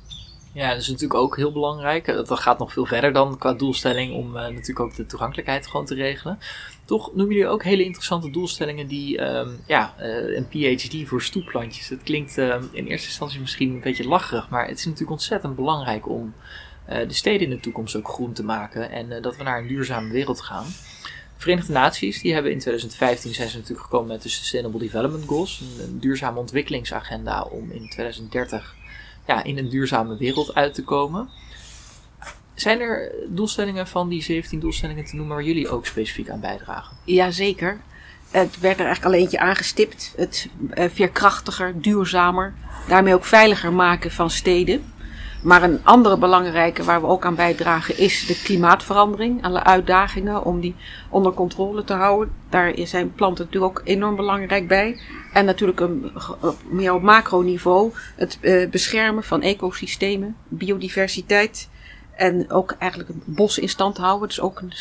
Ja, 0.53 0.69
dat 0.69 0.81
is 0.81 0.87
natuurlijk 0.87 1.19
ook 1.19 1.35
heel 1.35 1.51
belangrijk. 1.51 2.05
Dat 2.05 2.39
gaat 2.39 2.59
nog 2.59 2.73
veel 2.73 2.85
verder 2.85 3.13
dan 3.13 3.37
qua 3.37 3.53
doelstelling 3.53 4.13
om 4.13 4.27
uh, 4.27 4.41
natuurlijk 4.41 4.79
ook 4.79 4.95
de 4.95 5.05
toegankelijkheid 5.05 5.67
gewoon 5.67 5.85
te 5.85 5.95
regelen. 5.95 6.39
Toch 6.85 7.15
noemen 7.15 7.35
jullie 7.35 7.49
ook 7.49 7.63
hele 7.63 7.83
interessante 7.83 8.29
doelstellingen 8.29 8.87
die, 8.87 9.21
um, 9.21 9.59
ja, 9.67 9.93
uh, 9.99 10.35
een 10.35 10.47
PhD 10.47 11.07
voor 11.07 11.21
stoepplantjes. 11.21 11.89
Het 11.89 12.03
klinkt 12.03 12.37
in 12.37 12.85
eerste 12.85 13.07
instantie 13.07 13.39
misschien 13.39 13.69
een 13.69 13.79
beetje 13.79 14.07
lacherig, 14.07 14.49
maar 14.49 14.67
het 14.67 14.77
is 14.77 14.85
natuurlijk 14.85 15.11
ontzettend 15.11 15.55
belangrijk 15.55 16.09
om 16.09 16.33
de 16.85 17.13
steden 17.13 17.41
in 17.41 17.49
de 17.49 17.59
toekomst 17.59 17.95
ook 17.95 18.07
groen 18.07 18.33
te 18.33 18.43
maken 18.43 18.91
en 18.91 19.21
dat 19.21 19.37
we 19.37 19.43
naar 19.43 19.59
een 19.59 19.67
duurzame 19.67 20.11
wereld 20.11 20.41
gaan. 20.41 20.65
De 20.65 21.49
Verenigde 21.49 21.73
Naties 21.73 22.21
die 22.21 22.33
hebben 22.33 22.51
in 22.51 22.59
2015 22.59 23.33
zijn 23.33 23.49
ze 23.49 23.57
natuurlijk 23.57 23.85
gekomen 23.85 24.07
met 24.07 24.21
de 24.21 24.29
Sustainable 24.29 24.79
Development 24.79 25.25
Goals, 25.25 25.63
een 25.79 25.99
duurzame 25.99 26.39
ontwikkelingsagenda 26.39 27.41
om 27.41 27.71
in 27.71 27.89
2030 27.89 28.75
ja, 29.27 29.43
in 29.43 29.57
een 29.57 29.69
duurzame 29.69 30.17
wereld 30.17 30.55
uit 30.55 30.73
te 30.73 30.83
komen. 30.83 31.29
Zijn 32.53 32.79
er 32.79 33.12
doelstellingen 33.27 33.88
van 33.88 34.09
die 34.09 34.23
17 34.23 34.59
doelstellingen 34.59 35.05
te 35.05 35.15
noemen 35.15 35.36
waar 35.36 35.45
jullie 35.45 35.69
ook 35.69 35.86
specifiek 35.86 36.29
aan 36.29 36.39
bijdragen? 36.39 36.97
Jazeker. 37.03 37.79
Het 38.31 38.59
werd 38.59 38.79
er 38.79 38.86
eigenlijk 38.86 39.15
al 39.15 39.21
eentje 39.21 39.39
aangestipt. 39.39 40.13
Het 40.15 40.49
uh, 40.73 40.86
veerkrachtiger, 40.89 41.81
duurzamer, 41.81 42.53
daarmee 42.88 43.13
ook 43.13 43.25
veiliger 43.25 43.73
maken 43.73 44.12
van 44.12 44.29
steden. 44.29 44.92
Maar 45.43 45.63
een 45.63 45.79
andere 45.84 46.17
belangrijke 46.17 46.84
waar 46.84 47.01
we 47.01 47.08
ook 47.08 47.25
aan 47.25 47.36
bijdragen 47.36 47.97
is 47.97 48.25
de 48.25 48.41
klimaatverandering. 48.43 49.43
Alle 49.43 49.63
uitdagingen 49.63 50.43
om 50.43 50.60
die 50.60 50.75
onder 51.10 51.34
controle 51.34 51.84
te 51.84 51.93
houden. 51.93 52.34
Daar 52.49 52.73
zijn 52.84 53.13
planten 53.13 53.45
natuurlijk 53.45 53.79
ook 53.79 53.88
enorm 53.88 54.15
belangrijk 54.15 54.67
bij. 54.67 54.99
En 55.34 55.45
natuurlijk 55.45 55.79
een, 55.79 56.12
meer 56.69 56.93
op 56.93 57.01
macroniveau 57.01 57.91
het 58.15 58.38
uh, 58.41 58.69
beschermen 58.69 59.23
van 59.23 59.41
ecosystemen, 59.41 60.36
biodiversiteit. 60.47 61.69
En 62.15 62.51
ook 62.51 62.75
eigenlijk 62.79 63.10
het 63.10 63.36
bos 63.36 63.58
in 63.58 63.69
stand 63.69 63.97
houden. 63.97 64.29
Is 64.29 64.41
ook 64.41 64.62
een, 64.62 64.73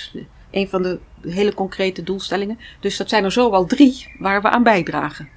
een 0.51 0.69
van 0.69 0.83
de 0.83 0.99
hele 1.21 1.55
concrete 1.55 2.03
doelstellingen. 2.03 2.59
Dus 2.81 2.97
dat 2.97 3.09
zijn 3.09 3.25
er 3.25 3.33
zo 3.33 3.51
wel 3.51 3.67
drie 3.67 4.15
waar 4.19 4.43
we 4.43 4.51
aan 4.51 4.63
bijdragen. 4.63 5.29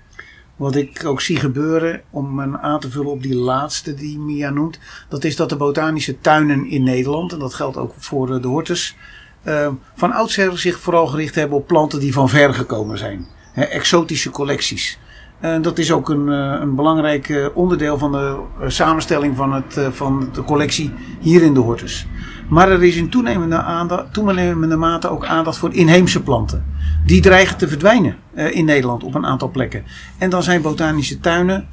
Wat 0.55 0.75
ik 0.75 1.05
ook 1.05 1.21
zie 1.21 1.37
gebeuren, 1.37 2.01
om 2.09 2.55
aan 2.55 2.79
te 2.79 2.91
vullen 2.91 3.11
op 3.11 3.21
die 3.21 3.35
laatste 3.35 3.93
die 3.93 4.19
Mia 4.19 4.49
noemt, 4.49 4.79
dat 5.09 5.23
is 5.23 5.35
dat 5.35 5.49
de 5.49 5.55
botanische 5.55 6.19
tuinen 6.19 6.69
in 6.69 6.83
Nederland, 6.83 7.33
en 7.33 7.39
dat 7.39 7.53
geldt 7.53 7.77
ook 7.77 7.93
voor 7.97 8.41
de 8.41 8.47
hortus, 8.47 8.95
uh, 9.43 9.67
van 9.95 10.11
oudsher 10.11 10.57
zich 10.57 10.79
vooral 10.79 11.07
gericht 11.07 11.35
hebben 11.35 11.57
op 11.57 11.67
planten 11.67 11.99
die 11.99 12.13
van 12.13 12.29
ver 12.29 12.53
gekomen 12.53 12.97
zijn. 12.97 13.25
He, 13.51 13.63
exotische 13.63 14.29
collecties. 14.29 14.99
Dat 15.61 15.77
is 15.77 15.91
ook 15.91 16.09
een, 16.09 16.27
uh, 16.27 16.57
een 16.61 16.75
belangrijk 16.75 17.51
onderdeel 17.53 17.97
van 17.97 18.11
de 18.11 18.39
samenstelling 18.67 19.35
van, 19.35 19.53
het, 19.53 19.79
van 19.91 20.29
de 20.33 20.43
collectie 20.43 20.93
hier 21.19 21.41
in 21.41 21.53
de 21.53 21.59
hortus. 21.59 22.07
Maar 22.49 22.71
er 22.71 22.83
is 22.83 22.95
in 22.95 23.09
toenemende, 23.09 23.61
aandacht, 23.61 24.13
toenemende 24.13 24.75
mate 24.75 25.09
ook 25.09 25.25
aandacht 25.25 25.57
voor 25.57 25.73
inheemse 25.73 26.23
planten. 26.23 26.65
Die 27.05 27.21
dreigen 27.21 27.57
te 27.57 27.67
verdwijnen 27.67 28.15
uh, 28.35 28.55
in 28.55 28.65
Nederland 28.65 29.03
op 29.03 29.15
een 29.15 29.25
aantal 29.25 29.49
plekken. 29.49 29.83
En 30.17 30.29
dan 30.29 30.43
zijn 30.43 30.61
botanische 30.61 31.19
tuinen 31.19 31.67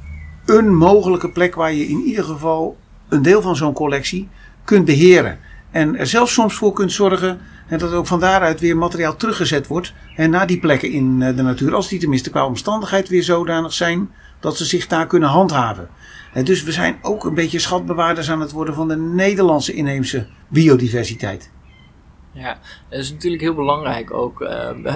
een 0.47 0.77
mogelijke 0.77 1.31
plek 1.31 1.55
waar 1.55 1.73
je 1.73 1.89
in 1.89 2.01
ieder 2.01 2.25
geval 2.25 2.77
een 3.09 3.23
deel 3.23 3.43
van 3.43 3.57
zo'n 3.57 3.73
collectie 3.73 4.29
kunt 4.65 4.85
beheren. 4.85 5.39
En 5.71 5.97
er 5.97 6.07
zelfs 6.07 6.33
soms 6.33 6.55
voor 6.55 6.73
kunt 6.73 6.93
zorgen 6.93 7.39
en 7.67 7.79
dat 7.79 7.93
ook 7.93 8.07
van 8.07 8.21
daaruit 8.21 8.61
weer 8.61 8.77
materiaal 8.77 9.17
teruggezet 9.17 9.67
wordt 9.67 9.93
naar 10.17 10.47
die 10.47 10.59
plekken 10.59 10.91
in 10.91 11.23
eh, 11.23 11.37
de 11.37 11.43
natuur. 11.43 11.75
Als 11.75 11.89
die 11.89 11.99
tenminste 11.99 12.31
qua 12.31 12.47
omstandigheid 12.47 13.09
weer 13.09 13.23
zodanig 13.23 13.73
zijn 13.73 14.11
dat 14.41 14.57
ze 14.57 14.65
zich 14.65 14.87
daar 14.87 15.07
kunnen 15.07 15.29
handhaven. 15.29 15.89
En 16.33 16.45
dus 16.45 16.63
we 16.63 16.73
zijn 16.73 16.99
ook 17.03 17.25
een 17.25 17.35
beetje 17.35 17.59
schatbewaarders 17.59 18.31
aan 18.31 18.41
het 18.41 18.53
worden 18.53 18.75
van 18.75 18.89
de 18.89 18.97
Nederlandse 18.97 19.73
inheemse 19.73 20.27
biodiversiteit. 20.49 21.51
Ja, 22.33 22.59
dat 22.89 22.99
is 22.99 23.11
natuurlijk 23.11 23.43
heel 23.43 23.55
belangrijk 23.55 24.13
ook. 24.13 24.41
Uh, 24.41 24.49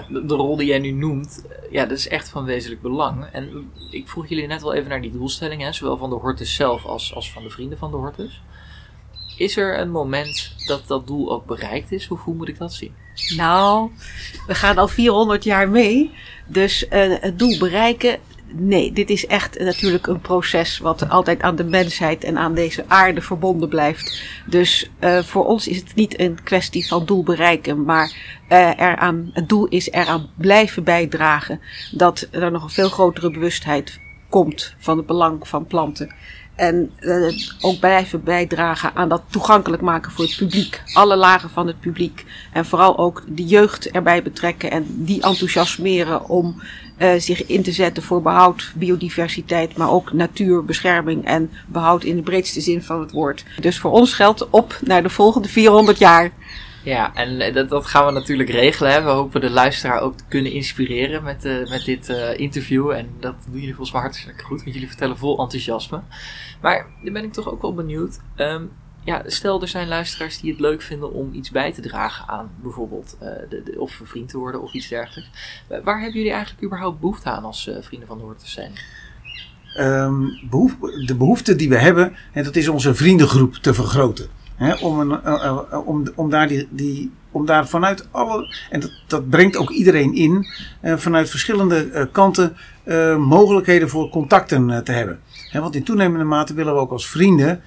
de, 0.08 0.34
rol 0.34 0.56
die 0.56 0.66
jij 0.66 0.78
nu 0.78 0.90
noemt, 0.90 1.44
uh, 1.46 1.72
ja, 1.72 1.86
dat 1.86 1.98
is 1.98 2.08
echt 2.08 2.28
van 2.28 2.44
wezenlijk 2.44 2.82
belang. 2.82 3.24
En 3.32 3.70
ik 3.90 4.08
vroeg 4.08 4.28
jullie 4.28 4.46
net 4.46 4.62
wel 4.62 4.74
even 4.74 4.88
naar 4.88 5.00
die 5.00 5.10
doelstellingen, 5.10 5.74
zowel 5.74 5.96
van 5.96 6.10
de 6.10 6.16
Hortus 6.16 6.54
zelf 6.54 6.84
als, 6.84 7.14
als 7.14 7.32
van 7.32 7.42
de 7.42 7.50
vrienden 7.50 7.78
van 7.78 7.90
de 7.90 7.96
Hortus. 7.96 8.42
Is 9.36 9.56
er 9.56 9.78
een 9.78 9.90
moment 9.90 10.54
dat 10.66 10.86
dat 10.86 11.06
doel 11.06 11.32
ook 11.32 11.46
bereikt 11.46 11.92
is? 11.92 12.08
Of 12.08 12.24
hoe 12.24 12.34
moet 12.34 12.48
ik 12.48 12.58
dat 12.58 12.72
zien? 12.72 12.94
Nou, 13.36 13.90
we 14.46 14.54
gaan 14.54 14.78
al 14.78 14.88
400 14.88 15.44
jaar 15.44 15.68
mee. 15.68 16.14
Dus 16.46 16.86
uh, 16.90 17.14
het 17.20 17.38
doel 17.38 17.58
bereiken, 17.58 18.18
nee, 18.58 18.92
dit 18.92 19.10
is 19.10 19.26
echt 19.26 19.58
natuurlijk 19.58 20.06
een 20.06 20.20
proces 20.20 20.78
wat 20.78 21.08
altijd 21.08 21.42
aan 21.42 21.56
de 21.56 21.64
mensheid 21.64 22.24
en 22.24 22.38
aan 22.38 22.54
deze 22.54 22.84
aarde 22.88 23.22
verbonden 23.22 23.68
blijft. 23.68 24.22
Dus 24.46 24.90
uh, 25.00 25.22
voor 25.22 25.46
ons 25.46 25.68
is 25.68 25.76
het 25.76 25.94
niet 25.94 26.20
een 26.20 26.42
kwestie 26.42 26.86
van 26.86 27.04
doel 27.04 27.22
bereiken, 27.22 27.84
maar 27.84 28.12
uh, 28.48 28.70
eraan, 28.76 29.30
het 29.32 29.48
doel 29.48 29.66
is 29.66 29.90
eraan 29.90 30.30
blijven 30.36 30.84
bijdragen 30.84 31.60
dat 31.92 32.28
er 32.30 32.50
nog 32.50 32.62
een 32.62 32.70
veel 32.70 32.88
grotere 32.88 33.30
bewustheid 33.30 34.00
komt 34.28 34.74
van 34.78 34.96
het 34.96 35.06
belang 35.06 35.48
van 35.48 35.66
planten. 35.66 36.14
En 36.54 36.92
uh, 37.00 37.32
ook 37.60 37.78
blijven 37.78 38.24
bijdragen 38.24 38.94
aan 38.94 39.08
dat 39.08 39.22
toegankelijk 39.30 39.82
maken 39.82 40.12
voor 40.12 40.24
het 40.24 40.36
publiek. 40.36 40.82
Alle 40.92 41.16
lagen 41.16 41.50
van 41.50 41.66
het 41.66 41.80
publiek. 41.80 42.24
En 42.52 42.66
vooral 42.66 42.98
ook 42.98 43.22
de 43.28 43.44
jeugd 43.44 43.90
erbij 43.90 44.22
betrekken 44.22 44.70
en 44.70 44.86
die 44.88 45.22
enthousiasmeren 45.22 46.28
om 46.28 46.62
uh, 46.98 47.10
zich 47.18 47.46
in 47.46 47.62
te 47.62 47.72
zetten 47.72 48.02
voor 48.02 48.22
behoud, 48.22 48.72
biodiversiteit, 48.74 49.76
maar 49.76 49.90
ook 49.90 50.12
natuurbescherming 50.12 51.24
en 51.24 51.50
behoud 51.66 52.04
in 52.04 52.16
de 52.16 52.22
breedste 52.22 52.60
zin 52.60 52.82
van 52.82 53.00
het 53.00 53.12
woord. 53.12 53.44
Dus 53.60 53.78
voor 53.78 53.90
ons 53.90 54.14
geldt 54.14 54.50
op 54.50 54.78
naar 54.84 55.02
de 55.02 55.08
volgende 55.08 55.48
400 55.48 55.98
jaar. 55.98 56.30
Ja, 56.84 57.14
en 57.14 57.40
eh, 57.40 57.54
dat, 57.54 57.68
dat 57.68 57.86
gaan 57.86 58.06
we 58.06 58.12
natuurlijk 58.12 58.50
regelen. 58.50 59.04
We 59.04 59.10
hopen 59.10 59.40
de 59.40 59.50
luisteraar 59.50 60.00
ook 60.00 60.16
te 60.16 60.24
kunnen 60.28 60.52
inspireren 60.52 61.22
met, 61.22 61.44
uh, 61.44 61.68
met 61.68 61.84
dit 61.84 62.08
interview. 62.36 62.90
En 62.90 63.10
dat 63.20 63.34
doen 63.44 63.60
jullie 63.60 63.74
volgens 63.74 63.92
mij 63.92 64.00
hartstikke 64.00 64.44
goed, 64.44 64.62
want 64.62 64.72
jullie 64.72 64.88
vertellen 64.88 65.18
vol 65.18 65.38
enthousiasme. 65.38 66.02
Maar 66.60 66.86
dan 67.02 67.12
ben 67.12 67.24
ik 67.24 67.32
toch 67.32 67.50
ook 67.50 67.62
wel 67.62 67.74
benieuwd. 67.74 68.20
Um, 68.36 68.70
ja, 69.06 69.22
stel 69.26 69.62
er 69.62 69.68
zijn 69.68 69.88
luisteraars 69.88 70.40
die 70.40 70.50
het 70.50 70.60
leuk 70.60 70.82
vinden 70.82 71.12
om 71.12 71.32
iets 71.32 71.50
bij 71.50 71.72
te 71.72 71.80
dragen 71.80 72.28
aan 72.28 72.50
bijvoorbeeld 72.62 73.16
uh, 73.22 73.28
de, 73.48 73.74
of 73.78 74.00
vriend 74.04 74.28
te 74.28 74.38
worden 74.38 74.62
of 74.62 74.72
iets 74.72 74.88
dergelijks. 74.88 75.30
waar 75.68 76.00
hebben 76.00 76.16
jullie 76.16 76.32
eigenlijk 76.32 76.64
überhaupt 76.64 77.00
behoefte 77.00 77.30
aan 77.30 77.44
als 77.44 77.66
uh, 77.66 77.76
vrienden 77.80 78.08
van 78.08 78.18
de 78.18 78.34
te 78.44 78.50
zijn? 78.50 78.72
Behoef, 80.50 80.76
de 81.06 81.14
behoefte 81.18 81.56
die 81.56 81.68
we 81.68 81.78
hebben, 81.78 82.16
en 82.32 82.44
dat 82.44 82.56
is 82.56 82.68
onze 82.68 82.94
vriendengroep 82.94 83.54
te 83.54 83.74
vergroten. 83.74 84.26
Om, 84.80 85.00
een, 85.00 86.14
om, 86.16 86.30
daar 86.30 86.48
die, 86.48 86.68
die, 86.70 87.12
om 87.30 87.46
daar 87.46 87.68
vanuit 87.68 88.08
alle, 88.10 88.54
en 88.70 88.80
dat, 88.80 88.90
dat 89.06 89.28
brengt 89.28 89.56
ook 89.56 89.70
iedereen 89.70 90.14
in, 90.14 90.46
vanuit 90.82 91.30
verschillende 91.30 92.08
kanten 92.12 92.56
mogelijkheden 93.18 93.88
voor 93.88 94.08
contacten 94.08 94.84
te 94.84 94.92
hebben. 94.92 95.20
Hè, 95.50 95.60
want 95.60 95.74
in 95.74 95.84
toenemende 95.84 96.24
mate 96.24 96.54
willen 96.54 96.74
we 96.74 96.80
ook 96.80 96.92
als 96.92 97.08
vrienden 97.08 97.62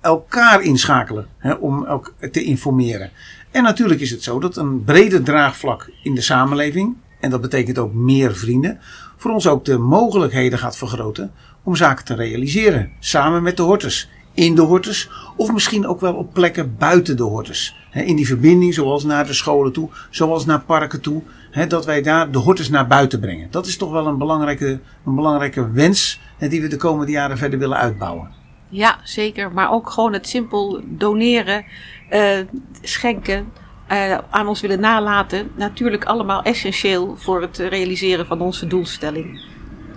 elkaar 0.00 0.62
inschakelen 0.62 1.26
hè, 1.38 1.52
om 1.52 1.84
ook 1.84 2.14
te 2.32 2.42
informeren. 2.42 3.10
En 3.50 3.62
natuurlijk 3.62 4.00
is 4.00 4.10
het 4.10 4.22
zo 4.22 4.40
dat 4.40 4.56
een 4.56 4.84
breder 4.84 5.22
draagvlak 5.22 5.90
in 6.02 6.14
de 6.14 6.20
samenleving 6.20 6.96
en 7.20 7.30
dat 7.30 7.40
betekent 7.40 7.78
ook 7.78 7.92
meer 7.92 8.36
vrienden, 8.36 8.78
voor 9.16 9.30
ons 9.30 9.46
ook 9.46 9.64
de 9.64 9.78
mogelijkheden 9.78 10.58
gaat 10.58 10.76
vergroten 10.76 11.32
om 11.62 11.76
zaken 11.76 12.04
te 12.04 12.14
realiseren. 12.14 12.90
Samen 12.98 13.42
met 13.42 13.56
de 13.56 13.62
hortus. 13.62 14.10
In 14.34 14.54
de 14.54 14.62
hortus 14.62 15.10
of 15.36 15.52
misschien 15.52 15.86
ook 15.86 16.00
wel 16.00 16.14
op 16.14 16.32
plekken 16.32 16.76
buiten 16.78 17.16
de 17.16 17.22
hortus. 17.22 17.76
In 17.92 18.16
die 18.16 18.26
verbinding, 18.26 18.74
zoals 18.74 19.04
naar 19.04 19.26
de 19.26 19.32
scholen 19.32 19.72
toe, 19.72 19.88
zoals 20.10 20.44
naar 20.44 20.60
parken 20.60 21.00
toe. 21.00 21.22
Dat 21.68 21.84
wij 21.84 22.02
daar 22.02 22.30
de 22.30 22.38
hortus 22.38 22.68
naar 22.68 22.86
buiten 22.86 23.20
brengen. 23.20 23.48
Dat 23.50 23.66
is 23.66 23.76
toch 23.76 23.90
wel 23.90 24.06
een 24.06 24.18
belangrijke, 24.18 24.80
een 25.06 25.14
belangrijke 25.14 25.70
wens 25.70 26.20
die 26.38 26.60
we 26.60 26.68
de 26.68 26.76
komende 26.76 27.12
jaren 27.12 27.38
verder 27.38 27.58
willen 27.58 27.76
uitbouwen. 27.76 28.39
Ja, 28.70 28.98
zeker. 29.04 29.52
Maar 29.52 29.72
ook 29.72 29.90
gewoon 29.90 30.12
het 30.12 30.28
simpel 30.28 30.80
doneren, 30.84 31.64
uh, 32.10 32.38
schenken, 32.82 33.52
uh, 33.92 34.18
aan 34.30 34.48
ons 34.48 34.60
willen 34.60 34.80
nalaten. 34.80 35.50
Natuurlijk 35.56 36.04
allemaal 36.04 36.42
essentieel 36.42 37.16
voor 37.16 37.40
het 37.40 37.58
realiseren 37.58 38.26
van 38.26 38.40
onze 38.40 38.66
doelstelling. 38.66 39.40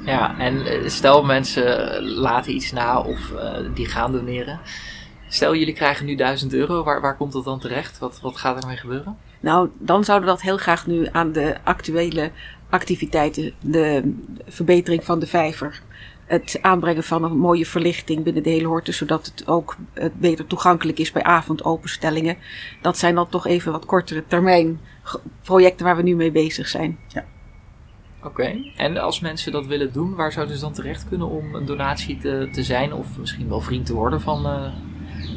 Ja, 0.05 0.37
en 0.37 0.65
eh, 0.65 0.89
stel 0.89 1.23
mensen 1.23 2.01
laten 2.03 2.53
iets 2.53 2.71
na 2.71 3.01
of 3.01 3.31
uh, 3.31 3.51
die 3.73 3.85
gaan 3.85 4.11
doneren. 4.11 4.59
Stel 5.27 5.55
jullie 5.55 5.73
krijgen 5.73 6.05
nu 6.05 6.15
1000 6.15 6.53
euro, 6.53 6.83
waar, 6.83 7.01
waar 7.01 7.17
komt 7.17 7.33
dat 7.33 7.43
dan 7.43 7.59
terecht? 7.59 7.99
Wat, 7.99 8.19
wat 8.21 8.37
gaat 8.37 8.61
ermee 8.61 8.77
gebeuren? 8.77 9.17
Nou, 9.39 9.69
dan 9.79 10.03
zouden 10.03 10.29
we 10.29 10.33
dat 10.35 10.43
heel 10.43 10.57
graag 10.57 10.87
nu 10.87 11.07
aan 11.11 11.31
de 11.31 11.57
actuele 11.63 12.31
activiteiten, 12.69 13.53
de 13.59 14.13
verbetering 14.47 15.03
van 15.03 15.19
de 15.19 15.27
vijver, 15.27 15.81
het 16.25 16.59
aanbrengen 16.61 17.03
van 17.03 17.23
een 17.23 17.37
mooie 17.37 17.65
verlichting 17.65 18.23
binnen 18.23 18.43
de 18.43 18.49
hele 18.49 18.67
horte, 18.67 18.91
zodat 18.91 19.25
het 19.25 19.47
ook 19.47 19.75
beter 20.13 20.47
toegankelijk 20.47 20.99
is 20.99 21.11
bij 21.11 21.23
avondopenstellingen. 21.23 22.37
Dat 22.81 22.97
zijn 22.97 23.15
dan 23.15 23.29
toch 23.29 23.47
even 23.47 23.71
wat 23.71 23.85
kortere 23.85 24.23
termijn 24.27 24.79
projecten 25.41 25.85
waar 25.85 25.95
we 25.95 26.03
nu 26.03 26.15
mee 26.15 26.31
bezig 26.31 26.67
zijn. 26.67 26.99
Ja. 27.07 27.25
Oké, 28.23 28.55
en 28.77 28.97
als 28.97 29.19
mensen 29.19 29.51
dat 29.51 29.65
willen 29.65 29.93
doen, 29.93 30.15
waar 30.15 30.31
zouden 30.31 30.55
ze 30.55 30.61
dan 30.61 30.73
terecht 30.73 31.05
kunnen 31.09 31.29
om 31.29 31.55
een 31.55 31.65
donatie 31.65 32.17
te, 32.17 32.49
te 32.51 32.63
zijn 32.63 32.93
of 32.93 33.17
misschien 33.17 33.49
wel 33.49 33.61
vriend 33.61 33.85
te 33.85 33.93
worden 33.93 34.21
van, 34.21 34.45
uh, 34.45 34.73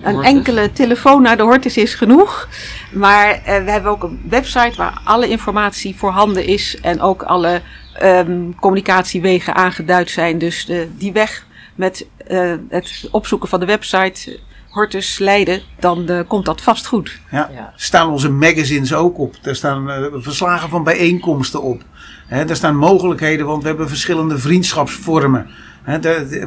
een 0.03 0.23
enkele 0.23 0.73
telefoon 0.73 1.23
naar 1.23 1.37
de 1.37 1.43
Hortus 1.43 1.77
is 1.77 1.95
genoeg. 1.95 2.49
Maar 2.93 3.39
uh, 3.39 3.45
we 3.45 3.71
hebben 3.71 3.91
ook 3.91 4.03
een 4.03 4.21
website 4.29 4.77
waar 4.77 5.01
alle 5.05 5.29
informatie 5.29 5.97
voorhanden 5.97 6.47
is. 6.47 6.81
En 6.81 7.01
ook 7.01 7.23
alle 7.23 7.63
um, 8.03 8.55
communicatiewegen 8.55 9.55
aangeduid 9.55 10.11
zijn. 10.11 10.39
Dus 10.39 10.67
de, 10.67 10.89
die 10.99 11.13
weg 11.13 11.47
met 11.75 12.07
uh, 12.31 12.55
het 12.69 13.09
opzoeken 13.11 13.49
van 13.49 13.61
de 13.61 13.67
website 13.67 14.39
Hortus 14.69 15.19
Leiden, 15.19 15.63
dan 15.79 16.11
uh, 16.11 16.21
komt 16.27 16.45
dat 16.45 16.61
vast 16.61 16.87
goed. 16.87 17.21
Ja, 17.31 17.51
ja. 17.55 17.73
staan 17.77 18.11
onze 18.11 18.31
magazines 18.31 18.95
ook 18.95 19.19
op. 19.19 19.35
Daar 19.43 19.55
staan 19.55 19.91
uh, 19.91 20.07
verslagen 20.13 20.69
van 20.69 20.85
bijeenkomsten 20.85 21.63
op. 21.63 21.83
He, 22.27 22.45
daar 22.45 22.57
staan 22.57 22.77
mogelijkheden, 22.77 23.47
want 23.47 23.63
we 23.63 23.69
hebben 23.69 23.89
verschillende 23.89 24.39
vriendschapsvormen 24.39 25.47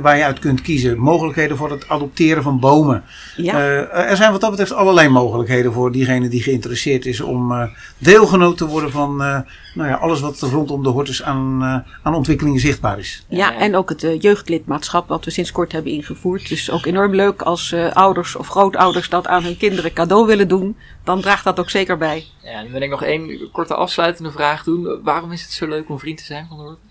waar 0.01 0.17
je 0.17 0.23
uit 0.23 0.39
kunt 0.39 0.61
kiezen. 0.61 0.99
Mogelijkheden 0.99 1.57
voor 1.57 1.71
het 1.71 1.89
adopteren 1.89 2.43
van 2.43 2.59
bomen. 2.59 3.03
Ja. 3.35 3.53
Uh, 3.53 4.09
er 4.09 4.15
zijn 4.15 4.31
wat 4.31 4.41
dat 4.41 4.49
betreft 4.49 4.73
allerlei 4.73 5.09
mogelijkheden 5.09 5.73
voor 5.73 5.91
diegene 5.91 6.27
die 6.27 6.41
geïnteresseerd 6.41 7.05
is 7.05 7.21
om 7.21 7.51
uh, 7.51 7.63
deelgenoot 7.97 8.57
te 8.57 8.67
worden 8.67 8.91
van 8.91 9.21
uh, 9.21 9.39
nou 9.73 9.89
ja, 9.89 9.95
alles 9.95 10.19
wat 10.19 10.39
rondom 10.39 10.83
de 10.83 10.89
hortus 10.89 11.23
aan, 11.23 11.63
aan 12.03 12.15
ontwikkelingen 12.15 12.59
zichtbaar 12.59 12.99
is. 12.99 13.25
Ja, 13.27 13.55
en 13.55 13.75
ook 13.75 13.89
het 13.89 14.17
jeugdlidmaatschap 14.19 15.07
wat 15.07 15.25
we 15.25 15.31
sinds 15.31 15.51
kort 15.51 15.71
hebben 15.71 15.91
ingevoerd. 15.91 16.49
Dus 16.49 16.71
ook 16.71 16.85
enorm 16.85 17.15
leuk 17.15 17.41
als 17.41 17.75
ouders 17.93 18.35
of 18.35 18.47
grootouders 18.47 19.09
dat 19.09 19.27
aan 19.27 19.43
hun 19.43 19.57
kinderen 19.57 19.93
cadeau 19.93 20.25
willen 20.25 20.47
doen. 20.47 20.77
Dan 21.03 21.21
draagt 21.21 21.43
dat 21.43 21.59
ook 21.59 21.69
zeker 21.69 21.97
bij. 21.97 22.25
Ja, 22.43 22.61
dan 22.61 22.71
wil 22.71 22.81
ik 22.81 22.89
nog 22.89 23.03
één 23.03 23.51
korte 23.51 23.75
afsluitende 23.75 24.31
vraag 24.31 24.63
doen. 24.63 24.99
Waarom 25.03 25.31
is 25.31 25.41
het 25.41 25.51
zo 25.51 25.67
leuk 25.67 25.89
om 25.89 25.99
vriend 25.99 26.17
te 26.17 26.23
zijn 26.23 26.45
van 26.47 26.57
de 26.57 26.63
hortus? 26.63 26.88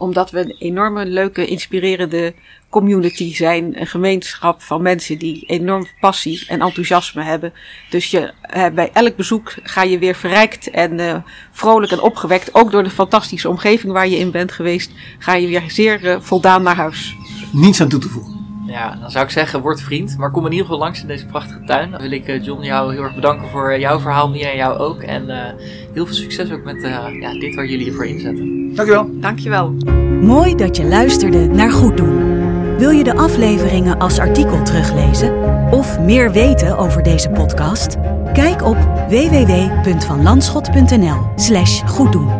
Omdat 0.00 0.30
we 0.30 0.40
een 0.40 0.56
enorme 0.58 1.06
leuke, 1.06 1.46
inspirerende 1.46 2.34
community 2.68 3.34
zijn. 3.34 3.80
Een 3.80 3.86
gemeenschap 3.86 4.62
van 4.62 4.82
mensen 4.82 5.18
die 5.18 5.44
enorm 5.46 5.86
passie 6.00 6.44
en 6.48 6.60
enthousiasme 6.60 7.22
hebben. 7.22 7.52
Dus 7.90 8.10
je, 8.10 8.32
uh, 8.56 8.66
bij 8.74 8.90
elk 8.92 9.16
bezoek 9.16 9.54
ga 9.62 9.82
je 9.82 9.98
weer 9.98 10.14
verrijkt 10.14 10.70
en 10.70 10.98
uh, 10.98 11.16
vrolijk 11.50 11.92
en 11.92 12.00
opgewekt. 12.00 12.54
Ook 12.54 12.70
door 12.70 12.82
de 12.82 12.90
fantastische 12.90 13.48
omgeving 13.48 13.92
waar 13.92 14.08
je 14.08 14.18
in 14.18 14.30
bent 14.30 14.52
geweest. 14.52 14.90
Ga 15.18 15.34
je 15.34 15.46
weer 15.46 15.64
zeer 15.66 16.04
uh, 16.04 16.16
voldaan 16.20 16.62
naar 16.62 16.76
huis. 16.76 17.14
Niets 17.52 17.80
aan 17.80 17.88
toe 17.88 18.00
te 18.00 18.08
voegen. 18.08 18.39
Ja, 18.70 18.96
dan 19.00 19.10
zou 19.10 19.24
ik 19.24 19.30
zeggen, 19.30 19.60
word 19.60 19.80
vriend. 19.80 20.16
Maar 20.18 20.30
kom 20.30 20.44
in 20.44 20.50
ieder 20.50 20.66
geval 20.66 20.80
langs 20.80 21.00
in 21.00 21.06
deze 21.06 21.26
prachtige 21.26 21.64
tuin. 21.64 21.90
Dan 21.90 22.00
wil 22.00 22.10
ik 22.10 22.44
John 22.44 22.62
jou 22.62 22.92
heel 22.92 23.02
erg 23.02 23.14
bedanken 23.14 23.48
voor 23.48 23.78
jouw 23.78 24.00
verhaal, 24.00 24.28
Mia 24.28 24.50
en 24.50 24.56
jou 24.56 24.78
ook. 24.78 25.02
En 25.02 25.54
heel 25.92 26.06
veel 26.06 26.14
succes 26.14 26.52
ook 26.52 26.64
met 26.64 26.82
ja, 27.20 27.32
dit 27.32 27.54
waar 27.54 27.66
jullie 27.66 27.86
ervoor 27.86 28.06
inzetten. 28.06 28.74
Dankjewel. 28.74 29.10
Dankjewel. 29.12 29.74
Mooi 30.20 30.54
dat 30.54 30.76
je 30.76 30.84
luisterde 30.84 31.46
naar 31.46 31.70
Goed 31.70 31.96
Doen. 31.96 32.38
Wil 32.78 32.90
je 32.90 33.04
de 33.04 33.16
afleveringen 33.16 33.98
als 33.98 34.18
artikel 34.18 34.62
teruglezen 34.62 35.34
of 35.70 36.00
meer 36.00 36.32
weten 36.32 36.78
over 36.78 37.02
deze 37.02 37.30
podcast? 37.30 37.96
Kijk 38.32 38.62
op 38.62 38.76
www.vanlandschot.nl/slash 39.08 41.82
goed 41.86 42.12
doen. 42.12 42.30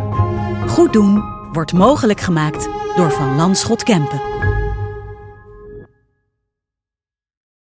Goed 0.67 0.93
doen 0.93 1.23
wordt 1.51 1.73
mogelijk 1.73 2.21
gemaakt 2.21 2.69
door 2.95 3.11
Van 3.11 3.35
Landschot 3.35 3.83
Kempen. 3.83 4.21